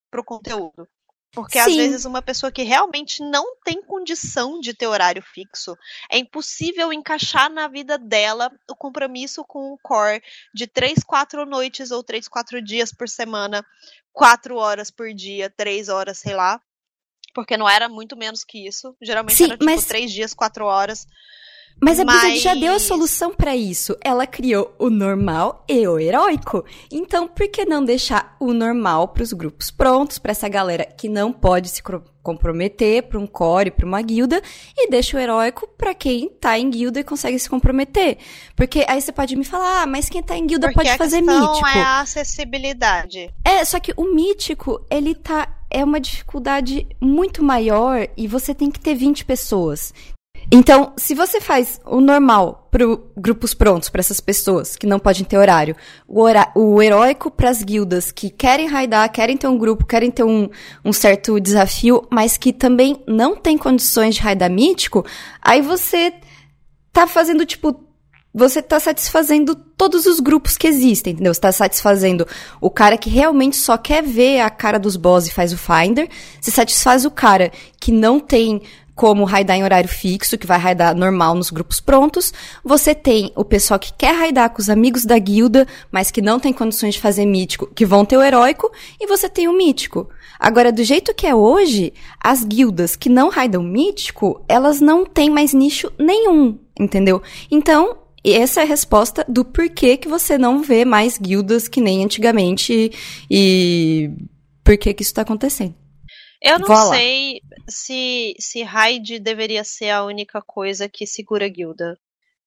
[0.09, 0.89] pro conteúdo.
[1.31, 1.69] Porque Sim.
[1.69, 5.75] às vezes uma pessoa que realmente não tem condição de ter horário fixo,
[6.09, 10.21] é impossível encaixar na vida dela o compromisso com o core
[10.53, 13.63] de três, quatro noites ou três, quatro dias por semana,
[14.11, 16.59] quatro horas por dia, três horas, sei lá.
[17.33, 18.95] Porque não era muito menos que isso.
[18.99, 19.85] Geralmente Sim, era tipo mas...
[19.85, 21.05] três dias, quatro horas.
[21.79, 23.95] Mas a Blizzard já deu a solução para isso.
[24.03, 26.65] Ela criou o normal e o heróico.
[26.91, 31.07] Então, por que não deixar o normal para os grupos prontos, para essa galera que
[31.07, 31.83] não pode se
[32.23, 34.41] comprometer para um core, para uma guilda,
[34.75, 38.17] e deixa o heróico para quem tá em guilda e consegue se comprometer?
[38.55, 41.21] Porque aí você pode me falar, ah, mas quem tá em guilda Porque pode fazer
[41.21, 41.61] mítico.
[41.61, 43.29] Não é a acessibilidade.
[43.45, 48.71] É, só que o mítico, ele tá é uma dificuldade muito maior e você tem
[48.71, 49.93] que ter 20 pessoas.
[50.49, 52.86] Então, se você faz o normal para
[53.18, 55.76] grupos prontos para essas pessoas que não podem ter horário,
[56.07, 60.10] o, hora, o heróico para as guildas que querem raidar, querem ter um grupo, querem
[60.10, 60.49] ter um,
[60.86, 65.06] um certo desafio, mas que também não tem condições de raidar mítico,
[65.41, 66.14] aí você
[66.94, 67.84] tá fazendo tipo
[68.34, 71.34] você tá satisfazendo todos os grupos que existem, entendeu?
[71.34, 72.28] Você tá satisfazendo
[72.61, 76.07] o cara que realmente só quer ver a cara dos boss e faz o Finder.
[76.40, 78.61] Você satisfaz o cara que não tem
[78.98, 82.34] como raidar em horário fixo, que vai raidar normal nos grupos prontos.
[82.65, 86.40] Você tem o pessoal que quer raidar com os amigos da guilda, mas que não
[86.40, 90.10] tem condições de fazer mítico, que vão ter o heróico, e você tem o mítico.
[90.40, 95.30] Agora, do jeito que é hoje, as guildas que não raidam mítico, elas não têm
[95.30, 97.22] mais nicho nenhum, entendeu?
[97.52, 102.03] Então, essa é a resposta do porquê que você não vê mais guildas que nem
[102.03, 102.91] antigamente
[103.30, 104.10] e
[104.64, 105.76] por que que isso está acontecendo.
[106.41, 111.98] Eu não sei se, se raid deveria ser a única coisa que segura a guilda.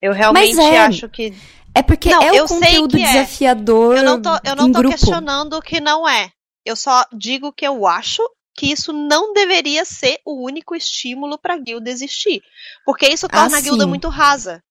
[0.00, 0.78] Eu realmente é.
[0.78, 1.34] acho que.
[1.74, 3.02] É porque não, é o conteúdo é.
[3.02, 3.96] desafiador.
[3.96, 3.98] É.
[4.00, 6.30] Eu não tô, eu não tô questionando que não é.
[6.64, 8.22] Eu só digo que eu acho
[8.56, 12.42] que isso não deveria ser o único estímulo para a guilda existir.
[12.84, 14.62] Porque isso torna ah, a guilda muito rasa.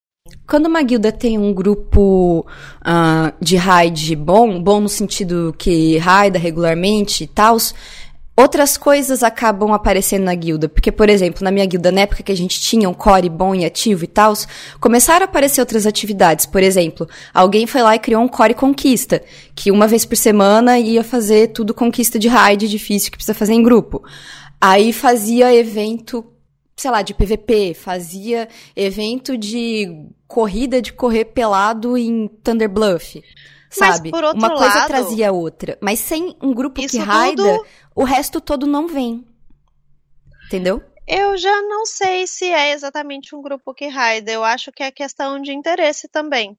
[0.47, 2.45] Quando uma guilda tem um grupo
[2.81, 7.57] uh, de raid bom, bom no sentido que raida regularmente e tal,
[8.39, 10.69] outras coisas acabam aparecendo na guilda.
[10.69, 13.53] Porque, por exemplo, na minha guilda, na época que a gente tinha um core bom
[13.53, 14.33] e ativo e tal,
[14.79, 16.45] começaram a aparecer outras atividades.
[16.45, 19.21] Por exemplo, alguém foi lá e criou um core conquista,
[19.53, 23.53] que uma vez por semana ia fazer tudo conquista de raid difícil que precisa fazer
[23.53, 24.01] em grupo.
[24.61, 26.25] Aí fazia evento,
[26.77, 33.21] sei lá, de PVP, fazia evento de corrida de correr pelado em Thunder Bluff.
[33.69, 34.11] Sabe?
[34.33, 35.77] Uma coisa lado, trazia outra.
[35.81, 39.25] Mas sem um grupo que raida, tudo o resto todo não vem.
[40.47, 40.83] Entendeu?
[41.07, 44.31] Eu já não sei se é exatamente um grupo que raida.
[44.31, 46.57] Eu acho que é questão de interesse também.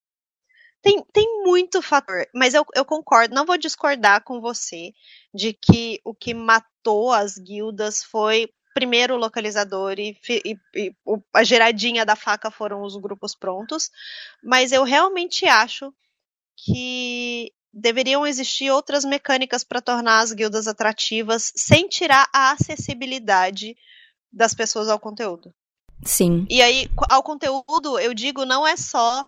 [0.82, 4.94] Tem, tem muito fator, mas eu, eu concordo, não vou discordar com você
[5.34, 10.94] de que o que matou as guildas foi primeiro o localizador e, e, e,
[11.34, 13.90] a geradinha da faca foram os grupos prontos,
[14.42, 15.92] mas eu realmente acho
[16.64, 23.76] que deveriam existir outras mecânicas para tornar as guildas atrativas sem tirar a acessibilidade
[24.32, 25.54] das pessoas ao conteúdo.
[26.04, 26.46] Sim.
[26.48, 29.26] E aí, ao conteúdo, eu digo, não é só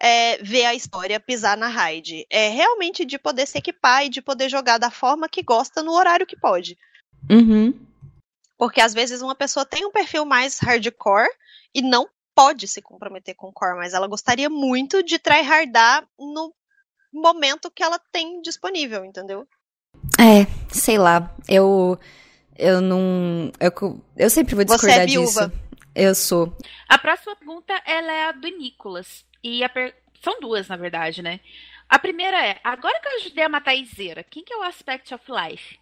[0.00, 2.26] é, ver a história, pisar na raid.
[2.30, 5.92] É realmente de poder se equipar e de poder jogar da forma que gosta no
[5.92, 6.78] horário que pode.
[7.30, 7.78] Uhum.
[8.56, 11.28] Porque às vezes uma pessoa tem um perfil mais hardcore
[11.74, 16.54] e não pode se comprometer com o core, mas ela gostaria muito de tryhardar no
[17.12, 19.46] momento que ela tem disponível, entendeu?
[20.18, 21.34] É, sei lá.
[21.48, 21.98] Eu.
[22.56, 23.50] Eu não.
[23.58, 25.48] Eu, eu sempre vou discordar Você é viúva.
[25.48, 25.62] disso.
[25.94, 26.56] Eu sou.
[26.88, 29.24] A próxima pergunta ela é a do Nicolas.
[29.42, 29.94] E per...
[30.22, 31.40] são duas, na verdade, né?
[31.88, 34.62] A primeira é: agora que eu ajudei a matar a Izeira, quem que é o
[34.62, 35.78] Aspect of Life?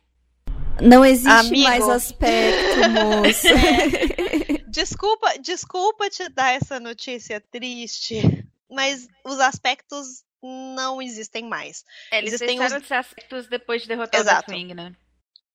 [0.81, 1.63] Não existe Amigo.
[1.65, 3.47] mais aspecto, moço.
[3.49, 4.61] É.
[4.71, 11.85] Desculpa, desculpa te dar essa notícia triste, mas os aspectos não existem mais.
[12.11, 12.73] É, eles existem os...
[12.73, 14.51] aspectos depois de derrotar Exato.
[14.51, 14.95] o Deathwing, né?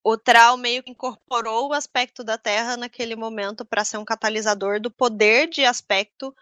[0.04, 4.80] O Trau meio que incorporou o aspecto da Terra naquele momento para ser um catalisador
[4.80, 6.36] do poder de aspecto,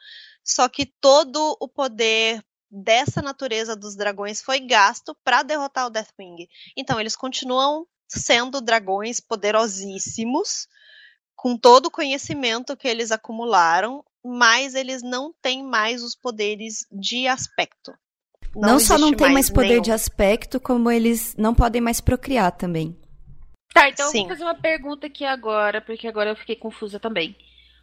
[0.44, 6.48] só que todo o poder dessa natureza dos dragões foi gasto para derrotar o Deathwing.
[6.76, 10.68] Então eles continuam sendo dragões poderosíssimos,
[11.36, 17.28] com todo o conhecimento que eles acumularam, mas eles não têm mais os poderes de
[17.28, 17.94] aspecto.
[18.56, 19.82] Não, não só não tem mais, mais poder nenhum.
[19.82, 22.96] de aspecto, como eles não podem mais procriar também.
[23.74, 24.20] Tá, então Sim.
[24.20, 27.36] eu vou fazer uma pergunta aqui agora, porque agora eu fiquei confusa também.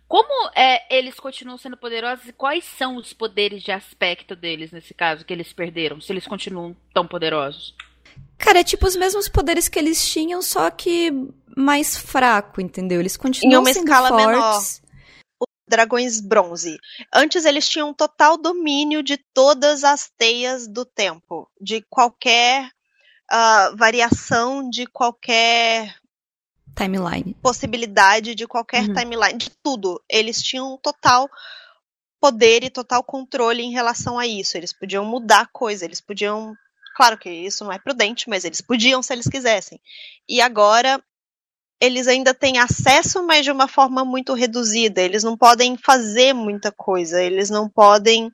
[0.07, 4.93] Como é, eles continuam sendo poderosos e quais são os poderes de aspecto deles, nesse
[4.93, 7.75] caso, que eles perderam, se eles continuam tão poderosos?
[8.39, 11.13] Cara, é tipo os mesmos poderes que eles tinham, só que
[11.57, 13.01] mais fraco, entendeu?
[13.01, 14.27] Eles continuam em uma sendo escala fortes.
[14.27, 14.90] menor
[15.71, 16.79] dragões bronze.
[17.15, 24.69] Antes eles tinham total domínio de todas as teias do tempo, de qualquer uh, variação,
[24.69, 25.95] de qualquer
[26.77, 28.95] timeline, possibilidade de qualquer uhum.
[28.95, 30.03] timeline, de tudo.
[30.09, 31.31] Eles tinham total
[32.21, 34.57] poder e total controle em relação a isso.
[34.57, 36.55] Eles podiam mudar coisa, eles podiam.
[36.97, 39.81] Claro que isso não é prudente, mas eles podiam se eles quisessem.
[40.29, 41.03] E agora
[41.81, 45.01] eles ainda têm acesso, mas de uma forma muito reduzida.
[45.01, 48.31] Eles não podem fazer muita coisa, eles não podem.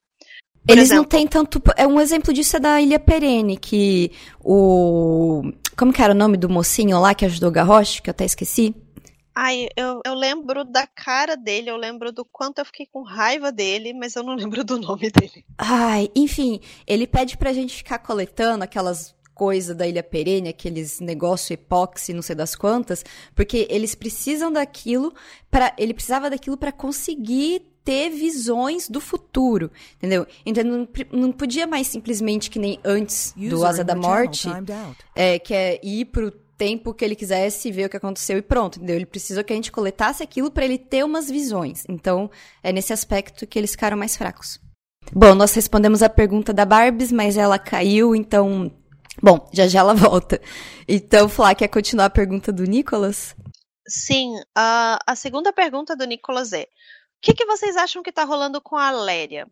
[0.68, 1.62] Eles exemplo, não têm tanto.
[1.76, 4.10] É um exemplo disso é da Ilha Perene, que
[4.40, 5.42] o.
[5.76, 8.24] Como que era o nome do mocinho lá que ajudou o Garrosh, que eu até
[8.24, 8.74] esqueci?
[9.38, 13.52] Ai, eu, eu lembro da cara dele, eu lembro do quanto eu fiquei com raiva
[13.52, 15.44] dele, mas eu não lembro do nome dele.
[15.58, 21.52] Ai, enfim, ele pede pra gente ficar coletando aquelas coisa da Ilha Perene, aqueles negócio
[21.52, 23.04] epóxi, não sei das quantas,
[23.34, 25.12] porque eles precisam daquilo
[25.50, 30.26] para ele precisava daquilo para conseguir ter visões do futuro, entendeu?
[30.44, 34.48] Então não, não podia mais simplesmente que nem antes do Asa da Morte,
[35.14, 38.76] é, que é ir pro tempo que ele quisesse ver o que aconteceu e pronto,
[38.76, 38.96] entendeu?
[38.96, 41.84] Ele precisou que a gente coletasse aquilo para ele ter umas visões.
[41.88, 42.30] Então,
[42.62, 44.58] é nesse aspecto que eles ficaram mais fracos.
[45.12, 48.72] Bom, nós respondemos a pergunta da Barbies, mas ela caiu, então
[49.22, 50.40] Bom, já já ela volta.
[50.86, 53.34] Então, Flá, quer continuar a pergunta do Nicolas?
[53.88, 56.66] Sim, a, a segunda pergunta do Nicolas é: o
[57.20, 59.46] que, que vocês acham que tá rolando com a Léria?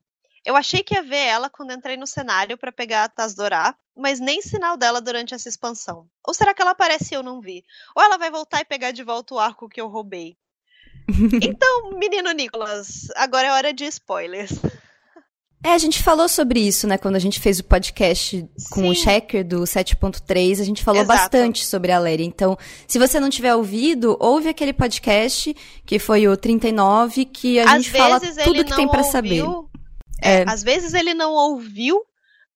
[0.44, 4.20] Eu achei que ia ver ela quando entrei no cenário para pegar a Tasdorá, mas
[4.20, 6.06] nem sinal dela durante essa expansão.
[6.26, 7.64] Ou será que ela aparece e eu não vi?
[7.96, 10.36] Ou ela vai voltar e pegar de volta o arco que eu roubei?
[11.42, 14.52] então, menino Nicolas, agora é hora de spoilers.
[15.64, 16.98] É, a gente falou sobre isso, né?
[16.98, 18.90] Quando a gente fez o podcast com Sim.
[18.90, 21.18] o Checker do 7.3, a gente falou Exato.
[21.18, 22.24] bastante sobre a Lery.
[22.24, 22.54] Então,
[22.86, 27.84] se você não tiver ouvido, ouve aquele podcast, que foi o 39, que a Às
[27.84, 29.42] gente fala tudo que tem para saber.
[30.22, 30.44] É, é.
[30.46, 31.98] Às vezes ele não ouviu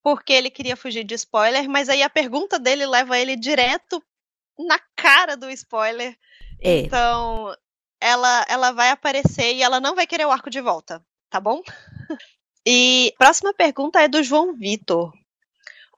[0.03, 4.03] porque ele queria fugir de spoiler, mas aí a pergunta dele leva ele direto
[4.59, 6.15] na cara do spoiler.
[6.61, 6.81] É.
[6.81, 7.57] Então,
[7.99, 11.63] ela, ela vai aparecer e ela não vai querer o arco de volta, tá bom?
[12.71, 15.11] E próxima pergunta é do João Vitor.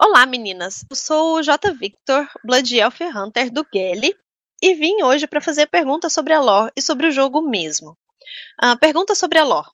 [0.01, 0.85] Olá, meninas.
[0.89, 1.73] Eu sou o J.
[1.73, 4.15] Victor, Blood Elf Hunter do Gelly,
[4.63, 7.99] e vim hoje para fazer perguntas sobre a lore e sobre o jogo mesmo.
[8.63, 9.67] Uh, pergunta sobre a lore.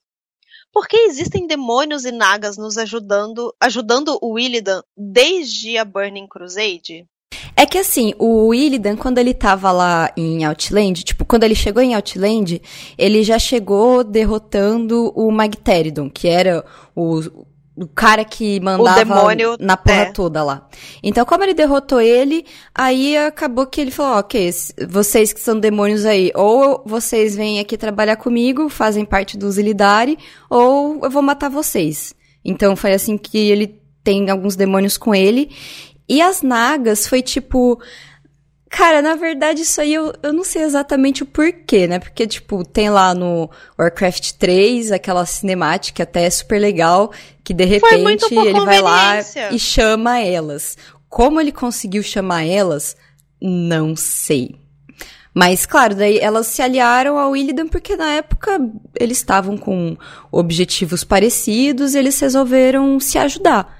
[0.73, 7.07] Por que existem demônios e nagas nos ajudando, ajudando o Illidan desde a Burning Crusade?
[7.59, 11.81] É que assim, o Illidan, quando ele tava lá em Outland, tipo, quando ele chegou
[11.81, 12.61] em Outland,
[12.95, 16.63] ele já chegou derrotando o Magteridon, que era
[16.95, 17.19] o,
[17.75, 20.11] o cara que mandava demônio, na porra é.
[20.11, 20.67] toda lá.
[21.01, 24.51] Então, como ele derrotou ele, aí acabou que ele falou, ok,
[24.87, 30.19] vocês que são demônios aí, ou vocês vêm aqui trabalhar comigo, fazem parte dos Illidari,
[30.47, 32.13] ou eu vou matar vocês.
[32.45, 35.49] Então, foi assim que ele tem alguns demônios com ele,
[36.07, 37.79] e as nagas foi tipo.
[38.69, 41.99] Cara, na verdade, isso aí eu, eu não sei exatamente o porquê, né?
[41.99, 47.13] Porque, tipo, tem lá no Warcraft 3 aquela cinemática até super legal,
[47.45, 49.19] que de repente ele vai lá
[49.51, 50.77] e chama elas.
[51.07, 52.97] Como ele conseguiu chamar elas,
[53.41, 54.59] não sei.
[55.33, 58.59] Mas, claro, daí elas se aliaram ao Illidan porque na época
[58.99, 59.95] eles estavam com
[60.31, 63.76] objetivos parecidos e eles resolveram se ajudar.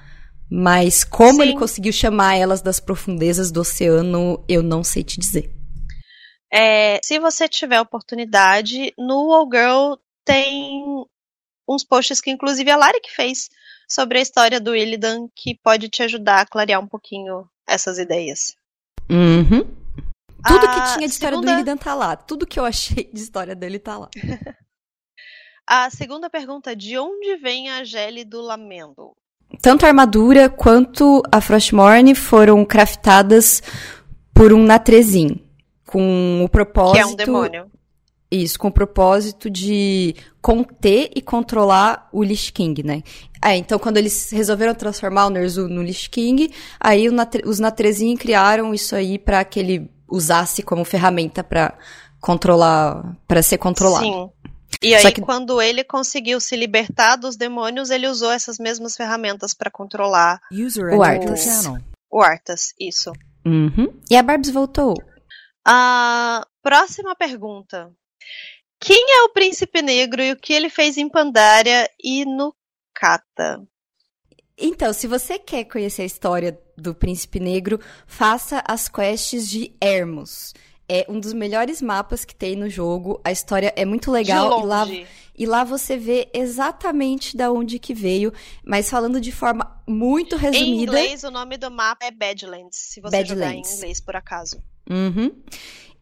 [0.50, 1.42] Mas como Sim.
[1.42, 5.54] ele conseguiu chamar elas das profundezas do oceano, eu não sei te dizer.
[6.50, 11.04] É, se você tiver oportunidade, no All Girl tem
[11.68, 13.50] uns posts que inclusive a Lari que fez
[13.86, 18.56] sobre a história do Illidan que pode te ajudar a clarear um pouquinho essas ideias.
[19.10, 19.64] Uhum.
[20.46, 21.52] Tudo a que tinha de história segunda...
[21.52, 22.16] do Illidan tá lá.
[22.16, 24.08] Tudo que eu achei de história dele tá lá.
[25.66, 29.14] a segunda pergunta, de onde vem a Gele do Lamento?
[29.60, 33.62] Tanto a armadura quanto a Frostmourne foram craftadas
[34.34, 35.40] por um Natrezin,
[35.86, 36.94] com o propósito...
[36.94, 37.66] Que é um demônio.
[38.30, 43.02] Isso, com o propósito de conter e controlar o Lich King, né?
[43.42, 48.16] É, então quando eles resolveram transformar o Nerzu no Lich King, aí Natre os Natrezin
[48.16, 51.72] criaram isso aí para que ele usasse como ferramenta para
[52.20, 54.04] controlar, para ser controlado.
[54.04, 54.30] Sim.
[54.82, 55.20] E aí, que...
[55.20, 60.40] quando ele conseguiu se libertar dos demônios, ele usou essas mesmas ferramentas para controlar
[60.96, 61.66] o Arthas.
[62.10, 63.12] O Arthas, isso.
[63.44, 64.00] Uhum.
[64.10, 64.94] E a Barbs voltou.
[65.66, 67.90] A próxima pergunta.
[68.80, 72.54] Quem é o príncipe negro e o que ele fez em Pandaria e no
[72.94, 73.60] Kata?
[74.56, 80.52] Então, se você quer conhecer a história do príncipe negro, faça as quests de Hermos
[80.88, 83.20] é um dos melhores mapas que tem no jogo.
[83.24, 84.60] A história é muito legal.
[84.60, 84.86] E lá,
[85.36, 88.32] e lá você vê exatamente da onde que veio,
[88.64, 90.68] mas falando de forma muito resumida.
[90.68, 93.28] Em inglês, o nome do mapa é Badlands, se você Badlands.
[93.28, 94.62] jogar em inglês, por acaso.
[94.90, 95.30] Uhum.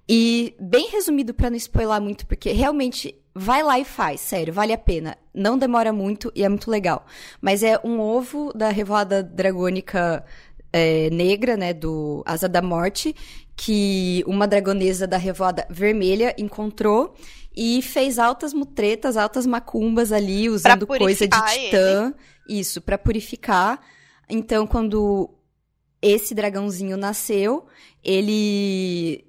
[0.09, 4.73] E bem resumido para não spoiler muito, porque realmente vai lá e faz, sério, vale
[4.73, 5.19] a pena.
[5.35, 7.05] Não demora muito e é muito legal.
[7.41, 10.25] Mas é um ovo da revoada dragônica
[10.73, 13.15] é, negra, né, do Asa da Morte,
[13.57, 17.15] que uma dragonesa da revoada vermelha encontrou
[17.57, 22.13] e fez altas mutretas, altas macumbas ali, usando coisa de titã.
[22.49, 22.61] Ele.
[22.61, 23.81] Isso, para purificar.
[24.29, 25.31] Então, quando
[26.03, 27.67] esse dragãozinho nasceu,
[28.05, 29.25] ele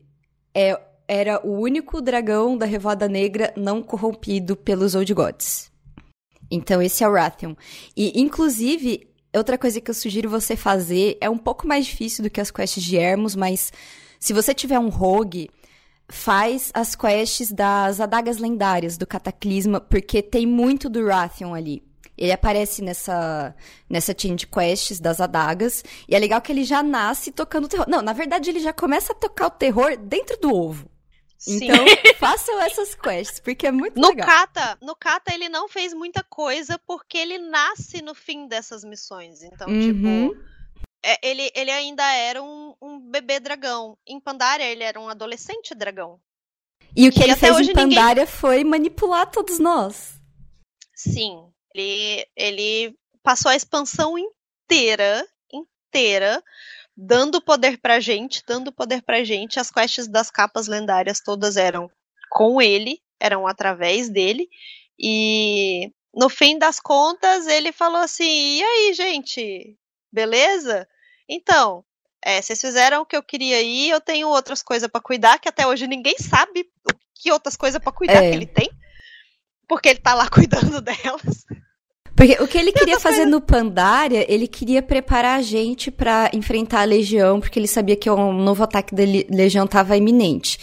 [0.54, 5.72] é, era o único dragão da Revoada Negra não corrompido pelos Old Gods.
[6.52, 7.56] Então, esse é o Rathion.
[7.96, 12.30] E, inclusive, outra coisa que eu sugiro você fazer é um pouco mais difícil do
[12.30, 13.72] que as quests de Hermos, mas
[14.20, 15.50] se você tiver um rogue,
[16.10, 21.84] faz as quests das adagas lendárias do Cataclisma, porque tem muito do Rathion ali.
[22.18, 23.56] Ele aparece nessa,
[23.88, 25.84] nessa team de quests das adagas.
[26.10, 27.86] E é legal que ele já nasce tocando terror.
[27.88, 30.90] Não, na verdade, ele já começa a tocar o terror dentro do ovo.
[31.38, 31.60] Sim.
[31.64, 31.86] Então,
[32.18, 34.28] façam essas quests, porque é muito no legal.
[34.28, 39.44] Kata, no Kata, ele não fez muita coisa porque ele nasce no fim dessas missões.
[39.44, 40.30] Então, uhum.
[40.30, 40.48] tipo
[41.04, 43.98] é, ele, ele ainda era um, um, bebê dragão.
[44.06, 46.20] Em Pandaria, ele era um adolescente dragão.
[46.96, 48.28] E o que, ele fez em Pandaria ninguém...
[48.28, 50.20] foi manipular todos nós.
[50.96, 51.50] Sim.
[51.74, 56.44] Ele, ele passou a expansão inteira, inteira,
[56.98, 59.60] dando poder pra gente, dando poder pra gente.
[59.60, 61.90] As quests das capas lendárias todas eram
[62.32, 64.50] com ele, eram através dele.
[65.00, 69.78] E no fim das contas, ele falou assim: e aí, gente?
[70.12, 70.88] beleza?
[71.30, 71.84] Então,
[72.24, 75.50] é, vocês fizeram o que eu queria aí, eu tenho outras coisas para cuidar, que
[75.50, 76.66] até hoje ninguém sabe
[77.14, 78.30] que outras coisas para cuidar é.
[78.30, 78.70] que ele tem.
[79.68, 81.46] Porque ele tá lá cuidando delas.
[82.18, 86.82] Porque o que ele queria fazer no Pandaria, ele queria preparar a gente para enfrentar
[86.82, 90.60] a Legião, porque ele sabia que um novo ataque da Legião tava iminente.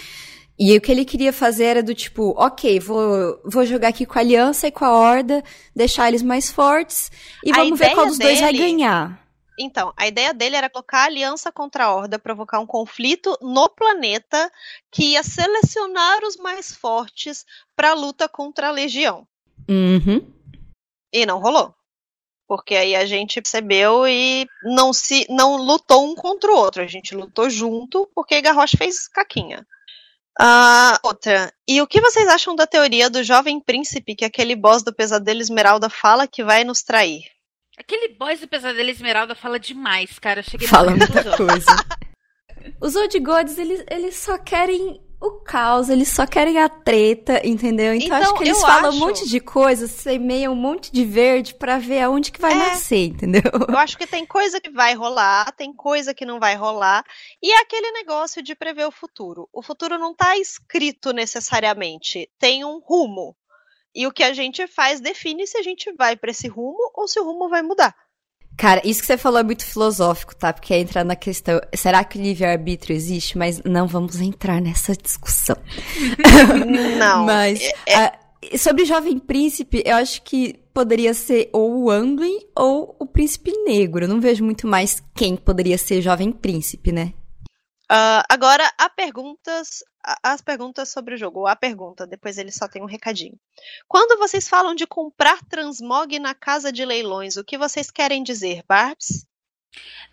[0.59, 4.19] E o que ele queria fazer era do tipo, ok, vou, vou jogar aqui com
[4.19, 5.45] a Aliança e com a Horda,
[5.75, 7.11] deixar eles mais fortes,
[7.45, 8.31] e a vamos ver qual dos dele...
[8.31, 9.25] dois vai ganhar.
[9.57, 13.69] Então, a ideia dele era colocar a aliança contra a Horda, provocar um conflito no
[13.69, 14.51] planeta
[14.91, 17.45] que ia selecionar os mais fortes
[17.77, 19.25] para a luta contra a Legião.
[19.69, 20.34] Uhum.
[21.15, 21.73] E não rolou.
[22.49, 26.83] Porque aí a gente percebeu e não se não lutou um contra o outro.
[26.83, 29.65] A gente lutou junto porque Garrosh fez caquinha.
[30.41, 31.53] Uh, outra.
[31.69, 35.41] E o que vocês acham da teoria do jovem príncipe que aquele boss do Pesadelo
[35.41, 37.23] Esmeralda fala que vai nos trair?
[37.79, 40.41] Aquele boys do Pesadelo Esmeralda fala demais, cara.
[40.41, 41.67] Eu cheguei fala muita coisa.
[42.81, 47.95] Os Old Gods, eles, eles só querem o caos, eles só querem a treta, entendeu?
[47.95, 48.97] Então, então acho que eles falam acho...
[48.97, 52.57] um monte de coisa, semeiam um monte de verde para ver aonde que vai é.
[52.57, 53.43] nascer, entendeu?
[53.69, 57.05] Eu acho que tem coisa que vai rolar, tem coisa que não vai rolar,
[57.43, 59.49] e é aquele negócio de prever o futuro.
[59.53, 63.37] O futuro não tá escrito necessariamente, tem um rumo.
[63.95, 67.07] E o que a gente faz define se a gente vai para esse rumo ou
[67.07, 67.95] se o rumo vai mudar.
[68.57, 70.53] Cara, isso que você falou é muito filosófico, tá?
[70.53, 73.37] Porque é entrar na questão, será que o livre-arbítrio existe?
[73.37, 75.57] Mas não vamos entrar nessa discussão.
[76.99, 77.25] Não.
[77.25, 77.97] Mas é...
[77.97, 78.13] a,
[78.57, 84.05] sobre Jovem Príncipe, eu acho que poderia ser ou o Anduin ou o Príncipe Negro.
[84.05, 87.13] Eu não vejo muito mais quem poderia ser Jovem Príncipe, né?
[87.91, 89.85] Uh, agora, há perguntas
[90.23, 93.39] as perguntas sobre o jogo, a pergunta, depois ele só tem um recadinho.
[93.89, 98.63] Quando vocês falam de comprar transmog na casa de leilões, o que vocês querem dizer,
[98.69, 99.27] Barbs?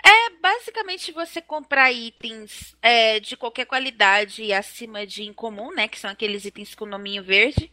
[0.03, 5.87] É basicamente você comprar itens é, de qualquer qualidade acima de incomum, né?
[5.87, 7.71] Que são aqueles itens com nominho verde.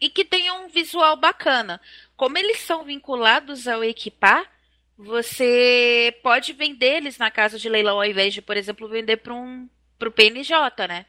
[0.00, 1.80] E que tenham um visual bacana.
[2.16, 4.50] Como eles são vinculados ao equipar,
[4.98, 9.32] você pode vender eles na casa de leilão ao invés de, por exemplo, vender para
[9.32, 11.06] um pro PNJ, né?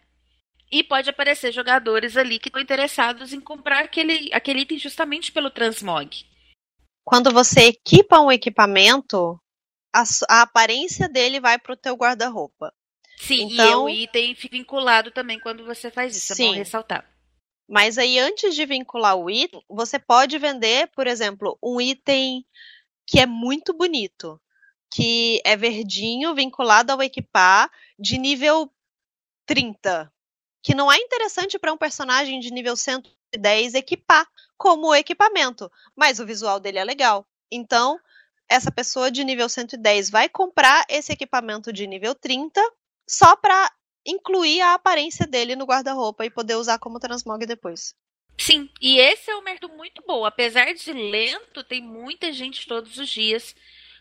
[0.72, 5.50] E pode aparecer jogadores ali que estão interessados em comprar aquele, aquele item justamente pelo
[5.50, 6.24] transmog.
[7.04, 9.40] Quando você equipa um equipamento,
[9.92, 12.72] a, a aparência dele vai para o teu guarda-roupa.
[13.18, 16.46] Sim, então, e o item fica vinculado também quando você faz isso, sim.
[16.46, 17.10] é bom ressaltar.
[17.68, 22.46] Mas aí, antes de vincular o item, você pode vender, por exemplo, um item
[23.10, 24.40] que é muito bonito,
[24.94, 28.72] que é verdinho, vinculado ao equipar, de nível
[29.46, 30.12] 30
[30.62, 34.28] que não é interessante para um personagem de nível 110 equipar
[34.58, 37.26] como equipamento, mas o visual dele é legal.
[37.52, 38.00] Então,
[38.48, 42.62] essa pessoa de nível 110 vai comprar esse equipamento de nível 30
[43.08, 43.72] só para
[44.06, 47.96] incluir a aparência dele no guarda-roupa e poder usar como transmog depois.
[48.40, 50.24] Sim, e esse é um mercado muito bom.
[50.26, 53.54] Apesar de lento, tem muita gente todos os dias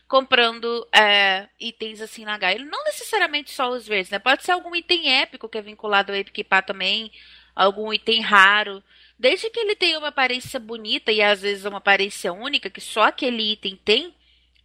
[0.07, 2.59] comprando é, itens assim na Gaia.
[2.63, 4.17] Não necessariamente só os verdes, né?
[4.17, 7.11] Pode ser algum item épico que é vinculado ao equipar também,
[7.55, 8.81] algum item raro.
[9.19, 13.03] Desde que ele tenha uma aparência bonita e às vezes uma aparência única, que só
[13.03, 14.15] aquele item tem,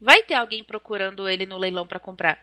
[0.01, 2.39] vai ter alguém procurando ele no leilão para comprar.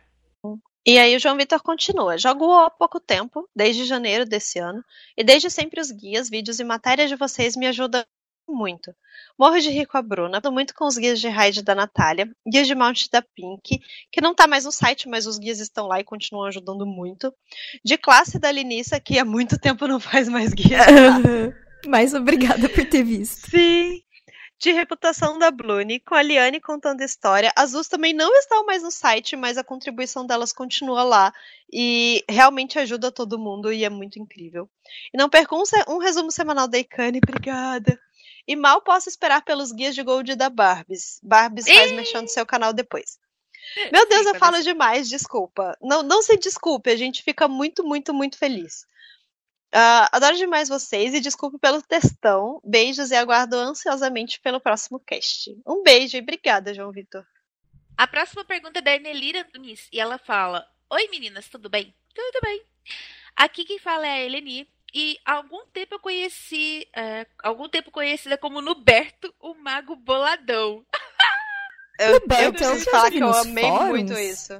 [0.85, 2.17] E aí o João Vitor continua.
[2.17, 4.83] Jogo há pouco tempo, desde janeiro desse ano,
[5.15, 8.03] e desde sempre os guias, vídeos e matérias de vocês me ajudam
[8.47, 8.93] muito.
[9.37, 12.67] Morro de rir com a Bruna, muito com os guias de raid da Natália, guias
[12.67, 13.79] de mount da Pink,
[14.11, 17.33] que não tá mais no site, mas os guias estão lá e continuam ajudando muito.
[17.83, 20.81] De classe da Linissa, que há muito tempo não faz mais guias.
[21.87, 23.49] Mas obrigada por ter visto.
[23.49, 24.03] Sim.
[24.61, 27.51] De reputação da Blune, com a Liane contando história.
[27.55, 31.33] As duas também não estão mais no site, mas a contribuição delas continua lá.
[31.73, 34.69] E realmente ajuda todo mundo e é muito incrível.
[35.11, 37.99] E não perca um, um resumo semanal da Icane, obrigada.
[38.47, 41.19] E mal posso esperar pelos guias de Gold da Barbies.
[41.23, 43.17] Barbies faz mexendo no seu canal depois.
[43.91, 45.75] Meu Deus, eu falo demais, desculpa.
[45.81, 48.85] Não, não se desculpe, a gente fica muito, muito, muito feliz.
[49.73, 52.61] Uh, adoro demais vocês e desculpe pelo textão.
[52.63, 55.57] Beijos e aguardo ansiosamente pelo próximo cast.
[55.65, 57.25] Um beijo e obrigada, João Vitor.
[57.97, 61.95] A próxima pergunta é da Enelira Nunes e ela fala: Oi meninas, tudo bem?
[62.13, 62.61] Tudo bem.
[63.35, 67.91] Aqui quem fala é a Eleni e há algum tempo eu conheci, é, algum tempo
[67.91, 70.85] conhecida como Nuberto, o mago boladão.
[72.01, 73.89] Eu, eu preciso falar que eu amei fóruns?
[73.89, 74.53] muito isso.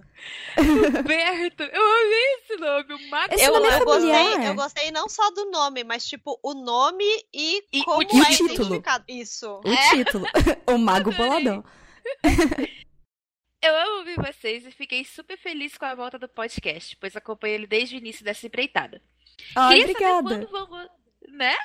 [0.55, 5.49] Roberto, eu amei esse nome, o Mago eu, eu gostei, eu gostei não só do
[5.49, 8.53] nome, mas tipo o nome e, e como o é título.
[8.53, 9.05] identificado.
[9.07, 9.61] Isso.
[9.65, 9.89] O é?
[9.89, 10.25] título.
[10.67, 11.63] o Mago Boladão.
[13.63, 17.55] Eu amo ouvir vocês e fiquei super feliz com a volta do podcast, pois acompanho
[17.55, 19.01] ele desde o início dessa empreitada.
[19.55, 20.47] Ai, Queria obrigada.
[20.47, 20.89] Vão,
[21.29, 21.55] né?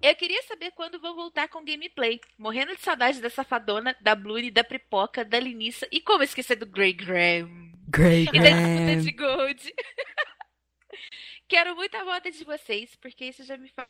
[0.00, 2.20] Eu queria saber quando vão voltar com gameplay.
[2.38, 6.66] Morrendo de saudade da safadona, da Blue, da Pripoca, da Linissa e como esquecer do
[6.66, 7.72] Grey Graham.
[7.88, 8.46] Grey Graham.
[8.46, 9.74] E da disputa de Gold.
[11.48, 13.88] Quero muito a volta de vocês, porque isso já me faz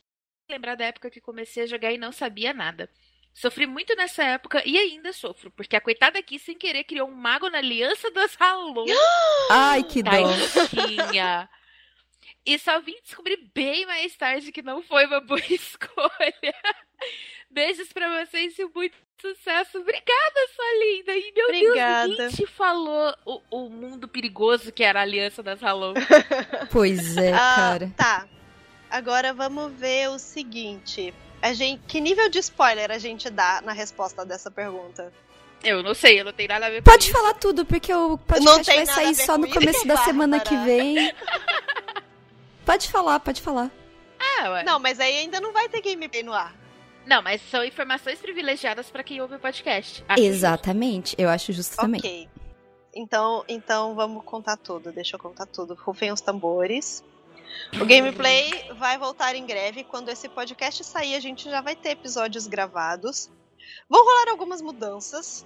[0.49, 2.89] lembrar da época que comecei a jogar e não sabia nada.
[3.33, 7.13] Sofri muito nessa época e ainda sofro, porque a coitada aqui, sem querer, criou um
[7.13, 8.85] mago na aliança das Hallow.
[9.51, 10.09] Ai, que dó.
[12.45, 16.55] E só vim descobrir bem mais tarde que não foi uma boa escolha.
[17.49, 19.79] Beijos pra vocês e muito sucesso.
[19.79, 21.15] Obrigada, sua linda.
[21.15, 22.07] E meu Obrigada.
[22.07, 25.93] Deus, ninguém te falou o, o mundo perigoso que era a Aliança das Hallow.
[26.71, 27.93] pois é, ah, cara.
[27.95, 28.27] Tá.
[28.89, 31.13] Agora vamos ver o seguinte.
[31.41, 35.13] A gente, que nível de spoiler a gente dá na resposta dessa pergunta?
[35.63, 37.11] Eu não sei, eu não tenho nada a ver com Pode isso.
[37.13, 41.13] falar tudo, porque o podcast vai sair só no começo da semana que vem.
[42.69, 43.71] Pode falar, pode falar.
[44.19, 44.63] Ah, ué.
[44.63, 46.55] Não, mas aí ainda não vai ter gameplay no ar.
[47.03, 50.05] Não, mas são informações privilegiadas para quem ouve o podcast.
[50.07, 51.19] Acho Exatamente, justo.
[51.19, 51.99] eu acho justo também.
[51.99, 52.29] Ok.
[52.93, 54.91] Então, então vamos contar tudo.
[54.91, 55.73] Deixa eu contar tudo.
[55.73, 57.03] Rufem os tambores.
[57.81, 59.83] O gameplay vai voltar em greve.
[59.83, 63.31] Quando esse podcast sair, a gente já vai ter episódios gravados.
[63.89, 65.43] Vão rolar algumas mudanças.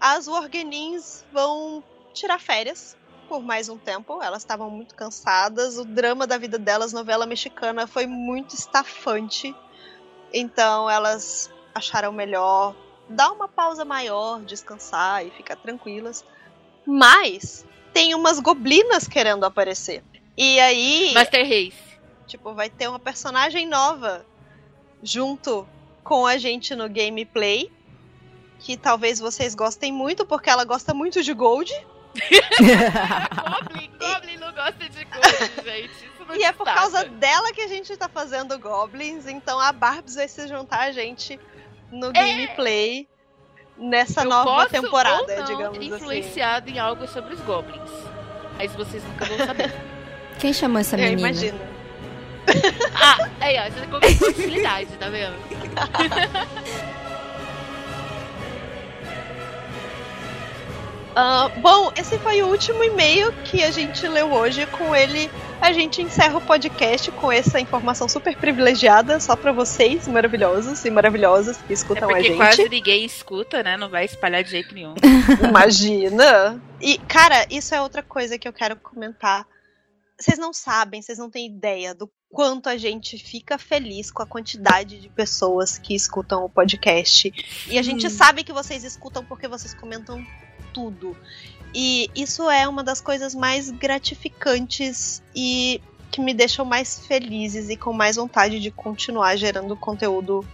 [0.00, 1.84] As Warganins vão
[2.14, 2.96] tirar férias
[3.28, 4.22] por mais um tempo.
[4.22, 5.78] Elas estavam muito cansadas.
[5.78, 9.54] O drama da vida delas, novela mexicana, foi muito estafante.
[10.32, 12.74] Então elas acharam melhor
[13.08, 16.24] dar uma pausa maior, descansar e ficar tranquilas.
[16.86, 20.02] Mas tem umas goblinas querendo aparecer.
[20.36, 21.12] E aí.
[21.14, 21.88] Master Race.
[22.26, 24.24] Tipo, vai ter uma personagem nova
[25.02, 25.66] junto
[26.02, 27.70] com a gente no gameplay.
[28.60, 31.72] Que talvez vocês gostem muito, porque ela gosta muito de Gold.
[33.60, 36.10] Goblin, Goblin não gosta de Goblin, gente.
[36.38, 40.28] e é por causa dela que a gente tá fazendo Goblins, então a Barbs vai
[40.28, 41.38] se juntar a gente
[41.90, 42.12] no é...
[42.12, 43.08] gameplay
[43.76, 46.76] nessa Eu nova temporada, ou não digamos influenciado assim.
[46.76, 47.90] em algo sobre os Goblins.
[48.56, 49.72] Mas vocês nunca vão saber.
[50.38, 51.14] Quem chamou essa menina?
[51.14, 51.60] Eu imagino.
[52.94, 55.34] ah, aí ó, você começou a utilidade, tá vendo?
[61.18, 64.64] Uh, bom, esse foi o último e-mail que a gente leu hoje.
[64.66, 65.28] Com ele,
[65.60, 70.90] a gente encerra o podcast com essa informação super privilegiada, só para vocês, maravilhosos e
[70.92, 72.36] maravilhosas que escutam é a gente.
[72.36, 73.76] quase ninguém escuta, né?
[73.76, 74.94] Não vai espalhar de jeito nenhum.
[75.42, 76.62] Imagina!
[76.80, 79.44] E, cara, isso é outra coisa que eu quero comentar.
[80.16, 84.26] Vocês não sabem, vocês não têm ideia do quanto a gente fica feliz com a
[84.26, 87.32] quantidade de pessoas que escutam o podcast.
[87.68, 90.24] E a gente sabe que vocês escutam porque vocês comentam
[90.78, 91.16] tudo.
[91.74, 95.80] E isso é uma das coisas mais gratificantes e
[96.10, 100.46] que me deixam mais felizes e com mais vontade de continuar gerando conteúdo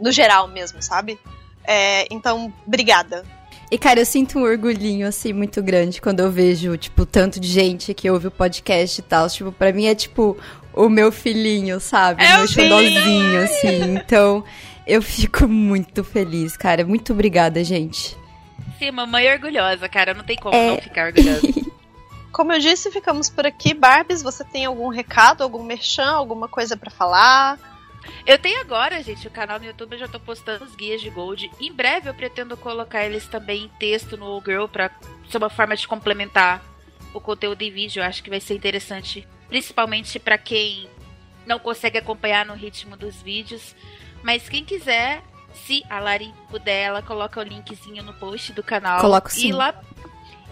[0.00, 1.18] no geral mesmo, sabe?
[1.64, 3.24] É, então, obrigada.
[3.70, 7.48] E, cara, eu sinto um orgulhinho, assim, muito grande quando eu vejo, tipo, tanto de
[7.48, 9.30] gente que ouve o podcast e tal.
[9.30, 10.36] Tipo, pra mim é, tipo,
[10.74, 12.22] o meu filhinho, sabe?
[12.22, 13.94] É meu xodózinho, assim.
[13.96, 14.44] Então,
[14.86, 16.84] eu fico muito feliz, cara.
[16.84, 18.20] Muito obrigada, gente.
[18.82, 20.12] Sim, mamãe orgulhosa, cara.
[20.12, 20.70] Não tem como é...
[20.70, 21.46] não ficar orgulhosa.
[22.32, 23.74] Como eu disse, ficamos por aqui.
[23.74, 27.58] Barbies, você tem algum recado, algum merchan, alguma coisa para falar?
[28.26, 31.10] Eu tenho agora, gente, o canal no YouTube eu já tô postando os guias de
[31.10, 31.50] Gold.
[31.60, 34.90] Em breve eu pretendo colocar eles também em texto no Girl para
[35.30, 36.64] ser uma forma de complementar
[37.12, 38.00] o conteúdo em vídeo.
[38.00, 40.88] Eu acho que vai ser interessante, principalmente para quem
[41.46, 43.76] não consegue acompanhar no ritmo dos vídeos.
[44.22, 45.22] Mas quem quiser,
[45.54, 49.00] se a Lari puder, ela coloca o linkzinho no post do canal.
[49.00, 49.48] Coloco sim.
[49.48, 49.74] E lá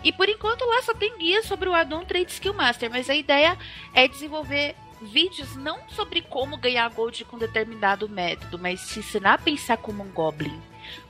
[0.02, 3.14] e por enquanto lá só tem guia sobre o Addon Trade Skill Master, mas a
[3.14, 3.56] ideia
[3.92, 9.38] é desenvolver vídeos não sobre como ganhar gold com determinado método, mas te ensinar a
[9.38, 10.60] pensar como um goblin.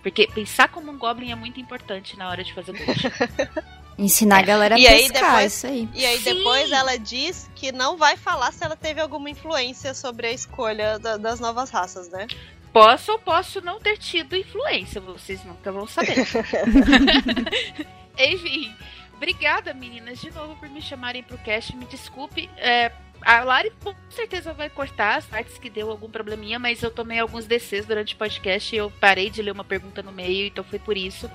[0.03, 3.01] Porque pensar como um goblin é muito importante na hora de fazer gold.
[3.99, 5.89] Ensinar a galera a e pescar, aí depois, isso aí.
[5.93, 6.35] E aí Sim.
[6.35, 10.99] depois ela diz que não vai falar se ela teve alguma influência sobre a escolha
[10.99, 12.27] da, das novas raças, né?
[12.73, 16.17] Posso ou posso não ter tido influência, vocês nunca vão saber.
[18.17, 18.73] Enfim,
[19.15, 21.75] obrigada, meninas, de novo por me chamarem pro cast.
[21.75, 22.49] Me desculpe.
[22.57, 22.93] É,
[23.23, 27.19] a Lari com certeza vai cortar as partes que deu algum probleminha, mas eu tomei
[27.19, 30.63] alguns DCs durante o podcast e eu parei de ler uma pergunta no meio, então
[30.65, 31.31] foi por isso.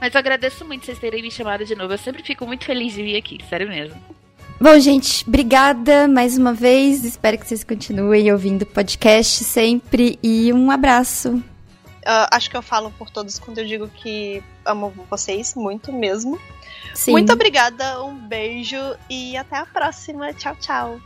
[0.00, 1.94] Mas eu agradeço muito vocês terem me chamado de novo.
[1.94, 4.02] Eu sempre fico muito feliz de vir aqui, sério mesmo.
[4.60, 7.02] Bom, gente, obrigada mais uma vez.
[7.02, 11.30] Espero que vocês continuem ouvindo o podcast sempre e um abraço.
[11.30, 16.38] Uh, acho que eu falo por todos quando eu digo que amo vocês muito mesmo.
[16.94, 17.12] Sim.
[17.12, 18.76] Muito obrigada, um beijo
[19.08, 20.34] e até a próxima.
[20.34, 21.00] Tchau, tchau.